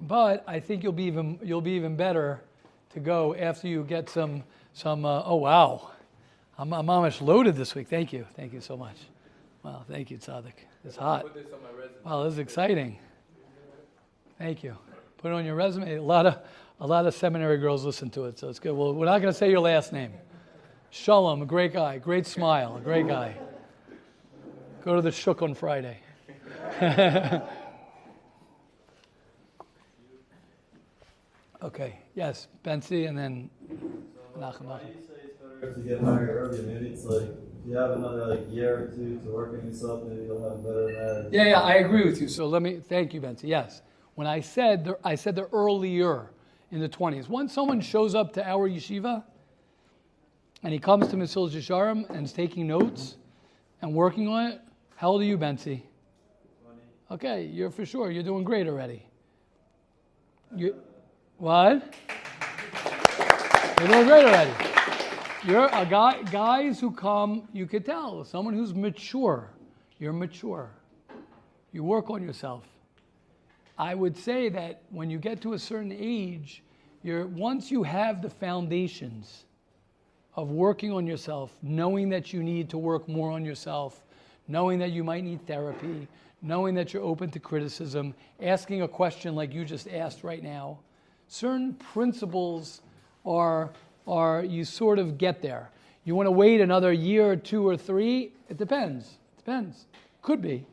but 0.00 0.44
I 0.46 0.60
think 0.60 0.82
you'll 0.82 0.92
be 0.92 1.04
even, 1.04 1.38
you'll 1.42 1.60
be 1.60 1.72
even 1.72 1.96
better 1.96 2.42
to 2.90 3.00
go 3.00 3.34
after 3.34 3.68
you 3.68 3.84
get 3.84 4.08
some, 4.08 4.42
some 4.72 5.04
uh, 5.04 5.22
oh 5.24 5.36
wow, 5.36 5.90
I'm, 6.58 6.72
I'm 6.72 6.88
almost 6.88 7.20
loaded 7.20 7.56
this 7.56 7.74
week. 7.74 7.88
Thank 7.88 8.12
you. 8.12 8.26
Thank 8.34 8.52
you 8.52 8.60
so 8.60 8.76
much. 8.76 8.96
Wow, 9.62 9.84
thank 9.88 10.10
you, 10.10 10.18
Tzaddik. 10.18 10.64
It's 10.86 10.96
hot. 10.96 11.26
Wow, 12.04 12.22
this 12.22 12.34
is 12.34 12.38
exciting. 12.38 12.98
Thank 14.38 14.62
you. 14.62 14.76
Put 15.18 15.32
it 15.32 15.34
on 15.34 15.44
your 15.44 15.56
resume. 15.56 15.96
A 15.96 16.02
lot 16.02 16.26
of, 16.26 16.38
a 16.80 16.86
lot 16.86 17.06
of 17.06 17.14
seminary 17.14 17.58
girls 17.58 17.84
listen 17.84 18.08
to 18.10 18.26
it, 18.26 18.38
so 18.38 18.48
it's 18.48 18.60
good. 18.60 18.72
Well, 18.72 18.94
we're 18.94 19.06
not 19.06 19.20
going 19.20 19.32
to 19.32 19.36
say 19.36 19.50
your 19.50 19.60
last 19.60 19.92
name. 19.92 20.12
Shalom, 20.90 21.42
a 21.42 21.46
great 21.46 21.72
guy, 21.72 21.98
great 21.98 22.24
smile, 22.24 22.76
a 22.76 22.80
great 22.80 23.08
guy. 23.08 23.34
Go 24.84 24.94
to 24.94 25.02
the 25.02 25.10
Shuk 25.10 25.42
on 25.42 25.54
Friday. 25.54 25.98
Okay, 31.62 31.98
yes, 32.14 32.48
Bensi, 32.62 33.08
and 33.08 33.16
then 33.18 33.50
Nachum. 34.38 34.66
Why 34.66 34.80
do 35.60 37.55
you 37.66 37.74
say 37.74 37.80
it's 37.80 37.88
better 37.88 37.94
to 37.94 38.00
get 38.00 38.02
married 38.02 38.06
early? 38.06 38.06
Maybe 38.06 38.06
it's 38.06 38.26
like 38.26 38.26
you 38.26 38.26
have 38.26 38.26
another 38.26 38.26
like 38.26 38.52
year 38.52 38.76
or 38.76 38.86
two 38.88 39.20
to 39.24 39.30
work 39.30 39.52
on 39.54 39.66
yourself. 39.66 40.02
Maybe 40.04 40.24
you'll 40.24 40.42
have 40.42 40.58
a 40.58 40.62
better 40.62 40.86
marriage. 40.86 41.32
Yeah, 41.32 41.44
yeah, 41.44 41.60
I 41.60 41.74
agree 41.74 42.04
with 42.04 42.20
you. 42.20 42.28
So 42.28 42.46
let 42.46 42.62
me 42.62 42.80
thank 42.80 43.14
you, 43.14 43.20
Bensi. 43.20 43.44
Yes, 43.44 43.82
when 44.14 44.26
I 44.26 44.40
said 44.40 44.84
the, 44.84 44.98
I 45.04 45.14
said 45.14 45.34
the 45.36 45.48
earlier 45.52 46.30
in 46.70 46.80
the 46.80 46.88
twenties. 46.88 47.28
Once 47.28 47.52
someone 47.52 47.80
shows 47.80 48.14
up 48.14 48.32
to 48.34 48.48
our 48.48 48.68
yeshiva, 48.68 49.24
and 50.62 50.72
he 50.72 50.78
comes 50.78 51.08
to 51.08 51.16
Mesilas 51.16 51.52
Yesharim 51.52 52.08
and 52.10 52.24
is 52.26 52.32
taking 52.32 52.66
notes 52.66 53.16
and 53.82 53.94
working 53.94 54.28
on 54.28 54.52
it. 54.52 54.60
How 54.96 55.08
old 55.10 55.20
are 55.20 55.24
you, 55.24 55.38
Bensi? 55.38 55.82
Twenty. 56.62 56.82
Okay, 57.10 57.44
you're 57.44 57.70
for 57.70 57.86
sure. 57.86 58.10
You're 58.10 58.22
doing 58.22 58.44
great 58.44 58.66
already. 58.66 59.06
You, 60.54 60.76
what? 61.38 61.94
You're 63.78 63.88
doing 63.88 64.06
great 64.06 64.24
already. 64.24 64.75
You're 65.46 65.68
a 65.72 65.86
guy, 65.86 66.22
guys 66.24 66.80
who 66.80 66.90
come, 66.90 67.46
you 67.52 67.66
could 67.66 67.86
tell, 67.86 68.24
someone 68.24 68.52
who's 68.52 68.74
mature. 68.74 69.48
You're 70.00 70.12
mature. 70.12 70.70
You 71.70 71.84
work 71.84 72.10
on 72.10 72.20
yourself. 72.20 72.64
I 73.78 73.94
would 73.94 74.16
say 74.16 74.48
that 74.48 74.82
when 74.90 75.08
you 75.08 75.18
get 75.18 75.40
to 75.42 75.52
a 75.52 75.58
certain 75.60 75.94
age, 75.96 76.64
you're, 77.04 77.28
once 77.28 77.70
you 77.70 77.84
have 77.84 78.22
the 78.22 78.28
foundations 78.28 79.44
of 80.34 80.50
working 80.50 80.90
on 80.90 81.06
yourself, 81.06 81.52
knowing 81.62 82.08
that 82.08 82.32
you 82.32 82.42
need 82.42 82.68
to 82.70 82.78
work 82.78 83.08
more 83.08 83.30
on 83.30 83.44
yourself, 83.44 84.02
knowing 84.48 84.80
that 84.80 84.90
you 84.90 85.04
might 85.04 85.22
need 85.22 85.46
therapy, 85.46 86.08
knowing 86.42 86.74
that 86.74 86.92
you're 86.92 87.04
open 87.04 87.30
to 87.30 87.38
criticism, 87.38 88.16
asking 88.42 88.82
a 88.82 88.88
question 88.88 89.36
like 89.36 89.54
you 89.54 89.64
just 89.64 89.86
asked 89.86 90.24
right 90.24 90.42
now, 90.42 90.80
certain 91.28 91.72
principles 91.74 92.82
are, 93.24 93.70
are 94.06 94.44
you 94.44 94.64
sort 94.64 94.98
of 94.98 95.18
get 95.18 95.42
there. 95.42 95.70
You 96.04 96.14
want 96.14 96.26
to 96.26 96.32
wait 96.32 96.60
another 96.60 96.92
year 96.92 97.32
or 97.32 97.36
two 97.36 97.66
or 97.66 97.76
three? 97.76 98.32
It 98.48 98.56
depends. 98.56 99.04
It 99.06 99.38
depends. 99.38 99.86
Could 100.22 100.40
be. 100.40 100.66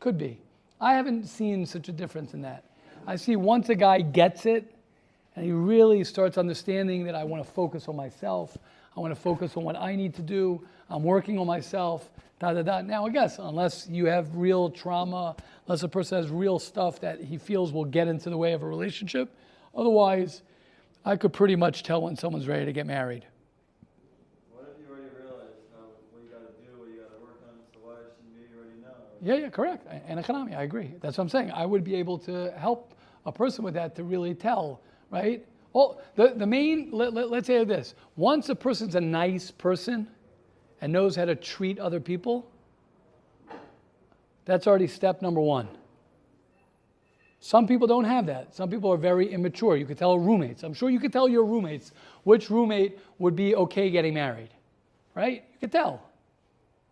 Could 0.00 0.18
be. 0.18 0.38
I 0.80 0.94
haven't 0.94 1.26
seen 1.26 1.64
such 1.64 1.88
a 1.88 1.92
difference 1.92 2.34
in 2.34 2.42
that. 2.42 2.64
I 3.06 3.16
see 3.16 3.36
once 3.36 3.68
a 3.68 3.74
guy 3.74 4.00
gets 4.00 4.46
it 4.46 4.74
and 5.36 5.44
he 5.44 5.52
really 5.52 6.04
starts 6.04 6.36
understanding 6.36 7.04
that 7.04 7.14
I 7.14 7.24
want 7.24 7.44
to 7.44 7.50
focus 7.50 7.88
on 7.88 7.96
myself, 7.96 8.58
I 8.96 9.00
want 9.00 9.14
to 9.14 9.20
focus 9.20 9.56
on 9.56 9.64
what 9.64 9.76
I 9.76 9.94
need 9.96 10.14
to 10.14 10.22
do, 10.22 10.66
I'm 10.90 11.02
working 11.02 11.38
on 11.38 11.46
myself, 11.46 12.10
da 12.38 12.52
da 12.52 12.62
da. 12.62 12.82
Now, 12.82 13.06
I 13.06 13.10
guess, 13.10 13.38
unless 13.38 13.88
you 13.88 14.06
have 14.06 14.34
real 14.36 14.68
trauma, 14.68 15.36
unless 15.66 15.82
a 15.84 15.88
person 15.88 16.18
has 16.18 16.30
real 16.30 16.58
stuff 16.58 17.00
that 17.00 17.20
he 17.20 17.38
feels 17.38 17.72
will 17.72 17.86
get 17.86 18.08
into 18.08 18.28
the 18.28 18.36
way 18.36 18.52
of 18.52 18.62
a 18.62 18.66
relationship, 18.66 19.34
Otherwise, 19.74 20.42
I 21.04 21.16
could 21.16 21.32
pretty 21.32 21.56
much 21.56 21.82
tell 21.82 22.02
when 22.02 22.16
someone's 22.16 22.46
ready 22.46 22.64
to 22.64 22.72
get 22.72 22.86
married. 22.86 23.26
What 24.52 24.72
if 24.72 24.80
you 24.80 24.88
already 24.88 25.08
realize 25.16 25.54
how, 25.74 25.86
what 26.12 26.22
you 26.22 26.30
got 26.30 26.46
to 26.46 26.52
do, 26.62 26.78
what 26.78 26.88
you 26.88 27.00
got 27.00 27.10
to 27.14 27.20
work 27.20 27.40
on, 27.48 27.56
so 27.74 27.80
why 27.82 27.94
shouldn't 28.16 28.50
you 28.50 28.56
already 28.56 28.80
know? 28.80 28.94
Yeah, 29.20 29.44
yeah, 29.44 29.50
correct. 29.50 29.86
And 30.06 30.20
economy, 30.20 30.54
I 30.54 30.62
agree. 30.62 30.94
That's 31.00 31.18
what 31.18 31.24
I'm 31.24 31.28
saying. 31.28 31.50
I 31.50 31.66
would 31.66 31.82
be 31.82 31.96
able 31.96 32.18
to 32.20 32.52
help 32.56 32.94
a 33.26 33.32
person 33.32 33.64
with 33.64 33.74
that 33.74 33.96
to 33.96 34.04
really 34.04 34.34
tell, 34.34 34.80
right? 35.10 35.44
Well, 35.72 36.00
the, 36.14 36.34
the 36.36 36.46
main, 36.46 36.90
let, 36.92 37.14
let, 37.14 37.30
let's 37.30 37.46
say 37.46 37.64
this. 37.64 37.94
Once 38.16 38.48
a 38.48 38.54
person's 38.54 38.94
a 38.94 39.00
nice 39.00 39.50
person 39.50 40.06
and 40.80 40.92
knows 40.92 41.16
how 41.16 41.24
to 41.24 41.34
treat 41.34 41.78
other 41.78 41.98
people, 41.98 42.48
that's 44.44 44.66
already 44.66 44.86
step 44.86 45.22
number 45.22 45.40
one. 45.40 45.68
Some 47.44 47.66
people 47.66 47.88
don't 47.88 48.04
have 48.04 48.26
that. 48.26 48.54
Some 48.54 48.70
people 48.70 48.92
are 48.92 48.96
very 48.96 49.26
immature. 49.32 49.76
You 49.76 49.84
could 49.84 49.98
tell 49.98 50.16
roommates. 50.16 50.62
I'm 50.62 50.72
sure 50.72 50.90
you 50.90 51.00
could 51.00 51.12
tell 51.12 51.28
your 51.28 51.44
roommates 51.44 51.90
which 52.22 52.50
roommate 52.50 53.00
would 53.18 53.34
be 53.34 53.56
okay 53.56 53.90
getting 53.90 54.14
married, 54.14 54.50
right? 55.16 55.42
You 55.52 55.58
could 55.58 55.72
tell. 55.72 56.08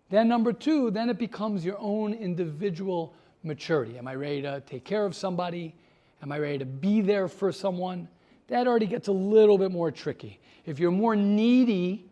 Then, 0.08 0.26
number 0.26 0.52
two, 0.52 0.90
then 0.90 1.08
it 1.08 1.18
becomes 1.18 1.64
your 1.64 1.76
own 1.78 2.14
individual 2.14 3.14
maturity. 3.44 3.96
Am 3.96 4.08
I 4.08 4.16
ready 4.16 4.42
to 4.42 4.60
take 4.66 4.84
care 4.84 5.06
of 5.06 5.14
somebody? 5.14 5.72
Am 6.20 6.32
I 6.32 6.38
ready 6.40 6.58
to 6.58 6.66
be 6.66 7.00
there 7.00 7.28
for 7.28 7.52
someone? 7.52 8.08
That 8.48 8.66
already 8.66 8.86
gets 8.86 9.06
a 9.06 9.12
little 9.12 9.56
bit 9.56 9.70
more 9.70 9.92
tricky. 9.92 10.40
If 10.66 10.80
you're 10.80 10.90
more 10.90 11.14
needy 11.14 12.10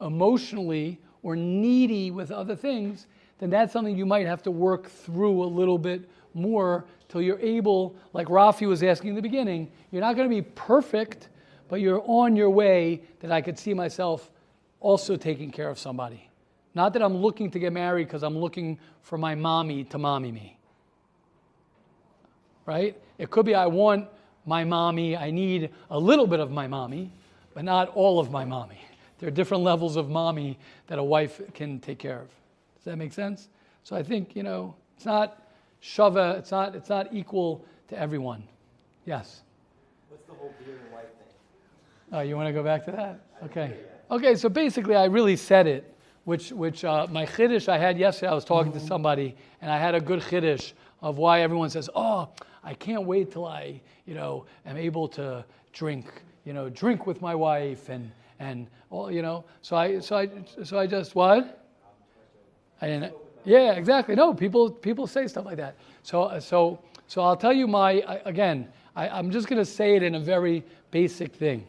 emotionally 0.00 0.98
or 1.22 1.36
needy 1.36 2.10
with 2.10 2.32
other 2.32 2.56
things, 2.56 3.06
then 3.38 3.50
that's 3.50 3.72
something 3.72 3.96
you 3.96 4.04
might 4.04 4.26
have 4.26 4.42
to 4.42 4.50
work 4.50 4.90
through 4.90 5.44
a 5.44 5.46
little 5.46 5.78
bit 5.78 6.10
more 6.34 6.84
till 7.08 7.22
you're 7.22 7.40
able, 7.40 7.96
like 8.12 8.28
Rafi 8.28 8.66
was 8.68 8.82
asking 8.82 9.10
in 9.10 9.16
the 9.16 9.22
beginning, 9.22 9.70
you're 9.90 10.02
not 10.02 10.16
going 10.16 10.28
to 10.28 10.34
be 10.34 10.42
perfect, 10.42 11.28
but 11.68 11.80
you're 11.80 12.02
on 12.06 12.36
your 12.36 12.50
way 12.50 13.02
that 13.20 13.32
I 13.32 13.40
could 13.40 13.58
see 13.58 13.74
myself 13.74 14.30
also 14.80 15.16
taking 15.16 15.50
care 15.50 15.68
of 15.68 15.78
somebody. 15.78 16.28
Not 16.74 16.92
that 16.92 17.02
I'm 17.02 17.16
looking 17.16 17.50
to 17.52 17.58
get 17.58 17.72
married 17.72 18.06
because 18.06 18.22
I'm 18.22 18.38
looking 18.38 18.78
for 19.02 19.18
my 19.18 19.34
mommy 19.34 19.84
to 19.84 19.98
mommy 19.98 20.30
me. 20.30 20.58
Right? 22.66 23.00
It 23.16 23.30
could 23.30 23.46
be 23.46 23.54
I 23.54 23.66
want 23.66 24.08
my 24.44 24.64
mommy, 24.64 25.16
I 25.16 25.30
need 25.30 25.70
a 25.90 25.98
little 25.98 26.26
bit 26.26 26.40
of 26.40 26.50
my 26.50 26.66
mommy, 26.66 27.12
but 27.54 27.64
not 27.64 27.88
all 27.94 28.20
of 28.20 28.30
my 28.30 28.44
mommy. 28.44 28.80
There 29.18 29.28
are 29.28 29.32
different 29.32 29.64
levels 29.64 29.96
of 29.96 30.08
mommy 30.08 30.58
that 30.86 30.98
a 30.98 31.02
wife 31.02 31.40
can 31.54 31.80
take 31.80 31.98
care 31.98 32.20
of. 32.20 32.28
Does 32.76 32.84
that 32.84 32.96
make 32.96 33.12
sense? 33.12 33.48
So 33.82 33.96
I 33.96 34.02
think, 34.02 34.36
you 34.36 34.42
know, 34.42 34.74
it's 34.96 35.06
not 35.06 35.42
shava, 35.82 36.38
it's 36.38 36.50
not, 36.50 36.74
it's 36.74 36.88
not 36.88 37.12
equal 37.12 37.64
to 37.88 37.98
everyone. 37.98 38.42
Yes? 39.04 39.42
What's 40.08 40.26
the 40.26 40.34
whole 40.34 40.52
beard 40.64 40.78
and 40.82 40.92
white 40.92 41.04
thing? 41.04 42.12
Oh, 42.12 42.20
you 42.20 42.36
want 42.36 42.48
to 42.48 42.52
go 42.52 42.62
back 42.62 42.84
to 42.86 42.92
that? 42.92 43.20
Okay. 43.44 43.76
Okay, 44.10 44.34
so 44.36 44.48
basically, 44.48 44.94
I 44.94 45.04
really 45.04 45.36
said 45.36 45.66
it, 45.66 45.94
which, 46.24 46.50
which 46.50 46.84
uh, 46.84 47.06
my 47.10 47.26
chiddush 47.26 47.68
I 47.68 47.78
had 47.78 47.98
yesterday, 47.98 48.30
I 48.30 48.34
was 48.34 48.44
talking 48.44 48.72
to 48.72 48.80
somebody, 48.80 49.36
and 49.60 49.70
I 49.70 49.78
had 49.78 49.94
a 49.94 50.00
good 50.00 50.20
chiddush 50.20 50.72
of 51.02 51.18
why 51.18 51.42
everyone 51.42 51.70
says, 51.70 51.88
oh, 51.94 52.28
I 52.64 52.74
can't 52.74 53.04
wait 53.04 53.32
till 53.32 53.46
I, 53.46 53.80
you 54.06 54.14
know, 54.14 54.46
am 54.66 54.76
able 54.76 55.08
to 55.08 55.44
drink, 55.72 56.22
you 56.44 56.52
know, 56.52 56.68
drink 56.68 57.06
with 57.06 57.22
my 57.22 57.34
wife 57.34 57.88
and, 57.88 58.10
and 58.40 58.66
all, 58.90 59.10
you 59.10 59.22
know. 59.22 59.44
So 59.62 59.76
I, 59.76 60.00
so 60.00 60.16
I, 60.16 60.28
so 60.64 60.78
I 60.78 60.86
just, 60.86 61.14
what? 61.14 61.66
I 62.80 62.86
didn't, 62.86 63.14
yeah, 63.48 63.72
exactly. 63.72 64.14
No, 64.14 64.34
people, 64.34 64.70
people 64.70 65.06
say 65.06 65.26
stuff 65.26 65.44
like 65.44 65.56
that. 65.56 65.76
So, 66.02 66.22
uh, 66.24 66.40
so, 66.40 66.80
so 67.06 67.22
I'll 67.22 67.36
tell 67.36 67.52
you 67.52 67.66
my, 67.66 68.20
again, 68.24 68.68
I, 68.94 69.08
I'm 69.08 69.30
just 69.30 69.48
going 69.48 69.58
to 69.58 69.64
say 69.64 69.96
it 69.96 70.02
in 70.02 70.14
a 70.14 70.20
very 70.20 70.64
basic 70.90 71.34
thing 71.34 71.66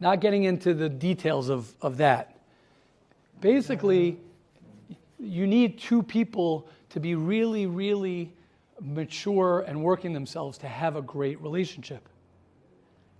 not 0.00 0.20
getting 0.20 0.44
into 0.44 0.72
the 0.74 0.88
details 0.88 1.50
of, 1.50 1.74
of 1.82 1.98
that. 1.98 2.38
Basically, 3.40 4.18
you 5.18 5.46
need 5.46 5.78
two 5.78 6.02
people 6.02 6.68
to 6.88 7.00
be 7.00 7.14
really, 7.14 7.66
really 7.66 8.32
mature 8.80 9.60
and 9.68 9.82
working 9.82 10.12
themselves 10.12 10.56
to 10.58 10.66
have 10.66 10.96
a 10.96 11.02
great 11.02 11.40
relationship. 11.42 12.08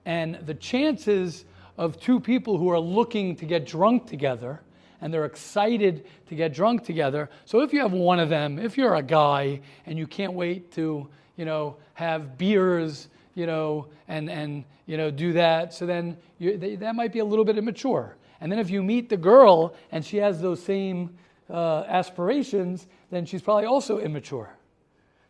And 0.07 0.37
the 0.47 0.55
chances 0.55 1.45
of 1.77 2.01
two 2.01 2.19
people 2.19 2.57
who 2.57 2.71
are 2.71 2.81
looking 2.81 3.37
to 3.37 3.45
get 3.45 3.67
drunk 3.67 4.07
together 4.07 4.63
and 5.01 5.12
they're 5.12 5.24
excited 5.24 6.07
to 6.28 6.34
get 6.34 6.53
drunk 6.53 6.84
together. 6.84 7.30
So 7.44 7.61
if 7.61 7.72
you 7.72 7.80
have 7.80 7.92
one 7.92 8.20
of 8.20 8.28
them, 8.28 8.59
if 8.59 8.76
you're 8.76 8.96
a 8.96 9.03
guy 9.03 9.61
and 9.86 9.98
you 9.98 10.07
can't 10.07 10.32
wait 10.32 10.72
to, 10.72 11.09
you 11.36 11.44
know, 11.44 11.76
have 11.94 12.36
beers, 12.36 13.09
you 13.34 13.46
know, 13.46 13.86
and, 14.09 14.30
and 14.30 14.64
you 14.86 14.96
know, 14.96 15.11
do 15.11 15.32
that, 15.32 15.72
so 15.72 15.86
then 15.86 16.16
you, 16.38 16.59
they, 16.59 16.76
that 16.76 16.94
might 16.94 17.12
be 17.12 17.20
a 17.20 17.24
little 17.24 17.44
bit 17.44 17.57
immature. 17.57 18.16
And 18.40 18.51
then 18.51 18.59
if 18.59 18.70
you 18.70 18.82
meet 18.82 19.09
the 19.09 19.16
girl 19.16 19.74
and 19.92 20.05
she 20.05 20.16
has 20.18 20.40
those 20.40 20.62
same 20.62 21.16
uh, 21.48 21.84
aspirations, 21.86 22.86
then 23.11 23.24
she's 23.26 23.42
probably 23.42 23.66
also 23.66 23.98
immature. 23.98 24.51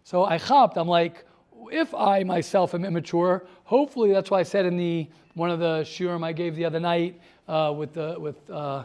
So 0.04 0.24
I 0.24 0.38
chopped. 0.38 0.76
I'm 0.76 0.88
like, 0.88 1.24
if 1.70 1.94
I 1.94 2.22
myself 2.24 2.74
am 2.74 2.84
immature, 2.84 3.44
hopefully 3.64 4.12
that's 4.12 4.30
why 4.30 4.40
I 4.40 4.42
said 4.42 4.64
in 4.64 4.76
the 4.76 5.08
one 5.34 5.50
of 5.50 5.60
the 5.60 5.82
shiurim 5.82 6.24
I 6.24 6.32
gave 6.32 6.56
the 6.56 6.64
other 6.64 6.80
night 6.80 7.20
uh, 7.48 7.72
with 7.76 7.92
the 7.92 8.16
with 8.18 8.50
uh, 8.50 8.84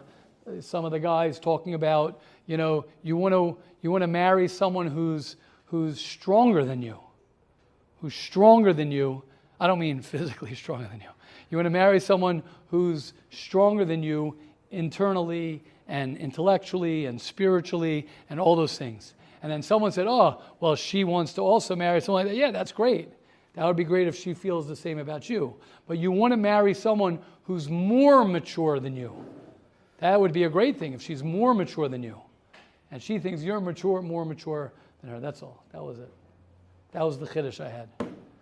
some 0.61 0.85
of 0.85 0.91
the 0.91 0.99
guys 0.99 1.39
talking 1.39 1.73
about, 1.73 2.21
you 2.45 2.57
know, 2.57 2.85
you 3.03 3.17
want 3.17 3.33
to 3.33 3.57
you 3.81 3.91
want 3.91 4.01
to 4.01 4.07
marry 4.07 4.47
someone 4.47 4.87
who's 4.87 5.35
who's 5.65 5.99
stronger 5.99 6.63
than 6.63 6.81
you, 6.81 6.99
who's 8.01 8.15
stronger 8.15 8.73
than 8.73 8.91
you. 8.91 9.23
I 9.59 9.67
don't 9.67 9.79
mean 9.79 10.01
physically 10.01 10.55
stronger 10.55 10.87
than 10.87 11.01
you. 11.01 11.09
You 11.49 11.57
want 11.57 11.65
to 11.65 11.71
marry 11.71 11.99
someone 11.99 12.43
who's 12.69 13.13
stronger 13.29 13.85
than 13.85 14.03
you 14.03 14.37
internally 14.71 15.63
and 15.87 16.17
intellectually 16.17 17.05
and 17.05 17.19
spiritually 17.21 18.07
and 18.29 18.39
all 18.39 18.55
those 18.55 18.77
things. 18.77 19.13
And 19.43 19.51
then 19.51 19.61
someone 19.61 19.91
said, 19.91 20.07
Oh, 20.07 20.41
well, 20.59 20.75
she 20.75 21.03
wants 21.03 21.33
to 21.33 21.41
also 21.41 21.75
marry 21.75 22.01
someone 22.01 22.25
like 22.25 22.33
that. 22.33 22.37
Yeah, 22.37 22.51
that's 22.51 22.71
great. 22.71 23.09
That 23.53 23.65
would 23.65 23.77
be 23.77 23.83
great 23.83 24.07
if 24.07 24.15
she 24.15 24.33
feels 24.33 24.67
the 24.67 24.75
same 24.75 24.99
about 24.99 25.29
you. 25.29 25.55
But 25.87 25.97
you 25.97 26.11
want 26.11 26.33
to 26.33 26.37
marry 26.37 26.73
someone 26.73 27.19
who's 27.43 27.69
more 27.69 28.25
mature 28.25 28.79
than 28.79 28.95
you. 28.95 29.15
That 30.05 30.21
would 30.21 30.33
be 30.33 30.43
a 30.43 30.49
great 30.49 30.77
thing 30.77 30.93
if 30.93 31.01
she's 31.01 31.23
more 31.23 31.55
mature 31.55 31.89
than 31.89 32.03
you. 32.03 32.21
And 32.91 33.01
she 33.01 33.17
thinks 33.17 33.41
you're 33.41 33.59
mature, 33.59 34.03
more 34.03 34.23
mature 34.23 34.71
than 35.01 35.09
her. 35.09 35.19
That's 35.19 35.41
all. 35.41 35.63
That 35.71 35.83
was 35.83 35.97
it. 35.97 36.11
That 36.91 37.01
was 37.01 37.17
the 37.17 37.25
chiddush 37.25 37.59
I 37.59 37.69
had. 37.69 37.89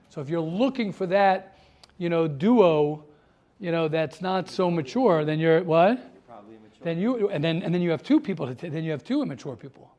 So 0.10 0.20
if 0.20 0.28
you're 0.28 0.42
looking 0.42 0.92
for 0.92 1.08
that, 1.08 1.58
you 1.98 2.10
know, 2.10 2.28
duo, 2.28 3.06
you 3.62 3.72
know, 3.72 3.88
that's 3.88 4.22
not 4.22 4.50
so 4.50 4.70
mature, 4.70 5.24
then 5.24 5.40
you're 5.40 5.64
what? 5.64 5.92
You're 5.92 6.22
Probably 6.28 6.56
immature. 6.56 6.84
Then 6.84 7.00
you 7.00 7.30
and 7.30 7.42
then 7.42 7.64
and 7.64 7.74
then 7.74 7.82
you 7.82 7.92
have 7.92 8.04
two 8.04 8.20
people. 8.20 8.46
To 8.46 8.54
t- 8.54 8.68
then 8.68 8.84
you 8.84 8.92
have 8.92 9.06
two 9.06 9.22
immature 9.22 9.56
people. 9.56 9.90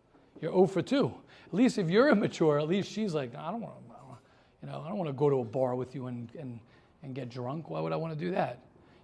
You're 0.42 0.52
0 0.52 0.66
for 0.66 0.82
two. 0.82 1.14
At 1.46 1.54
least 1.54 1.78
if 1.78 1.88
you're 1.88 2.10
immature, 2.10 2.58
at 2.58 2.68
least 2.68 2.92
she's 2.92 3.14
like, 3.14 3.34
I 3.34 3.50
don't 3.50 3.62
want 3.62 3.74
to, 3.88 3.94
you 4.60 4.70
know, 4.70 4.82
I 4.84 4.88
don't 4.90 4.98
want 4.98 5.08
to 5.08 5.14
go 5.14 5.30
to 5.30 5.40
a 5.40 5.44
bar 5.44 5.76
with 5.76 5.94
you 5.94 6.08
and 6.08 6.28
and 6.38 6.60
and 7.02 7.14
get 7.14 7.30
drunk. 7.30 7.70
Why 7.70 7.80
would 7.80 7.94
I 7.94 7.96
want 7.96 8.12
to 8.12 8.22
do 8.22 8.32
that? 8.32 8.58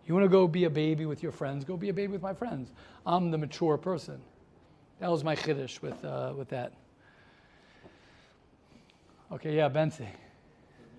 You 0.06 0.14
want 0.14 0.24
to 0.24 0.28
go 0.28 0.46
be 0.48 0.64
a 0.64 0.70
baby 0.70 1.06
with 1.06 1.22
your 1.22 1.30
friends? 1.32 1.64
Go 1.64 1.76
be 1.76 1.88
a 1.88 1.92
baby 1.92 2.12
with 2.12 2.22
my 2.22 2.34
friends. 2.34 2.70
I'm 3.06 3.30
the 3.30 3.38
mature 3.38 3.76
person. 3.78 4.20
That 4.98 5.10
was 5.10 5.22
my 5.24 5.34
chiddush 5.36 5.80
with 5.82 6.04
uh, 6.04 6.32
with 6.36 6.48
that. 6.50 6.72
Okay, 9.32 9.56
yeah, 9.56 9.68
Bensi. 9.68 10.06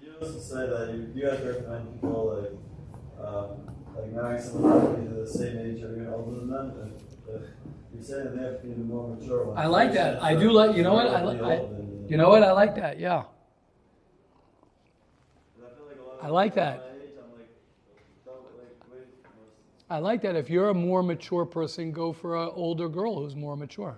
You 0.02 0.14
also 0.22 0.40
say 0.40 0.66
that 0.68 0.94
you, 0.94 1.12
you 1.14 1.24
guys 1.30 1.42
recommend 1.46 1.92
people 1.94 2.48
like 3.20 3.28
um, 3.28 3.50
like 3.96 4.12
marrying 4.14 4.42
someone 4.42 5.04
either 5.04 5.22
the 5.26 5.28
same 5.28 5.58
age 5.60 5.84
or 5.84 5.94
even 5.96 6.08
older 6.08 6.40
than 6.40 6.50
them. 6.50 6.72
And, 6.82 6.94
you're 7.94 8.04
saying 8.04 8.24
that 8.24 8.36
they 8.38 8.44
have 8.44 8.62
to 8.62 8.68
be 8.68 8.74
the 8.74 8.80
more 8.84 9.14
mature 9.16 9.46
one. 9.48 9.58
I 9.58 9.66
like 9.68 9.92
that. 9.94 10.24
I 10.24 10.34
do 10.36 10.50
like- 10.52 10.76
you 10.78 10.84
know 10.84 10.94
what? 10.94 11.08
I 11.08 11.22
I- 11.22 11.66
you 12.08 12.16
know 12.18 12.30
what? 12.30 12.42
I 12.44 12.52
like 12.54 12.76
that. 12.76 12.98
Yeah. 13.00 13.18
I 13.18 13.24
feel 15.76 15.86
like 15.88 15.98
a 16.00 16.04
lot 16.08 16.20
of 16.20 16.26
I 16.26 16.30
like 16.30 16.54
people 16.54 16.66
that. 16.66 16.78
my 16.80 16.84
age, 17.04 17.10
I'm 17.22 17.32
like, 17.38 17.50
don't 18.26 18.44
like 18.58 18.76
wait. 18.92 19.08
most- 19.26 19.81
I 19.92 20.00
like 20.00 20.22
that. 20.22 20.38
If 20.38 20.50
you're 20.50 20.70
a 20.70 20.74
more 20.74 21.04
mature 21.04 21.46
person, 21.46 21.92
go 21.92 22.14
for 22.14 22.42
an 22.42 22.50
older 22.54 22.88
girl 22.88 23.20
who's 23.20 23.36
more 23.36 23.58
mature. 23.58 23.98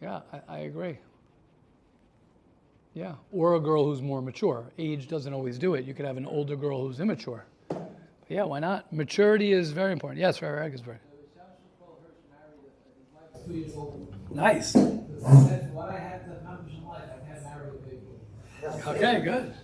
Yeah, 0.00 0.20
I, 0.32 0.40
I 0.48 0.58
agree. 0.60 0.96
Yeah, 2.94 3.16
or 3.30 3.56
a 3.56 3.60
girl 3.60 3.84
who's 3.84 4.00
more 4.00 4.22
mature. 4.22 4.72
Age 4.78 5.06
doesn't 5.06 5.34
always 5.34 5.58
do 5.58 5.74
it. 5.74 5.84
You 5.84 5.92
could 5.92 6.06
have 6.06 6.16
an 6.16 6.24
older 6.24 6.56
girl 6.56 6.80
who's 6.80 6.98
immature. 6.98 7.44
But 7.68 7.90
yeah, 8.30 8.44
why 8.44 8.58
not? 8.58 8.90
Maturity 8.90 9.52
is 9.52 9.70
very 9.70 9.92
important. 9.92 10.18
Yes, 10.18 10.40
Rabbi 10.40 10.66
Eggesberg. 10.66 10.96
Two 13.46 13.52
years 13.52 13.74
old. 13.76 14.14
Nice. 14.30 14.72
That's 14.72 15.66
what 15.74 15.90
I 15.90 15.98
had 15.98 16.24
to 16.24 16.36
accomplish 16.38 16.72
in 16.78 16.86
life. 16.86 17.02
I 17.12 17.30
can't 17.30 17.42
marry 17.42 17.68
a 17.68 18.66
baby. 18.72 18.96
Okay, 18.96 19.20
good. 19.22 19.54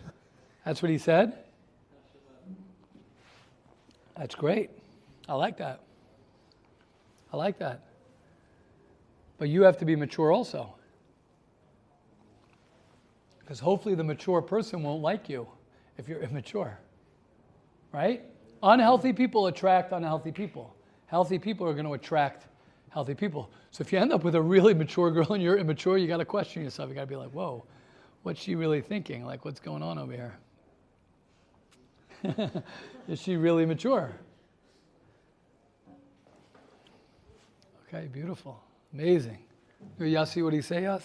That's 0.66 0.82
what 0.82 0.90
he 0.90 0.98
said. 0.98 1.38
That's 4.14 4.34
great. 4.34 4.68
I 5.31 5.35
like 5.35 5.59
that. 5.59 5.81
I 7.33 7.37
like 7.37 7.61
that. 7.61 7.85
But 9.39 9.49
you 9.49 9.62
have 9.62 9.78
to 9.78 9.85
be 9.85 9.95
mature 9.95 10.33
also. 10.33 10.74
Because 13.39 13.61
hopefully 13.61 13.95
the 13.95 14.03
mature 14.03 14.43
person 14.43 14.83
won't 14.83 15.03
like 15.03 15.28
you 15.28 15.47
if 15.99 16.09
you're 16.09 16.20
immature. 16.24 16.81
Right? 17.93 18.22
Unhealthy 18.64 19.12
people 19.12 19.47
attract 19.47 19.93
unhealthy 19.93 20.33
people. 20.33 20.74
Healthy 21.07 21.39
people 21.39 21.64
are 21.68 21.74
going 21.74 21.87
to 21.87 21.95
attract 21.95 22.49
healthy 22.89 23.14
people. 23.14 23.53
So 23.70 23.83
if 23.83 23.93
you 23.93 24.01
end 24.01 24.12
up 24.12 24.24
with 24.24 24.35
a 24.35 24.43
really 24.43 24.74
mature 24.83 25.12
girl 25.12 25.33
and 25.35 25.43
you're 25.43 25.59
immature, 25.59 25.97
you 25.97 26.09
got 26.09 26.16
to 26.16 26.24
question 26.24 26.64
yourself. 26.64 26.89
You 26.89 26.97
got 26.97 27.03
to 27.03 27.07
be 27.07 27.14
like, 27.14 27.31
whoa, 27.31 27.64
what's 28.24 28.41
she 28.41 28.57
really 28.57 28.81
thinking? 28.81 29.24
Like, 29.24 29.45
what's 29.45 29.61
going 29.61 29.85
on 29.85 29.97
over 29.97 30.12
here? 30.12 30.37
Is 33.09 33.22
she 33.22 33.37
really 33.37 33.64
mature? 33.64 34.11
Okay, 37.93 38.07
beautiful. 38.07 38.62
Amazing. 38.95 39.38
y'all 39.99 40.24
see 40.24 40.43
what 40.43 40.51
do 40.51 40.57
you 40.57 40.62
say, 40.62 40.84
Yas? 40.84 41.03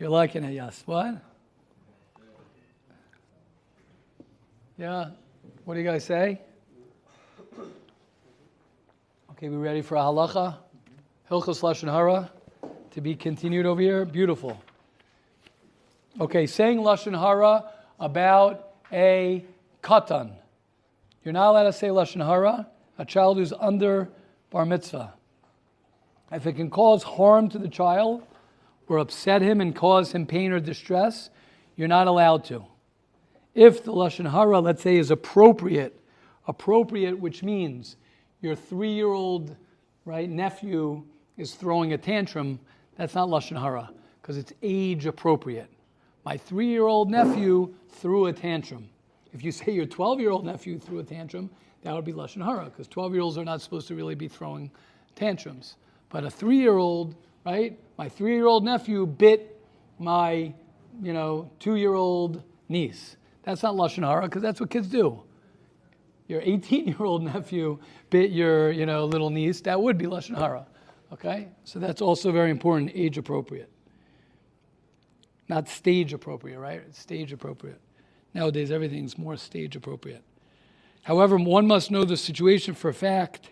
You're 0.00 0.08
liking 0.08 0.42
it, 0.42 0.54
Yas. 0.54 0.82
What? 0.84 1.22
Yeah. 4.76 5.10
What 5.64 5.74
do 5.74 5.80
you 5.80 5.86
guys 5.86 6.04
say? 6.04 6.40
Okay, 9.30 9.48
we 9.48 9.58
ready 9.58 9.80
for 9.80 9.94
a 9.94 10.00
halacha? 10.00 10.56
Hilchos 11.30 11.60
Lashon 11.60 11.88
Hara 11.88 12.32
to 12.90 13.00
be 13.00 13.14
continued 13.14 13.64
over 13.64 13.80
here. 13.80 14.04
Beautiful. 14.04 14.60
Okay, 16.20 16.48
saying 16.48 16.80
Lashon 16.80 17.16
Hara 17.16 17.70
about 18.00 18.70
a 18.90 19.44
katan. 19.84 20.32
You're 21.22 21.32
not 21.32 21.50
allowed 21.50 21.62
to 21.62 21.72
say 21.72 21.90
Lashon 21.90 22.26
Hara, 22.26 22.66
a 22.98 23.04
child 23.04 23.36
who's 23.36 23.52
under 23.52 24.08
bar 24.50 24.66
mitzvah. 24.66 25.14
If 26.30 26.46
it 26.46 26.54
can 26.54 26.70
cause 26.70 27.02
harm 27.02 27.48
to 27.50 27.58
the 27.58 27.68
child 27.68 28.22
or 28.88 28.98
upset 28.98 29.42
him 29.42 29.60
and 29.60 29.74
cause 29.74 30.12
him 30.12 30.26
pain 30.26 30.52
or 30.52 30.60
distress, 30.60 31.30
you're 31.76 31.88
not 31.88 32.06
allowed 32.06 32.44
to. 32.44 32.64
If 33.54 33.84
the 33.84 33.92
Lashon 33.92 34.30
Hara, 34.30 34.60
let's 34.60 34.82
say, 34.82 34.96
is 34.96 35.10
appropriate, 35.10 35.98
appropriate, 36.46 37.18
which 37.18 37.42
means 37.42 37.96
your 38.40 38.54
three 38.54 38.92
year 38.92 39.08
old 39.08 39.56
right, 40.04 40.28
nephew 40.28 41.04
is 41.36 41.54
throwing 41.54 41.92
a 41.92 41.98
tantrum, 41.98 42.60
that's 42.96 43.14
not 43.14 43.28
Lashon 43.28 43.60
Hara 43.60 43.90
because 44.20 44.36
it's 44.36 44.52
age 44.62 45.06
appropriate. 45.06 45.70
My 46.24 46.36
three 46.36 46.66
year 46.66 46.86
old 46.86 47.10
nephew 47.10 47.74
threw 47.88 48.26
a 48.26 48.32
tantrum. 48.32 48.88
If 49.32 49.42
you 49.42 49.52
say 49.52 49.72
your 49.72 49.86
12 49.86 50.20
year 50.20 50.30
old 50.30 50.44
nephew 50.44 50.78
threw 50.78 50.98
a 50.98 51.04
tantrum, 51.04 51.50
that 51.82 51.94
would 51.94 52.04
be 52.04 52.12
Lashon 52.12 52.44
Hara, 52.44 52.66
because 52.66 52.86
12 52.88 53.14
year 53.14 53.22
olds 53.22 53.38
are 53.38 53.44
not 53.44 53.62
supposed 53.62 53.88
to 53.88 53.94
really 53.94 54.14
be 54.14 54.28
throwing 54.28 54.70
tantrums. 55.14 55.76
But 56.10 56.24
a 56.24 56.30
three 56.30 56.58
year 56.58 56.76
old, 56.76 57.14
right? 57.46 57.78
My 57.96 58.08
three 58.08 58.34
year 58.34 58.46
old 58.46 58.64
nephew 58.64 59.06
bit 59.06 59.58
my, 59.98 60.52
you 61.02 61.12
know, 61.12 61.50
two 61.58 61.76
year 61.76 61.94
old 61.94 62.42
niece. 62.68 63.16
That's 63.42 63.62
not 63.62 63.74
Lashon 63.74 64.04
Hara, 64.06 64.22
because 64.22 64.42
that's 64.42 64.60
what 64.60 64.70
kids 64.70 64.88
do. 64.88 65.22
Your 66.28 66.40
18 66.42 66.88
year 66.88 67.02
old 67.02 67.22
nephew 67.34 67.78
bit 68.10 68.30
your, 68.30 68.70
you 68.70 68.86
know, 68.86 69.04
little 69.06 69.30
niece, 69.30 69.60
that 69.62 69.80
would 69.80 69.96
be 69.96 70.06
Lashon 70.06 70.36
Hara. 70.36 70.66
Okay? 71.12 71.48
So 71.64 71.78
that's 71.78 72.02
also 72.02 72.32
very 72.32 72.50
important, 72.50 72.92
age 72.94 73.18
appropriate. 73.18 73.70
Not 75.48 75.68
stage 75.68 76.12
appropriate, 76.12 76.58
right? 76.58 76.94
Stage 76.94 77.32
appropriate. 77.32 77.80
Nowadays, 78.34 78.70
everything's 78.70 79.18
more 79.18 79.36
stage 79.36 79.74
appropriate. 79.74 80.22
However, 81.02 81.36
one 81.36 81.66
must 81.66 81.90
know 81.90 82.04
the 82.04 82.16
situation 82.16 82.74
for 82.74 82.88
a 82.88 82.94
fact, 82.94 83.50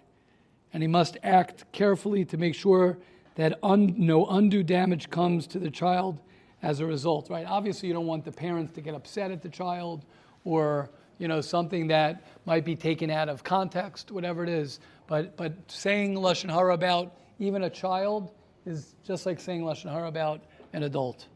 and 0.79 0.83
he 0.85 0.87
must 0.87 1.17
act 1.25 1.65
carefully 1.73 2.25
to 2.25 2.37
make 2.37 2.55
sure 2.55 2.99
that 3.35 3.59
un- 3.65 3.97
no 3.99 4.27
undue 4.27 4.63
damage 4.63 5.11
comes 5.11 5.49
to 5.49 5.59
the 5.59 5.73
child 5.73 6.21
as 6.63 6.79
a 6.79 6.87
result, 6.87 7.29
right? 7.29 7.45
Obviously, 7.49 7.89
you 7.89 7.95
don't 7.95 8.07
want 8.07 8.25
the 8.25 8.31
parents 8.31 8.73
to 8.75 8.81
get 8.81 8.95
upset 8.95 9.33
at 9.33 9.43
the 9.43 9.49
child 9.49 10.05
or 10.45 10.89
you 11.19 11.27
know 11.27 11.41
something 11.41 11.89
that 11.89 12.23
might 12.47 12.65
be 12.65 12.77
taken 12.77 13.11
out 13.11 13.29
of 13.29 13.43
context, 13.43 14.13
whatever 14.13 14.45
it 14.45 14.49
is. 14.49 14.79
But 15.09 15.37
but 15.37 15.53
saying 15.67 16.15
lashon 16.15 16.49
hara 16.49 16.75
about 16.75 17.13
even 17.41 17.65
a 17.65 17.71
child 17.71 18.31
is 18.65 18.95
just 19.03 19.27
like 19.27 19.41
saying 19.41 19.63
lashon 19.63 19.91
hara 19.91 20.07
about 20.07 20.43
an 20.75 20.85
adult. 20.85 21.27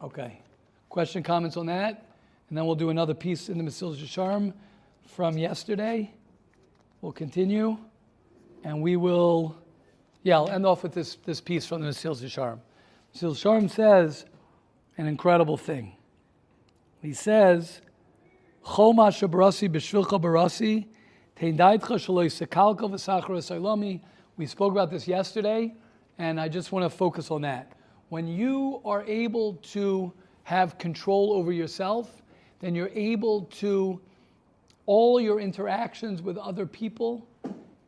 Okay. 0.00 0.40
Question, 0.90 1.24
comments 1.24 1.56
on 1.56 1.66
that? 1.66 2.06
And 2.50 2.56
then 2.56 2.66
we'll 2.66 2.76
do 2.76 2.90
another 2.90 3.14
piece 3.14 3.48
in 3.48 3.58
the 3.58 3.64
Mesilas 3.64 3.96
Yesharim 3.96 4.52
from 5.08 5.36
yesterday. 5.36 6.12
We'll 7.00 7.10
continue. 7.10 7.78
And 8.64 8.82
we 8.82 8.96
will, 8.96 9.56
yeah, 10.22 10.36
I'll 10.36 10.50
end 10.50 10.66
off 10.66 10.82
with 10.82 10.92
this, 10.92 11.16
this 11.24 11.40
piece 11.40 11.66
from 11.66 11.82
the 11.82 11.88
Mesilas 11.88 12.22
Yesharim. 12.22 12.58
Mesilas 13.14 13.42
Yesharim 13.42 13.70
says 13.70 14.24
an 14.98 15.06
incredible 15.06 15.56
thing. 15.56 15.96
He 17.02 17.12
says, 17.12 17.80
Choma 18.64 19.04
shabarasi 19.04 19.68
b'shvilcha 19.68 20.20
barasi, 20.20 20.86
teindaitcha 21.38 21.96
shaloi 21.98 22.26
sekalka 22.26 22.90
v'sachar 22.90 23.28
sailami. 23.28 24.00
We 24.36 24.46
spoke 24.46 24.72
about 24.72 24.90
this 24.90 25.06
yesterday, 25.06 25.74
and 26.18 26.40
I 26.40 26.48
just 26.48 26.72
want 26.72 26.84
to 26.84 26.90
focus 26.90 27.30
on 27.30 27.42
that. 27.42 27.72
When 28.08 28.26
you 28.26 28.80
are 28.84 29.04
able 29.04 29.54
to 29.54 30.12
have 30.42 30.78
control 30.78 31.32
over 31.32 31.52
yourself, 31.52 32.22
then 32.60 32.74
you're 32.74 32.90
able 32.94 33.42
to, 33.42 34.00
all 34.86 35.20
your 35.20 35.40
interactions 35.40 36.22
with 36.22 36.36
other 36.38 36.66
people 36.66 37.26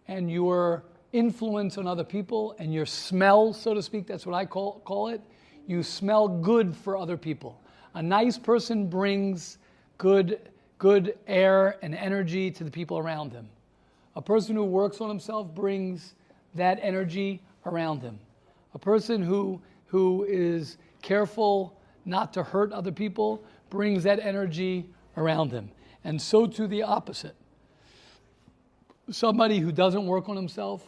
and 0.09 0.31
your 0.31 0.83
influence 1.13 1.79
on 1.79 1.87
other 1.87 2.05
people 2.05 2.57
and 2.59 2.73
your 2.73 2.87
smell, 2.87 3.53
so 3.53 3.75
to 3.75 3.83
speak, 3.83 4.07
that's 4.07 4.27
what 4.27 4.35
I 4.35 4.45
call, 4.45 4.81
call 4.85 5.09
it, 5.09 5.21
you 5.67 5.83
smell 5.83 6.29
good 6.29 6.75
for 6.75 6.97
other 6.97 7.17
people. 7.17 7.61
A 7.95 8.03
nice 8.03 8.39
person 8.39 8.89
brings 8.89 9.59
good, 9.99 10.41
good 10.79 11.19
air 11.27 11.79
and 11.83 11.95
energy 11.95 12.51
to 12.51 12.65
the 12.65 12.71
people 12.71 12.99
around 12.99 13.33
him. 13.33 13.49
A 14.17 14.23
person 14.23 14.57
who 14.57 14.65
works 14.65 15.01
on 15.01 15.09
himself 15.09 15.55
brings 15.55 16.15
that 16.55 16.79
energy 16.83 17.43
around 17.67 18.03
him. 18.03 18.19
A 18.75 18.79
person 18.79 19.23
who, 19.23 19.61
who 19.87 20.25
is 20.25 20.79
careful 21.03 21.79
not 22.05 22.33
to 22.33 22.43
hurt 22.43 22.73
other 22.73 22.93
people, 22.93 23.45
brings 23.71 24.03
that 24.05 24.19
energy 24.21 24.89
around 25.17 25.51
them. 25.51 25.71
And 26.05 26.21
so 26.21 26.47
to 26.47 26.67
the 26.67 26.83
opposite. 26.83 27.37
Somebody 29.11 29.59
who 29.59 29.73
doesn't 29.73 30.07
work 30.07 30.29
on 30.29 30.37
himself, 30.37 30.85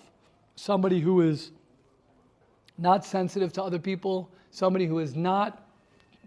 somebody 0.57 1.01
who 1.01 1.23
is 1.23 1.53
not 2.77 3.05
sensitive 3.05 3.53
to 3.55 3.63
other 3.63 3.79
people, 3.79 4.31
somebody 4.51 4.87
who 4.87 4.99
is 4.99 5.15
not 5.15 5.67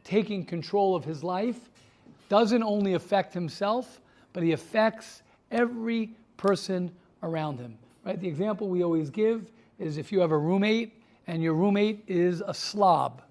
taking 0.03 0.45
control 0.45 0.95
of 0.95 1.05
his 1.05 1.23
life, 1.23 1.69
doesn't 2.29 2.63
only 2.63 2.93
affect 2.93 3.33
himself, 3.33 4.01
but 4.33 4.43
he 4.43 4.53
affects 4.53 5.21
every 5.51 6.11
person 6.37 6.91
around 7.21 7.59
him. 7.59 7.77
Right? 8.03 8.19
The 8.19 8.27
example 8.27 8.69
we 8.69 8.83
always 8.83 9.09
give 9.09 9.51
is 9.79 9.97
if 9.97 10.11
you 10.11 10.19
have 10.19 10.31
a 10.31 10.37
roommate 10.37 11.01
and 11.27 11.41
your 11.41 11.53
roommate 11.53 12.03
is 12.07 12.41
a 12.45 12.53
slob, 12.53 13.21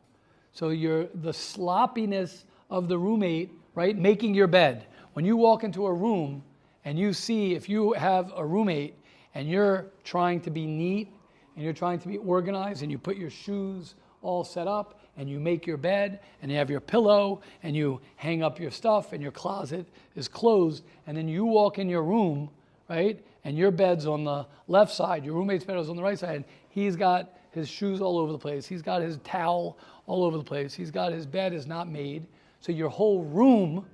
so 0.52 0.68
you're 0.68 1.06
the 1.14 1.32
sloppiness 1.32 2.44
of 2.70 2.88
the 2.88 2.98
roommate, 2.98 3.50
right? 3.74 3.96
Making 3.96 4.34
your 4.34 4.46
bed. 4.46 4.86
When 5.14 5.24
you 5.24 5.36
walk 5.36 5.64
into 5.64 5.86
a 5.86 5.92
room 5.92 6.42
and 6.85 6.99
you 6.99 7.12
see 7.12 7.55
if 7.55 7.68
you 7.68 7.93
have 7.93 8.33
a 8.37 8.45
roommate 8.45 8.95
and 9.35 9.49
you're 9.49 9.87
trying 10.05 10.41
to 10.43 10.51
be 10.51 10.66
neat 10.66 11.12
and 11.55 11.64
you're 11.64 11.72
trying 11.72 11.99
to 12.01 12.09
be 12.09 12.18
organized 12.18 12.83
and 12.83 12.91
you 12.91 12.99
put 12.99 13.16
your 13.16 13.30
shoes 13.30 13.95
all 14.22 14.45
set 14.45 14.66
up 14.66 15.01
and 15.16 15.28
you 15.28 15.39
make 15.39 15.66
your 15.66 15.76
bed 15.76 16.20
and 16.41 16.51
you 16.51 16.57
have 16.57 16.70
your 16.70 16.80
pillow 16.80 17.41
and 17.62 17.76
you 17.76 18.01
hang 18.16 18.43
up 18.43 18.59
your 18.59 18.70
stuff 18.70 19.12
and 19.12 19.22
your 19.22 19.33
closet 19.33 19.87
is 20.16 20.28
closed 20.28 20.85
and 21.07 21.16
then 21.16 21.28
you 21.28 21.45
walk 21.45 21.78
in 21.78 21.89
your 21.89 22.03
room, 22.03 22.49
right? 22.89 23.24
And 23.45 23.57
your 23.57 23.70
bed's 23.70 24.07
on 24.07 24.24
the 24.24 24.47
left 24.68 24.93
side, 24.93 25.24
your 25.24 25.35
roommate's 25.35 25.64
bed 25.64 25.76
is 25.76 25.89
on 25.89 25.97
the 25.97 26.03
right 26.03 26.18
side. 26.18 26.37
And 26.37 26.45
he's 26.68 26.97
got 26.97 27.39
his 27.51 27.68
shoes 27.68 28.01
all 28.01 28.18
over 28.18 28.33
the 28.33 28.39
place. 28.39 28.66
He's 28.66 28.83
got 28.83 29.03
his 29.03 29.18
towel 29.24 29.78
all 30.07 30.24
over 30.24 30.39
the 30.39 30.45
place. 30.45 30.74
He's 30.74 30.91
got 30.91 31.12
his 31.12 31.26
bed 31.26 31.53
is 31.53 31.66
not 31.66 31.89
made. 31.89 32.26
So 32.61 32.72
your 32.72 32.89
whole 32.89 33.24
room 33.24 33.85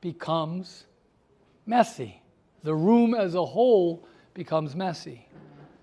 becomes 0.00 0.84
messy. 1.68 2.20
The 2.64 2.74
room 2.74 3.14
as 3.14 3.34
a 3.34 3.44
whole 3.44 4.08
becomes 4.34 4.74
messy. 4.74 5.28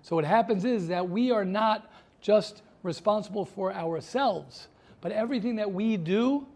So 0.02 0.16
what 0.16 0.24
happens 0.24 0.64
is 0.64 0.88
that 0.88 1.08
we 1.08 1.30
are 1.30 1.44
not 1.44 1.90
just 2.20 2.62
responsible 2.82 3.44
for 3.44 3.72
ourselves, 3.72 4.68
but 5.00 5.12
everything 5.12 5.56
that 5.56 5.72
we 5.72 5.96
do 5.96 6.46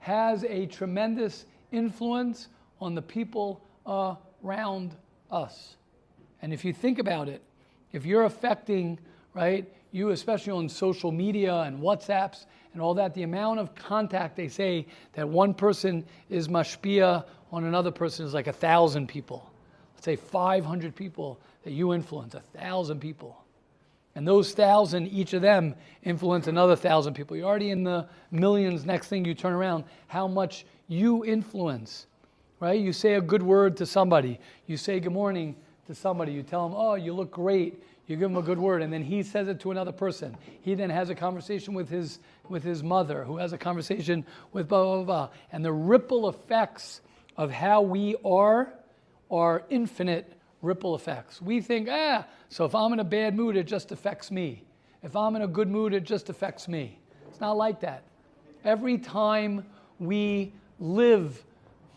has 0.00 0.44
a 0.44 0.66
tremendous 0.66 1.46
influence 1.70 2.48
on 2.80 2.94
the 2.94 3.02
people 3.02 3.62
around 4.44 4.96
us. 5.30 5.76
And 6.42 6.52
if 6.52 6.64
you 6.64 6.72
think 6.72 6.98
about 6.98 7.28
it, 7.28 7.40
if 7.92 8.04
you're 8.04 8.24
affecting, 8.24 8.98
right, 9.32 9.72
you, 9.92 10.10
especially 10.10 10.52
on 10.52 10.68
social 10.68 11.12
media 11.12 11.54
and 11.60 11.78
WhatsApps 11.78 12.46
and 12.72 12.82
all 12.82 12.94
that, 12.94 13.14
the 13.14 13.22
amount 13.22 13.60
of 13.60 13.74
contact 13.74 14.36
they 14.36 14.48
say 14.48 14.86
that 15.12 15.28
one 15.28 15.54
person 15.54 16.04
is 16.30 16.48
mashpia 16.48 17.24
on 17.52 17.64
another 17.64 17.90
person 17.90 18.24
is 18.26 18.34
like 18.34 18.46
a 18.46 18.52
thousand 18.52 19.08
people. 19.08 19.48
Let's 19.94 20.04
say 20.04 20.16
500 20.16 20.96
people 20.96 21.38
that 21.64 21.72
you 21.72 21.92
influence, 21.92 22.34
a 22.34 22.40
thousand 22.40 23.00
people. 23.00 23.38
And 24.14 24.26
those 24.26 24.52
thousand, 24.52 25.08
each 25.08 25.32
of 25.32 25.42
them 25.42 25.74
influence 26.02 26.46
another 26.46 26.76
thousand 26.76 27.14
people. 27.14 27.36
You're 27.36 27.46
already 27.46 27.70
in 27.70 27.84
the 27.84 28.08
millions. 28.30 28.84
Next 28.84 29.08
thing 29.08 29.24
you 29.24 29.34
turn 29.34 29.52
around, 29.52 29.84
how 30.06 30.26
much 30.26 30.66
you 30.88 31.24
influence, 31.24 32.06
right? 32.60 32.78
You 32.78 32.92
say 32.92 33.14
a 33.14 33.20
good 33.20 33.42
word 33.42 33.76
to 33.78 33.86
somebody. 33.86 34.38
You 34.66 34.76
say 34.76 35.00
good 35.00 35.12
morning 35.12 35.56
to 35.86 35.94
somebody. 35.94 36.32
You 36.32 36.42
tell 36.42 36.68
them, 36.68 36.76
oh, 36.76 36.94
you 36.94 37.12
look 37.14 37.30
great 37.30 37.82
you 38.06 38.16
give 38.16 38.30
him 38.30 38.36
a 38.36 38.42
good 38.42 38.58
word, 38.58 38.82
and 38.82 38.92
then 38.92 39.02
he 39.02 39.22
says 39.22 39.48
it 39.48 39.60
to 39.60 39.70
another 39.70 39.92
person. 39.92 40.36
He 40.60 40.74
then 40.74 40.90
has 40.90 41.08
a 41.08 41.14
conversation 41.14 41.72
with 41.72 41.88
his, 41.88 42.18
with 42.48 42.64
his 42.64 42.82
mother, 42.82 43.24
who 43.24 43.36
has 43.36 43.52
a 43.52 43.58
conversation 43.58 44.26
with 44.52 44.68
blah, 44.68 44.82
blah, 44.82 45.04
blah. 45.04 45.28
And 45.52 45.64
the 45.64 45.72
ripple 45.72 46.28
effects 46.28 47.00
of 47.36 47.50
how 47.50 47.82
we 47.82 48.16
are 48.24 48.72
are 49.30 49.64
infinite 49.70 50.32
ripple 50.60 50.94
effects. 50.94 51.40
We 51.40 51.60
think, 51.60 51.88
ah, 51.90 52.26
so 52.48 52.64
if 52.64 52.74
I'm 52.74 52.92
in 52.92 53.00
a 53.00 53.04
bad 53.04 53.34
mood, 53.34 53.56
it 53.56 53.66
just 53.66 53.90
affects 53.90 54.30
me. 54.30 54.64
If 55.02 55.16
I'm 55.16 55.34
in 55.34 55.42
a 55.42 55.48
good 55.48 55.68
mood, 55.68 55.94
it 55.94 56.04
just 56.04 56.28
affects 56.28 56.68
me. 56.68 56.98
It's 57.28 57.40
not 57.40 57.56
like 57.56 57.80
that. 57.80 58.04
Every 58.64 58.98
time 58.98 59.66
we 59.98 60.52
live 60.78 61.42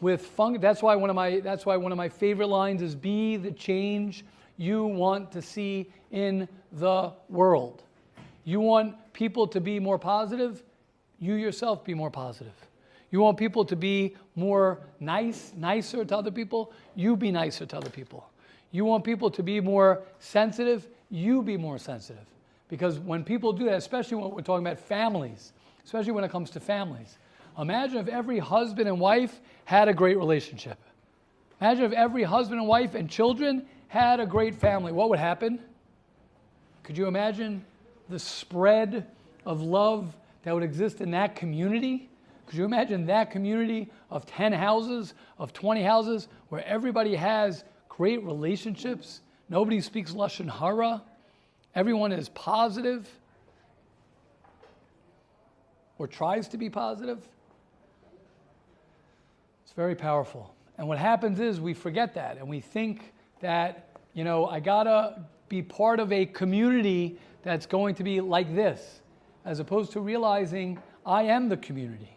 with 0.01 0.25
fun, 0.25 0.59
that's 0.59 0.81
why 0.81 0.95
one 0.95 1.09
of 1.09 1.15
my 1.15 1.39
that's 1.39 1.65
why 1.65 1.77
one 1.77 1.91
of 1.91 1.97
my 1.97 2.09
favorite 2.09 2.47
lines 2.47 2.81
is 2.81 2.95
be 2.95 3.38
the 3.38 3.51
change 3.51 4.25
you 4.57 4.86
want 4.86 5.31
to 5.33 5.41
see 5.41 5.91
in 6.11 6.47
the 6.71 7.11
world. 7.29 7.83
You 8.43 8.59
want 8.59 8.95
people 9.13 9.47
to 9.47 9.59
be 9.59 9.79
more 9.79 9.99
positive, 9.99 10.63
you 11.19 11.36
yourself 11.36 11.83
be 11.83 11.93
more 11.93 12.11
positive. 12.11 12.53
You 13.16 13.22
want 13.22 13.38
people 13.38 13.63
to 13.63 13.78
be 13.78 14.13
more 14.36 14.82
nice, 14.99 15.53
nicer 15.55 16.03
to 16.03 16.18
other 16.18 16.32
people, 16.32 16.74
you 16.95 17.16
be 17.16 17.32
nicer 17.32 17.66
to 17.66 17.78
other 17.78 17.89
people. 17.89 18.30
You 18.72 18.84
want 18.84 19.05
people 19.05 19.32
to 19.32 19.41
be 19.41 19.61
more 19.61 20.03
sensitive, 20.20 20.86
you 21.09 21.41
be 21.41 21.55
more 21.55 21.78
sensitive. 21.78 22.26
Because 22.68 22.99
when 22.99 23.24
people 23.24 23.53
do 23.53 23.63
that, 23.68 23.76
especially 23.76 24.18
when 24.18 24.32
we're 24.32 24.41
talking 24.41 24.68
about 24.68 24.80
families, 24.80 25.53
especially 25.86 26.11
when 26.11 26.26
it 26.26 26.30
comes 26.30 26.49
to 26.49 26.59
families, 26.59 27.18
imagine 27.57 27.99
if 27.99 28.09
every 28.09 28.38
husband 28.38 28.89
and 28.89 28.99
wife 28.99 29.39
had 29.63 29.88
a 29.88 29.93
great 29.93 30.18
relationship. 30.18 30.78
Imagine 31.61 31.86
if 31.86 31.93
every 31.93 32.24
husband 32.24 32.59
and 32.59 32.68
wife 32.68 32.95
and 32.95 33.09
children 33.09 33.66
had 33.88 34.20
a 34.20 34.26
great 34.26 34.55
family, 34.55 34.91
what 34.91 35.09
would 35.09 35.20
happen? 35.20 35.61
Could 36.84 36.97
you 36.97 37.07
imagine 37.07 37.63
the 38.09 38.20
spread 38.20 39.07
of 39.45 39.61
love 39.61 40.13
that 40.43 40.53
would 40.53 40.63
exist 40.63 40.99
in 40.99 41.11
that 41.11 41.38
community? 41.38 42.09
Could 42.45 42.57
you 42.57 42.65
imagine 42.65 43.05
that 43.07 43.31
community 43.31 43.91
of 44.09 44.25
10 44.25 44.53
houses, 44.53 45.13
of 45.39 45.53
20 45.53 45.81
houses, 45.83 46.27
where 46.49 46.65
everybody 46.65 47.15
has 47.15 47.63
great 47.89 48.23
relationships? 48.23 49.21
Nobody 49.49 49.81
speaks 49.81 50.13
Lashon 50.13 50.49
Hara. 50.49 51.01
Everyone 51.73 52.11
is 52.11 52.29
positive 52.29 53.07
or 55.97 56.07
tries 56.07 56.47
to 56.49 56.57
be 56.57 56.69
positive. 56.69 57.27
It's 59.63 59.73
very 59.73 59.95
powerful. 59.95 60.53
And 60.77 60.87
what 60.87 60.97
happens 60.97 61.39
is 61.39 61.59
we 61.59 61.73
forget 61.73 62.13
that 62.15 62.37
and 62.37 62.47
we 62.47 62.59
think 62.59 63.13
that, 63.39 63.89
you 64.13 64.23
know, 64.23 64.45
I 64.45 64.59
gotta 64.59 65.23
be 65.49 65.61
part 65.61 65.99
of 65.99 66.11
a 66.11 66.25
community 66.25 67.17
that's 67.43 67.65
going 67.65 67.95
to 67.95 68.03
be 68.03 68.21
like 68.21 68.55
this, 68.55 69.01
as 69.45 69.59
opposed 69.59 69.91
to 69.93 69.99
realizing 69.99 70.79
I 71.05 71.23
am 71.23 71.49
the 71.49 71.57
community. 71.57 72.14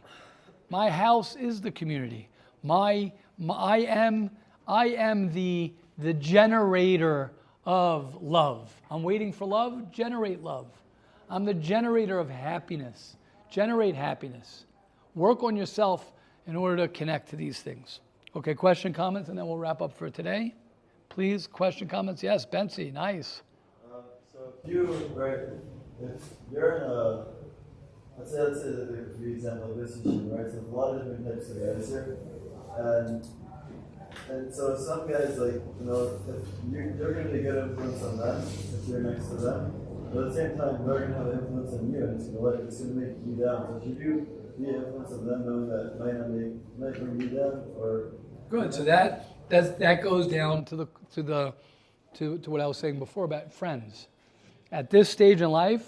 My 0.71 0.91
house 0.91 1.37
is 1.37 1.61
the 1.61 1.71
community. 1.71 2.29
My, 2.62 3.12
my 3.39 3.55
I 3.55 3.77
am 3.79 4.31
I 4.66 4.89
am 4.89 5.33
the 5.33 5.73
the 5.99 6.12
generator 6.14 7.33
of 7.64 8.23
love. 8.23 8.73
I'm 8.91 9.03
waiting 9.03 9.33
for 9.33 9.47
love, 9.47 9.91
generate 9.91 10.43
love. 10.43 10.66
I'm 11.29 11.45
the 11.45 11.55
generator 11.55 12.19
of 12.19 12.31
happiness. 12.31 13.16
Generate 13.51 13.95
happiness. 13.95 14.64
Work 15.14 15.43
on 15.43 15.57
yourself 15.57 16.12
in 16.47 16.57
order 16.57 16.77
to 16.77 16.89
connect 16.89 17.31
to 17.31 17.37
these 17.37 17.61
things. 17.61 18.01
Okay, 18.37 18.55
question, 18.55 18.93
comments, 18.93 19.29
and 19.29 19.37
then 19.37 19.47
we'll 19.47 19.59
wrap 19.59 19.83
up 19.83 19.93
for 19.93 20.09
today. 20.09 20.55
Please, 21.09 21.47
question, 21.47 21.89
comments. 21.89 22.23
Yes, 22.23 22.47
Bensi, 22.47 22.93
nice. 22.93 23.43
Uh, 23.91 24.01
so 24.33 24.53
if 24.62 24.71
you, 24.71 24.85
right, 25.14 25.39
if 26.01 26.23
you're 26.53 26.77
in 26.77 26.83
a, 26.85 27.27
let's 28.19 28.31
say, 28.31 28.39
that's 28.39 28.61
a 28.64 29.16
for 29.16 29.27
example, 29.27 29.75
this 29.75 30.01
issue, 30.01 30.29
right? 30.33 30.51
So 30.51 30.59
a 30.59 30.75
lot 30.75 30.97
of 30.97 31.03
different 31.05 31.27
types 31.27 31.51
of 31.51 31.57
guys 31.57 31.89
here, 31.89 32.19
and 32.77 33.27
and 34.31 34.55
so 34.55 34.77
some 34.77 35.09
guys 35.09 35.39
like, 35.39 35.55
you 35.55 35.87
know, 35.87 36.19
if 36.29 36.47
you, 36.71 36.95
you're 36.99 37.14
going 37.14 37.27
to 37.27 37.33
be 37.33 37.39
a 37.39 37.43
good 37.43 37.71
influence 37.71 38.03
on 38.03 38.19
them 38.19 38.43
if 38.43 38.89
you're 38.89 39.01
next 39.01 39.29
to 39.29 39.37
them, 39.37 39.73
but 40.12 40.25
at 40.25 40.29
the 40.31 40.35
same 40.35 40.59
time, 40.59 40.87
they're 40.87 41.07
going 41.07 41.12
to 41.12 41.19
have 41.19 41.33
influence 41.33 41.73
on 41.73 41.93
you, 41.93 42.05
and 42.05 42.21
it's 42.21 42.29
going 42.29 42.37
to 42.37 42.59
let, 42.59 42.61
it's 42.66 42.79
to 42.79 42.85
make 42.85 43.16
you 43.25 43.37
down. 43.37 43.66
So 43.69 43.81
if 43.81 43.89
you 43.89 43.95
do 43.95 44.27
the 44.59 44.69
influence 44.75 45.12
of 45.12 45.25
them, 45.25 45.47
knowing 45.47 45.69
that 45.69 45.99
might 46.01 46.14
not 46.19 46.31
make, 46.31 46.53
might 46.79 46.99
bring 46.99 47.21
you 47.21 47.29
down, 47.39 47.64
or 47.79 48.12
Good. 48.51 48.73
So 48.73 48.83
that 48.85 49.27
that's, 49.49 49.71
that 49.79 50.03
goes 50.03 50.27
down 50.27 50.64
to 50.66 50.77
the 50.77 50.87
to 51.12 51.23
the 51.23 51.55
to, 52.14 52.39
to 52.39 52.51
what 52.51 52.61
I 52.61 52.66
was 52.66 52.79
saying 52.79 52.99
before 52.99 53.25
about 53.25 53.53
friends. 53.53 54.09
At 54.73 54.91
this 54.91 55.09
stage 55.09 55.41
in 55.43 55.51
life, 55.51 55.87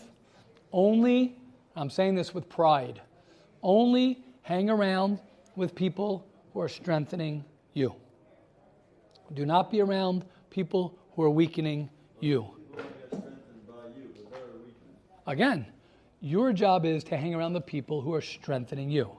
only 0.73 1.37
I'm 1.77 1.91
saying 1.91 2.15
this 2.15 2.35
with 2.35 2.49
pride. 2.49 3.01
Only 3.63 4.25
hang 4.43 4.71
around 4.71 5.21
with 5.57 5.75
people 5.75 6.27
who 6.53 6.61
are 6.61 6.69
strengthening 6.69 7.45
you. 7.75 7.95
Do 9.35 9.47
not 9.47 9.71
be 9.71 9.81
around 9.81 10.25
people 10.51 10.99
who 11.15 11.23
are 11.23 11.31
weakening 11.31 11.89
you. 12.19 12.51
Again, 15.27 15.67
your 16.21 16.53
job 16.53 16.85
is 16.85 17.05
to 17.05 17.17
hang 17.17 17.35
around 17.35 17.53
the 17.53 17.61
people 17.61 18.01
who 18.01 18.13
are 18.15 18.21
strengthening 18.21 18.91
you. 18.91 19.11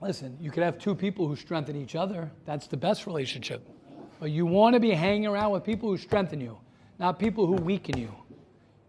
Listen, 0.00 0.38
you 0.40 0.50
could 0.50 0.62
have 0.62 0.78
two 0.78 0.94
people 0.94 1.26
who 1.28 1.36
strengthen 1.36 1.76
each 1.76 1.94
other. 1.94 2.30
That's 2.46 2.66
the 2.66 2.76
best 2.76 3.06
relationship. 3.06 3.68
But 4.18 4.30
you 4.30 4.46
want 4.46 4.74
to 4.74 4.80
be 4.80 4.92
hanging 4.92 5.26
around 5.26 5.50
with 5.50 5.64
people 5.64 5.90
who 5.90 5.98
strengthen 5.98 6.40
you, 6.40 6.58
not 7.00 7.18
people 7.18 7.46
who 7.46 7.54
weaken 7.54 7.98
you. 7.98 8.14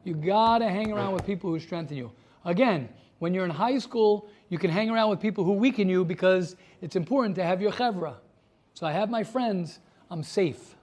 You 0.04 0.14
got 0.14 0.60
to 0.60 0.70
hang 0.70 0.92
around 0.92 1.14
with 1.14 1.26
people 1.26 1.50
who 1.50 1.60
strengthen 1.60 1.96
you. 1.96 2.12
Again, 2.44 2.90
when 3.20 3.34
you're 3.34 3.46
in 3.46 3.52
high 3.52 3.78
school, 3.78 4.28
you 4.50 4.58
can 4.58 4.70
hang 4.70 4.90
around 4.90 5.10
with 5.10 5.22
people 5.22 5.44
who 5.44 5.54
weaken 5.54 5.88
you 5.88 6.04
because 6.04 6.58
it's 6.82 6.96
important 6.96 7.36
to 7.36 7.44
have 7.44 7.62
your 7.62 7.72
chevra. 7.72 8.16
So 8.74 8.86
I 8.86 8.92
have 8.92 9.10
my 9.10 9.24
friends, 9.24 9.80
I'm 10.10 10.24
safe. 10.24 10.76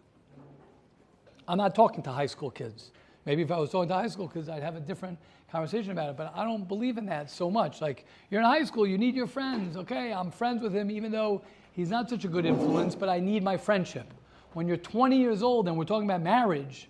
I'm 1.46 1.58
not 1.58 1.74
talking 1.74 2.02
to 2.04 2.10
high 2.10 2.26
school 2.26 2.50
kids. 2.50 2.92
Maybe 3.26 3.42
if 3.42 3.50
I 3.50 3.58
was 3.58 3.70
talking 3.70 3.88
to 3.88 3.94
high 3.94 4.08
school 4.08 4.28
kids, 4.28 4.48
I'd 4.48 4.62
have 4.62 4.76
a 4.76 4.80
different 4.80 5.18
conversation 5.52 5.90
about 5.90 6.10
it. 6.10 6.16
But 6.16 6.32
I 6.34 6.44
don't 6.44 6.66
believe 6.66 6.96
in 6.96 7.04
that 7.06 7.30
so 7.30 7.50
much. 7.50 7.82
Like, 7.82 8.06
you're 8.30 8.40
in 8.40 8.46
high 8.46 8.64
school, 8.64 8.86
you 8.86 8.96
need 8.96 9.14
your 9.14 9.26
friends. 9.26 9.76
Okay, 9.76 10.12
I'm 10.14 10.30
friends 10.30 10.62
with 10.62 10.72
him, 10.72 10.90
even 10.90 11.12
though 11.12 11.42
he's 11.72 11.90
not 11.90 12.08
such 12.08 12.24
a 12.24 12.28
good 12.28 12.46
influence, 12.46 12.94
but 12.94 13.10
I 13.10 13.20
need 13.20 13.42
my 13.42 13.58
friendship. 13.58 14.14
When 14.54 14.66
you're 14.66 14.78
20 14.78 15.18
years 15.18 15.42
old 15.42 15.68
and 15.68 15.76
we're 15.76 15.84
talking 15.84 16.08
about 16.08 16.22
marriage, 16.22 16.88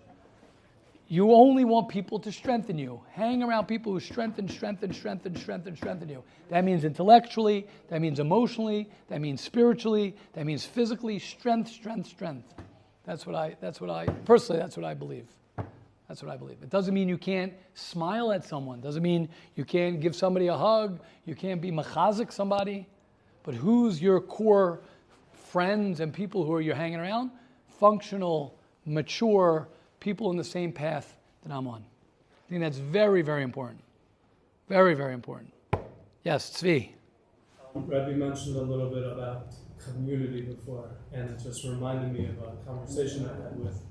you 1.11 1.33
only 1.33 1.65
want 1.65 1.89
people 1.89 2.19
to 2.19 2.31
strengthen 2.31 2.77
you. 2.77 3.01
Hang 3.11 3.41
around 3.41 3.65
people 3.65 3.91
who 3.91 3.99
strengthen, 3.99 4.47
strengthen, 4.47 4.93
strengthen, 4.93 5.35
strengthen, 5.35 5.75
strengthen 5.75 6.07
you. 6.07 6.23
That 6.49 6.63
means 6.63 6.85
intellectually, 6.85 7.67
that 7.89 7.99
means 7.99 8.19
emotionally, 8.19 8.87
that 9.07 9.19
means 9.19 9.41
spiritually, 9.41 10.15
that 10.33 10.45
means 10.45 10.65
physically, 10.65 11.17
strength, 11.17 11.71
strength, 11.71 12.07
strength. 12.07 12.53
That's 13.05 13.25
what 13.25 13.35
I, 13.35 13.55
that's 13.59 13.81
what 13.81 13.89
I, 13.89 14.05
personally, 14.05 14.61
that's 14.61 14.77
what 14.77 14.85
I 14.85 14.93
believe. 14.93 15.25
That's 16.07 16.21
what 16.21 16.31
I 16.31 16.37
believe. 16.37 16.57
It 16.61 16.69
doesn't 16.69 16.93
mean 16.93 17.09
you 17.09 17.17
can't 17.17 17.53
smile 17.73 18.31
at 18.31 18.45
someone. 18.45 18.79
Doesn't 18.79 19.03
mean 19.03 19.29
you 19.55 19.65
can't 19.65 19.99
give 19.99 20.15
somebody 20.15 20.45
a 20.47 20.57
hug. 20.57 21.01
You 21.25 21.33
can't 21.33 21.59
be 21.59 21.71
machazik 21.71 22.31
somebody. 22.31 22.87
But 23.41 23.55
who's 23.55 23.99
your 23.99 24.21
core 24.21 24.81
friends 25.33 26.01
and 26.01 26.13
people 26.13 26.45
who 26.45 26.53
are 26.53 26.61
you 26.61 26.73
hanging 26.73 26.99
around? 26.99 27.31
Functional, 27.79 28.59
mature 28.85 29.69
people 29.99 30.31
in 30.31 30.37
the 30.37 30.43
same 30.43 30.71
path 30.71 31.15
that 31.43 31.53
I'm 31.53 31.67
on. 31.67 31.83
I 32.47 32.49
think 32.49 32.61
that's 32.61 32.77
very, 32.77 33.21
very 33.21 33.43
important. 33.43 33.81
Very, 34.67 34.93
very 34.93 35.13
important. 35.13 35.53
Yes, 36.23 36.49
Tzvi. 36.49 36.91
Rebbe 37.75 38.11
mentioned 38.11 38.55
a 38.55 38.61
little 38.61 38.89
bit 38.89 39.03
about 39.03 39.53
community 39.77 40.41
before, 40.41 40.89
and 41.13 41.29
it 41.29 41.39
just 41.41 41.63
reminded 41.63 42.11
me 42.13 42.25
of 42.25 42.37
a 42.39 42.55
conversation 42.65 43.29
I 43.29 43.43
had 43.43 43.59
with 43.59 43.81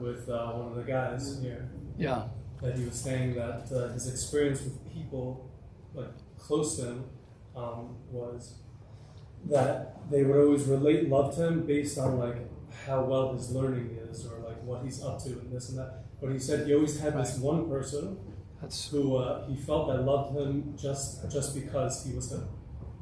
with 0.00 0.28
uh, 0.28 0.52
one 0.52 0.68
of 0.68 0.74
the 0.74 0.82
guys 0.82 1.38
here. 1.40 1.68
Yeah. 1.96 2.24
That 2.62 2.76
he 2.76 2.84
was 2.84 2.94
saying 2.94 3.34
that 3.34 3.70
uh, 3.72 3.92
his 3.92 4.08
experience 4.08 4.62
with 4.62 4.92
people, 4.92 5.50
like 5.94 6.10
close 6.38 6.76
to 6.76 6.86
him, 6.86 7.04
um, 7.54 7.96
was 8.10 8.54
that 9.46 10.10
they 10.10 10.24
would 10.24 10.36
always 10.36 10.64
relate 10.64 11.08
love 11.08 11.34
to 11.36 11.46
him 11.46 11.66
based 11.66 11.98
on 11.98 12.18
like 12.18 12.36
how 12.86 13.04
well 13.04 13.34
his 13.34 13.50
learning 13.50 13.98
is 14.10 14.26
or 14.26 14.38
what 14.66 14.84
he's 14.84 15.02
up 15.02 15.22
to 15.22 15.30
and 15.30 15.52
this 15.52 15.70
and 15.70 15.78
that. 15.78 16.04
But 16.20 16.32
he 16.32 16.38
said 16.38 16.66
he 16.66 16.74
always 16.74 16.98
had 16.98 17.16
this 17.16 17.38
one 17.38 17.68
person 17.68 18.18
That's 18.60 18.88
who 18.88 19.16
uh, 19.16 19.46
he 19.46 19.56
felt 19.56 19.88
that 19.88 20.02
loved 20.02 20.36
him 20.36 20.74
just 20.76 21.30
just 21.30 21.54
because 21.54 22.04
he 22.04 22.14
was 22.14 22.32
him. 22.32 22.48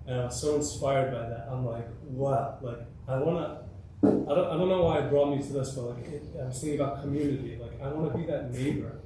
And 0.07 0.21
I 0.21 0.25
was 0.27 0.41
so 0.41 0.57
inspired 0.57 1.13
by 1.13 1.29
that. 1.29 1.49
I'm 1.51 1.65
like, 1.65 1.87
wow, 2.03 2.59
like 2.61 2.81
I 3.09 3.19
wanna. 3.19 3.61
I 4.03 4.07
don't, 4.07 4.29
I 4.29 4.57
don't 4.59 4.69
know 4.69 4.83
why 4.83 4.99
it 4.99 5.09
brought 5.09 5.35
me 5.35 5.43
to 5.43 5.53
this, 5.53 5.71
but 5.71 5.83
like 5.83 6.07
it, 6.09 6.23
I 6.39 6.47
was 6.47 6.61
thinking 6.61 6.79
about 6.79 7.01
community. 7.01 7.59
Like 7.61 7.81
I 7.81 7.89
want 7.89 8.13
to 8.13 8.19
be 8.19 8.27
that 8.27 8.53
neighbor, 8.53 9.01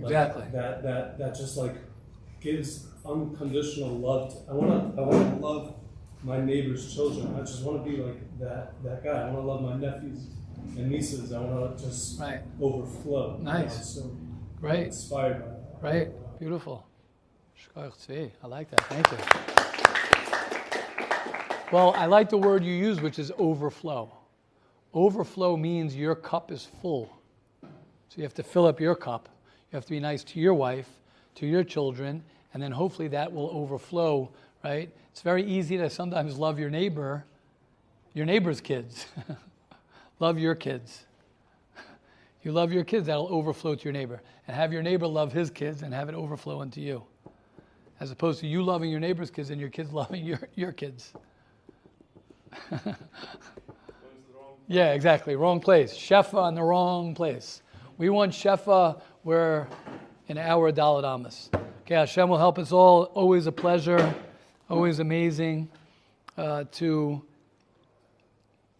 like, 0.00 0.10
Exactly. 0.10 0.44
That 0.52 0.82
that 0.82 1.18
that 1.18 1.36
just 1.36 1.56
like 1.56 1.76
gives 2.40 2.88
unconditional 3.06 3.98
love. 3.98 4.32
To, 4.32 4.50
I 4.50 4.54
want 4.54 4.96
to 4.96 5.00
I 5.00 5.04
want 5.04 5.40
to 5.40 5.46
love 5.46 5.74
my 6.24 6.40
neighbor's 6.40 6.92
children. 6.92 7.34
I 7.36 7.40
just 7.40 7.62
want 7.62 7.84
to 7.84 7.90
be 7.90 7.98
like 7.98 8.38
that 8.40 8.82
that 8.82 9.04
guy. 9.04 9.28
I 9.28 9.30
want 9.30 9.36
to 9.36 9.42
love 9.42 9.62
my 9.62 9.76
nephews 9.76 10.26
and 10.76 10.90
nieces. 10.90 11.32
I 11.32 11.40
want 11.40 11.78
to 11.78 11.84
just 11.84 12.20
right. 12.20 12.40
overflow. 12.60 13.38
You 13.38 13.44
know, 13.44 13.52
Nice. 13.52 13.94
So 13.94 14.10
Right. 14.60 14.86
inspired 14.86 15.40
by 15.82 15.88
that. 15.90 15.98
Right. 15.98 16.38
Beautiful. 16.38 16.86
I 17.76 18.46
like 18.46 18.70
that. 18.70 18.80
Thank 18.82 19.10
you. 19.10 19.18
Well, 21.72 21.94
I 21.96 22.04
like 22.06 22.28
the 22.28 22.36
word 22.36 22.62
you 22.64 22.74
use, 22.74 23.00
which 23.00 23.18
is 23.18 23.32
overflow. 23.38 24.12
Overflow 24.92 25.56
means 25.56 25.96
your 25.96 26.14
cup 26.14 26.52
is 26.52 26.68
full. 26.82 27.08
So 27.62 28.16
you 28.16 28.24
have 28.24 28.34
to 28.34 28.42
fill 28.42 28.66
up 28.66 28.78
your 28.78 28.94
cup. 28.94 29.30
You 29.70 29.76
have 29.76 29.86
to 29.86 29.90
be 29.90 30.00
nice 30.00 30.22
to 30.24 30.38
your 30.40 30.52
wife, 30.52 30.88
to 31.36 31.46
your 31.46 31.64
children, 31.64 32.22
and 32.52 32.62
then 32.62 32.72
hopefully 32.72 33.08
that 33.08 33.32
will 33.32 33.48
overflow, 33.50 34.30
right? 34.62 34.90
It's 35.10 35.22
very 35.22 35.42
easy 35.44 35.78
to 35.78 35.88
sometimes 35.88 36.36
love 36.36 36.58
your 36.58 36.68
neighbor, 36.68 37.24
your 38.12 38.26
neighbor's 38.26 38.60
kids. 38.60 39.06
love 40.18 40.38
your 40.38 40.54
kids. 40.54 41.06
You 42.42 42.50
love 42.52 42.72
your 42.72 42.82
kids, 42.84 43.06
that'll 43.06 43.32
overflow 43.32 43.74
to 43.76 43.84
your 43.84 43.92
neighbor. 43.92 44.20
And 44.46 44.56
have 44.56 44.72
your 44.72 44.82
neighbor 44.82 45.06
love 45.06 45.32
his 45.32 45.50
kids 45.50 45.82
and 45.82 45.94
have 45.94 46.08
it 46.08 46.14
overflow 46.14 46.62
into 46.62 46.80
you. 46.80 47.04
As 48.00 48.10
opposed 48.10 48.40
to 48.40 48.48
you 48.48 48.64
loving 48.64 48.90
your 48.90 48.98
neighbor's 48.98 49.30
kids 49.30 49.50
and 49.50 49.60
your 49.60 49.70
kids 49.70 49.92
loving 49.92 50.24
your, 50.24 50.40
your 50.56 50.72
kids. 50.72 51.12
yeah, 54.66 54.92
exactly. 54.92 55.36
Wrong 55.36 55.60
place. 55.60 55.94
Shefa 55.94 56.48
in 56.48 56.56
the 56.56 56.62
wrong 56.62 57.14
place. 57.14 57.62
We 57.96 58.08
want 58.08 58.32
Shefa 58.32 59.00
where 59.22 59.68
in 60.26 60.36
our 60.36 60.72
Daled 60.72 61.04
Amos. 61.04 61.50
Okay, 61.82 61.94
Hashem 61.94 62.28
will 62.28 62.38
help 62.38 62.58
us 62.58 62.72
all. 62.72 63.04
Always 63.14 63.46
a 63.46 63.52
pleasure. 63.52 64.14
Always 64.68 64.98
amazing 64.98 65.68
uh, 66.36 66.64
to 66.72 67.22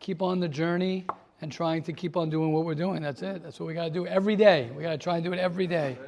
keep 0.00 0.20
on 0.20 0.40
the 0.40 0.48
journey 0.48 1.06
and 1.42 1.50
trying 1.50 1.82
to 1.82 1.92
keep 1.92 2.16
on 2.16 2.30
doing 2.30 2.52
what 2.52 2.64
we're 2.64 2.74
doing. 2.74 3.02
That's 3.02 3.20
it. 3.20 3.42
That's 3.42 3.60
what 3.60 3.66
we 3.66 3.74
got 3.74 3.84
to 3.84 3.90
do 3.90 4.06
every 4.06 4.36
day. 4.36 4.70
We 4.74 4.82
got 4.82 4.92
to 4.92 4.98
try 4.98 5.16
and 5.16 5.24
do 5.24 5.32
it 5.32 5.38
every 5.38 5.66
day. 5.66 5.98